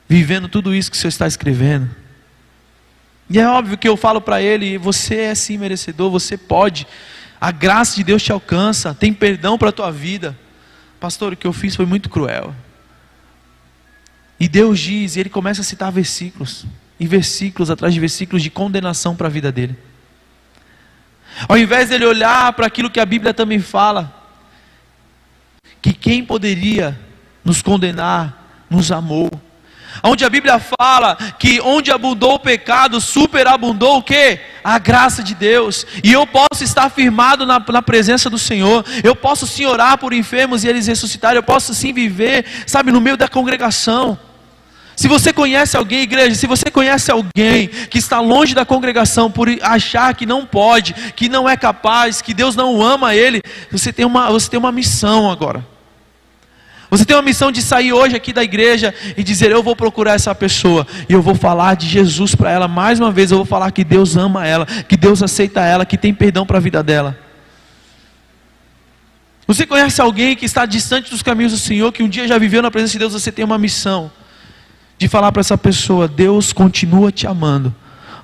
vivendo 0.08 0.48
tudo 0.48 0.72
isso 0.72 0.88
que 0.88 0.96
o 0.96 1.00
senhor 1.00 1.08
está 1.08 1.26
escrevendo. 1.26 1.90
E 3.28 3.40
é 3.40 3.48
óbvio 3.48 3.76
que 3.76 3.88
eu 3.88 3.96
falo 3.96 4.20
para 4.20 4.40
ele: 4.40 4.78
Você 4.78 5.16
é 5.16 5.34
sim 5.34 5.58
merecedor, 5.58 6.10
você 6.12 6.36
pode. 6.36 6.86
A 7.40 7.50
graça 7.50 7.96
de 7.96 8.04
Deus 8.04 8.22
te 8.22 8.32
alcança, 8.32 8.94
tem 8.94 9.12
perdão 9.12 9.58
para 9.58 9.68
a 9.68 9.72
tua 9.72 9.90
vida. 9.90 10.36
Pastor, 10.98 11.32
o 11.32 11.36
que 11.36 11.46
eu 11.46 11.52
fiz 11.52 11.76
foi 11.76 11.86
muito 11.86 12.08
cruel. 12.08 12.54
E 14.38 14.48
Deus 14.48 14.78
diz, 14.78 15.16
e 15.16 15.20
ele 15.20 15.30
começa 15.30 15.60
a 15.60 15.64
citar 15.64 15.90
versículos, 15.90 16.66
e 16.98 17.06
versículos 17.06 17.70
atrás 17.70 17.92
de 17.94 18.00
versículos 18.00 18.42
de 18.42 18.50
condenação 18.50 19.16
para 19.16 19.28
a 19.28 19.30
vida 19.30 19.50
dele. 19.52 19.76
Ao 21.48 21.56
invés 21.56 21.90
dele 21.90 22.04
olhar 22.04 22.52
para 22.54 22.66
aquilo 22.66 22.90
que 22.90 23.00
a 23.00 23.06
Bíblia 23.06 23.34
também 23.34 23.60
fala, 23.60 24.12
que 25.82 25.92
quem 25.92 26.24
poderia 26.24 26.98
nos 27.44 27.62
condenar 27.62 28.64
nos 28.68 28.90
amou. 28.90 29.30
Onde 30.02 30.24
a 30.24 30.30
Bíblia 30.30 30.58
fala 30.58 31.16
que 31.38 31.60
onde 31.60 31.90
abundou 31.90 32.34
o 32.34 32.38
pecado, 32.38 33.00
superabundou 33.00 33.98
o 33.98 34.02
que? 34.02 34.38
A 34.62 34.78
graça 34.78 35.22
de 35.22 35.34
Deus. 35.34 35.86
E 36.02 36.12
eu 36.12 36.26
posso 36.26 36.62
estar 36.62 36.90
firmado 36.90 37.46
na, 37.46 37.62
na, 37.68 37.82
presença 37.82 38.28
do 38.28 38.38
Senhor. 38.38 38.84
Eu 39.02 39.14
posso 39.14 39.46
sim 39.46 39.64
orar 39.64 39.98
por 39.98 40.12
enfermos 40.12 40.64
e 40.64 40.68
eles 40.68 40.86
ressuscitarem. 40.86 41.36
Eu 41.36 41.42
posso 41.42 41.74
sim 41.74 41.92
viver, 41.92 42.44
sabe, 42.66 42.90
no 42.90 43.00
meio 43.00 43.16
da 43.16 43.28
congregação. 43.28 44.18
Se 44.96 45.08
você 45.08 45.30
conhece 45.30 45.76
alguém, 45.76 46.00
igreja, 46.00 46.34
se 46.34 46.46
você 46.46 46.70
conhece 46.70 47.10
alguém 47.10 47.68
que 47.68 47.98
está 47.98 48.18
longe 48.18 48.54
da 48.54 48.64
congregação 48.64 49.30
por 49.30 49.46
achar 49.60 50.14
que 50.14 50.24
não 50.24 50.46
pode, 50.46 50.94
que 51.14 51.28
não 51.28 51.46
é 51.46 51.54
capaz, 51.54 52.22
que 52.22 52.32
Deus 52.32 52.56
não 52.56 52.82
ama 52.82 53.14
ele, 53.14 53.42
você 53.70 53.92
tem 53.92 54.06
uma, 54.06 54.30
você 54.30 54.48
tem 54.48 54.58
uma 54.58 54.72
missão 54.72 55.30
agora. 55.30 55.75
Você 56.90 57.04
tem 57.04 57.16
uma 57.16 57.22
missão 57.22 57.50
de 57.50 57.60
sair 57.62 57.92
hoje 57.92 58.14
aqui 58.14 58.32
da 58.32 58.44
igreja 58.44 58.94
e 59.16 59.22
dizer: 59.22 59.50
Eu 59.50 59.62
vou 59.62 59.74
procurar 59.74 60.14
essa 60.14 60.34
pessoa 60.34 60.86
e 61.08 61.12
eu 61.12 61.20
vou 61.20 61.34
falar 61.34 61.74
de 61.74 61.88
Jesus 61.88 62.34
para 62.34 62.50
ela 62.50 62.68
mais 62.68 63.00
uma 63.00 63.10
vez. 63.10 63.30
Eu 63.30 63.38
vou 63.38 63.46
falar 63.46 63.70
que 63.72 63.82
Deus 63.82 64.16
ama 64.16 64.46
ela, 64.46 64.66
que 64.66 64.96
Deus 64.96 65.22
aceita 65.22 65.60
ela, 65.62 65.84
que 65.84 65.98
tem 65.98 66.14
perdão 66.14 66.46
para 66.46 66.58
a 66.58 66.60
vida 66.60 66.82
dela. 66.82 67.18
Você 69.46 69.66
conhece 69.66 70.00
alguém 70.00 70.34
que 70.34 70.44
está 70.44 70.66
distante 70.66 71.10
dos 71.10 71.22
caminhos 71.22 71.52
do 71.52 71.58
Senhor, 71.58 71.92
que 71.92 72.02
um 72.02 72.08
dia 72.08 72.26
já 72.26 72.36
viveu 72.36 72.62
na 72.62 72.70
presença 72.70 72.92
de 72.92 72.98
Deus? 72.98 73.12
Você 73.12 73.30
tem 73.30 73.44
uma 73.44 73.58
missão 73.58 74.10
de 74.98 75.08
falar 75.08 75.32
para 75.32 75.40
essa 75.40 75.58
pessoa: 75.58 76.06
Deus 76.06 76.52
continua 76.52 77.10
te 77.10 77.26
amando. 77.26 77.74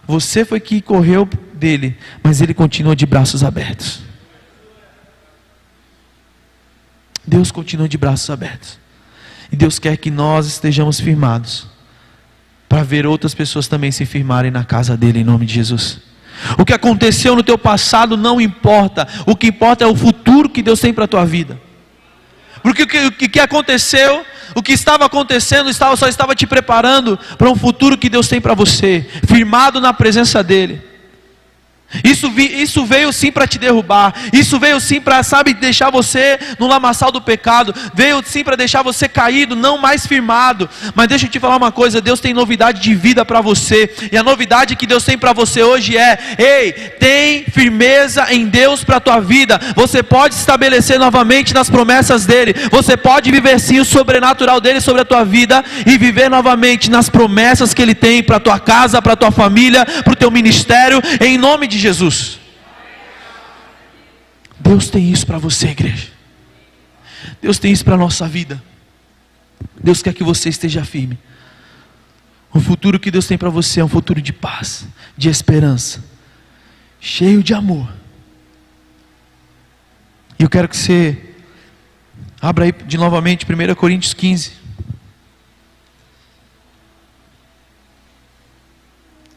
Você 0.07 0.45
foi 0.45 0.61
que 0.61 0.81
correu 0.81 1.29
dele, 1.55 1.97
mas 2.23 2.41
ele 2.41 2.55
continua 2.55 2.95
de 2.95 3.07
braços 3.07 3.45
abertos. 3.45 4.12
Deus 7.27 7.51
continua 7.51 7.89
de 7.89 7.97
braços 7.97 8.29
abertos. 8.31 8.79
E 9.51 9.57
Deus 9.57 9.79
quer 9.79 9.97
que 9.97 10.11
nós 10.11 10.47
estejamos 10.47 10.99
firmados 11.01 11.67
para 12.69 12.83
ver 12.83 13.07
outras 13.07 13.35
pessoas 13.35 13.69
também 13.69 13.93
se 13.93 14.07
firmarem 14.07 14.51
na 14.51 14.65
casa 14.65 14.97
dele 14.97 15.21
em 15.21 15.25
nome 15.25 15.47
de 15.47 15.55
Jesus. 15.55 16.01
O 16.59 16.65
que 16.65 16.73
aconteceu 16.73 17.37
no 17.37 17.43
teu 17.43 17.59
passado 17.59 18.17
não 18.17 18.41
importa, 18.41 19.07
o 19.27 19.37
que 19.37 19.49
importa 19.49 19.85
é 19.85 19.87
o 19.87 19.95
futuro 19.95 20.49
que 20.49 20.63
Deus 20.63 20.81
tem 20.81 20.93
para 20.93 21.05
a 21.05 21.09
tua 21.09 21.25
vida. 21.25 21.61
Porque 22.63 22.85
o 22.85 22.87
que, 22.87 23.07
o 23.07 23.13
que 23.13 23.41
aconteceu 23.41 24.25
o 24.55 24.63
que 24.63 24.73
estava 24.73 25.07
acontecendo 25.07 25.71
estava, 25.71 25.97
só 25.97 26.09
estava 26.09 26.35
te 26.35 26.47
preparando 26.47 27.19
para 27.39 27.51
um 27.51 27.57
futuro 27.57 27.97
que 27.97 28.09
Deus 28.09 28.29
tem 28.29 28.41
para 28.41 28.55
você, 28.55 29.07
firmado 29.27 29.81
na 29.81 29.93
presença 29.93 30.43
dEle. 30.43 30.83
Isso, 32.05 32.31
vi, 32.31 32.63
isso 32.63 32.85
veio 32.85 33.13
sim 33.13 33.31
para 33.31 33.47
te 33.47 33.59
derrubar. 33.59 34.15
Isso 34.33 34.59
veio 34.59 34.81
sim 34.81 35.01
para, 35.01 35.23
sabe, 35.23 35.55
deixar 35.55 35.91
você 35.91 36.39
no 36.59 36.67
lamaçal 36.67 37.13
do 37.13 37.21
pecado. 37.21 37.75
Veio 37.95 38.23
sim 38.25 38.43
para 38.43 38.57
deixar 38.57 38.83
você 38.83 39.09
caído, 39.09 39.55
não 39.55 39.79
mais 39.79 40.07
firmado. 40.07 40.69
Mas 40.95 41.09
deixa 41.09 41.27
eu 41.27 41.31
te 41.31 41.41
falar 41.41 41.57
uma 41.57 41.73
coisa: 41.73 42.01
Deus 42.01 42.21
tem 42.21 42.33
novidade 42.33 42.81
de 42.81 42.95
vida 42.95 43.25
para 43.25 43.41
você. 43.41 43.93
E 44.11 44.17
a 44.17 44.23
novidade 44.23 44.77
que 44.77 44.87
Deus 44.87 45.05
tem 45.05 45.19
para 45.19 45.33
você 45.33 45.63
hoje 45.63 45.97
é: 45.97 46.19
ei, 46.39 46.73
tem 46.73 47.45
firmeza 47.45 48.27
em 48.31 48.47
Deus 48.47 48.83
para 48.85 48.97
a 48.97 49.01
tua 49.01 49.21
vida. 49.21 49.61
Você 49.75 50.03
pode 50.03 50.35
estabelecer 50.35 50.99
novamente 50.99 51.53
nas 51.53 51.69
promessas 51.69 52.25
dEle. 52.25 52.55
Você 52.71 52.97
pode 52.97 53.31
viver 53.31 53.59
sim 53.61 53.81
o 53.81 53.85
sobrenatural 53.85 54.61
dEle 54.61 54.81
sobre 54.81 55.03
a 55.03 55.05
tua 55.05 55.25
vida. 55.25 55.65
E 55.87 55.99
viver 55.99 56.31
novamente 56.31 56.91
nas 56.91 57.09
promessas 57.09 57.75
que 57.75 57.83
Ele 57.83 57.95
tem 57.95 58.23
para 58.23 58.41
tua 58.41 58.59
casa, 58.59 59.03
para 59.03 59.17
tua 59.17 59.31
família, 59.31 59.85
para 59.85 60.13
o 60.13 60.17
teu 60.17 60.31
ministério. 60.31 61.03
Em 61.21 61.37
nome 61.37 61.67
de 61.67 61.82
Jesus. 61.83 62.39
Deus 64.59 64.89
tem 64.89 65.11
isso 65.11 65.27
para 65.27 65.39
você, 65.39 65.69
igreja. 65.69 66.09
Deus 67.41 67.59
tem 67.59 67.73
isso 67.73 67.85
para 67.85 67.95
a 67.95 67.99
nossa 67.99 68.29
vida. 68.29 68.63
Deus 69.83 70.03
quer 70.03 70.15
que 70.15 70.25
você 70.25 70.49
esteja 70.49 70.85
firme. 70.85 71.19
O 72.53 72.61
futuro 72.61 73.01
que 73.01 73.11
Deus 73.11 73.27
tem 73.27 73.37
para 73.37 73.51
você 73.51 73.81
é 73.81 73.85
um 73.85 73.89
futuro 73.89 74.21
de 74.21 74.33
paz, 74.33 74.87
de 75.17 75.29
esperança, 75.29 76.05
cheio 77.01 77.43
de 77.43 77.55
amor. 77.55 77.93
E 80.39 80.43
eu 80.43 80.51
quero 80.51 80.69
que 80.69 80.77
você 80.77 81.35
abra 82.41 82.65
aí 82.65 82.73
de 82.73 82.97
novamente 82.97 83.45
1 83.45 83.75
Coríntios 83.75 84.15
15. 84.15 84.53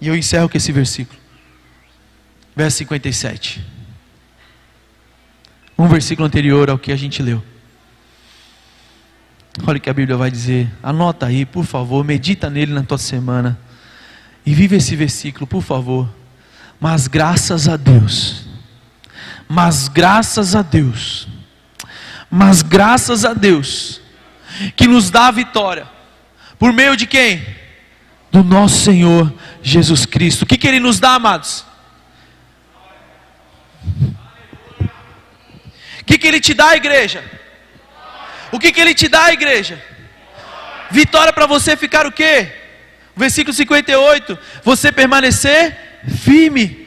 E 0.01 0.07
eu 0.07 0.15
encerro 0.15 0.49
com 0.49 0.57
esse 0.57 0.71
versículo 0.71 1.24
verso 2.55 2.77
57. 2.77 3.61
Um 5.77 5.87
versículo 5.87 6.25
anterior 6.25 6.69
ao 6.69 6.79
que 6.79 6.91
a 6.91 6.95
gente 6.95 7.21
leu. 7.21 7.43
Olha 9.65 9.77
o 9.77 9.81
que 9.81 9.89
a 9.89 9.93
Bíblia 9.93 10.17
vai 10.17 10.31
dizer. 10.31 10.71
Anota 10.81 11.25
aí, 11.25 11.45
por 11.45 11.65
favor, 11.65 12.03
medita 12.03 12.49
nele 12.49 12.73
na 12.73 12.83
tua 12.83 12.97
semana. 12.97 13.59
E 14.45 14.53
vive 14.53 14.77
esse 14.77 14.95
versículo, 14.95 15.45
por 15.45 15.61
favor. 15.61 16.09
Mas 16.79 17.07
graças 17.07 17.67
a 17.67 17.75
Deus. 17.75 18.45
Mas 19.47 19.87
graças 19.87 20.55
a 20.55 20.61
Deus. 20.61 21.27
Mas 22.29 22.61
graças 22.61 23.25
a 23.25 23.33
Deus. 23.33 24.01
Que 24.75 24.87
nos 24.87 25.09
dá 25.09 25.27
a 25.27 25.31
vitória. 25.31 25.87
Por 26.57 26.71
meio 26.71 26.95
de 26.95 27.05
quem? 27.05 27.45
Do 28.31 28.43
nosso 28.43 28.81
Senhor 28.83 29.33
Jesus 29.61 30.05
Cristo. 30.05 30.43
O 30.43 30.45
que, 30.45 30.57
que 30.57 30.67
Ele 30.67 30.79
nos 30.79 30.99
dá, 30.99 31.15
amados? 31.15 31.65
O 36.05 36.07
que, 36.07 36.19
que 36.19 36.27
Ele 36.27 36.39
te 36.39 36.53
dá, 36.53 36.75
igreja? 36.75 37.23
O 38.51 38.59
que, 38.59 38.71
que 38.71 38.79
Ele 38.79 38.93
te 38.93 39.07
dá, 39.07 39.33
igreja? 39.33 39.81
Vitória 40.91 41.33
para 41.33 41.47
você 41.47 41.75
ficar 41.75 42.05
o 42.05 42.11
quê? 42.11 42.47
Versículo 43.15 43.51
58. 43.51 44.37
Você 44.63 44.91
permanecer 44.91 45.75
firme. 46.23 46.85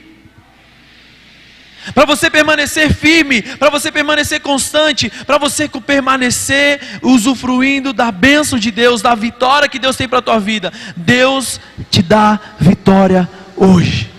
Para 1.93 2.05
você 2.05 2.31
permanecer 2.31 2.95
firme, 2.95 3.43
para 3.43 3.71
você 3.71 3.91
permanecer 3.91 4.41
constante, 4.41 5.11
para 5.27 5.37
você 5.37 5.69
permanecer 5.69 6.81
usufruindo 7.03 7.93
da 7.93 8.13
bênção 8.13 8.57
de 8.57 8.71
Deus, 8.71 9.03
da 9.03 9.17
vitória 9.17 9.69
que 9.69 9.81
Deus 9.81 9.97
tem 9.97 10.09
para 10.09 10.21
a 10.21 10.23
tua 10.23 10.39
vida. 10.39 10.73
Deus 10.97 11.61
te 11.91 12.03
dá 12.03 12.39
vitória 12.61 13.29
hoje. 13.57 14.18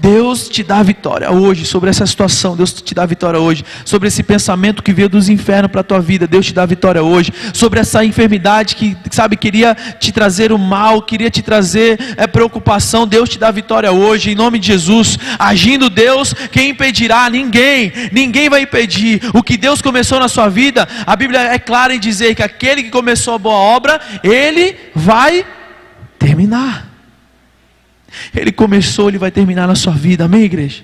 Deus 0.00 0.48
te 0.48 0.62
dá 0.62 0.82
vitória 0.82 1.30
hoje 1.30 1.66
sobre 1.66 1.90
essa 1.90 2.06
situação. 2.06 2.56
Deus 2.56 2.72
te 2.72 2.94
dá 2.94 3.04
vitória 3.04 3.38
hoje 3.38 3.64
sobre 3.84 4.08
esse 4.08 4.22
pensamento 4.22 4.82
que 4.82 4.94
veio 4.94 5.10
dos 5.10 5.28
infernos 5.28 5.70
para 5.70 5.82
a 5.82 5.84
tua 5.84 6.00
vida. 6.00 6.26
Deus 6.26 6.46
te 6.46 6.54
dá 6.54 6.64
vitória 6.64 7.02
hoje 7.02 7.32
sobre 7.52 7.80
essa 7.80 8.02
enfermidade 8.04 8.76
que, 8.76 8.96
sabe, 9.10 9.36
queria 9.36 9.76
te 9.98 10.10
trazer 10.10 10.52
o 10.52 10.58
mal, 10.58 11.02
queria 11.02 11.30
te 11.30 11.42
trazer 11.42 11.98
é, 12.16 12.26
preocupação. 12.26 13.06
Deus 13.06 13.28
te 13.28 13.38
dá 13.38 13.50
vitória 13.50 13.92
hoje, 13.92 14.30
em 14.30 14.34
nome 14.34 14.58
de 14.58 14.68
Jesus. 14.68 15.18
Agindo 15.38 15.90
Deus, 15.90 16.34
quem 16.50 16.70
impedirá? 16.70 17.28
Ninguém. 17.28 17.92
Ninguém 18.10 18.48
vai 18.48 18.62
impedir. 18.62 19.20
O 19.34 19.42
que 19.42 19.58
Deus 19.58 19.82
começou 19.82 20.18
na 20.18 20.28
sua 20.28 20.48
vida, 20.48 20.88
a 21.06 21.14
Bíblia 21.14 21.40
é 21.40 21.58
clara 21.58 21.94
em 21.94 22.00
dizer 22.00 22.34
que 22.34 22.42
aquele 22.42 22.84
que 22.84 22.90
começou 22.90 23.34
a 23.34 23.38
boa 23.38 23.56
obra, 23.56 24.00
ele 24.24 24.76
vai 24.94 25.44
terminar. 26.18 26.89
Ele 28.34 28.52
começou, 28.52 29.08
ele 29.08 29.18
vai 29.18 29.30
terminar 29.30 29.66
na 29.66 29.74
sua 29.74 29.92
vida, 29.92 30.24
amém, 30.24 30.42
igreja? 30.42 30.82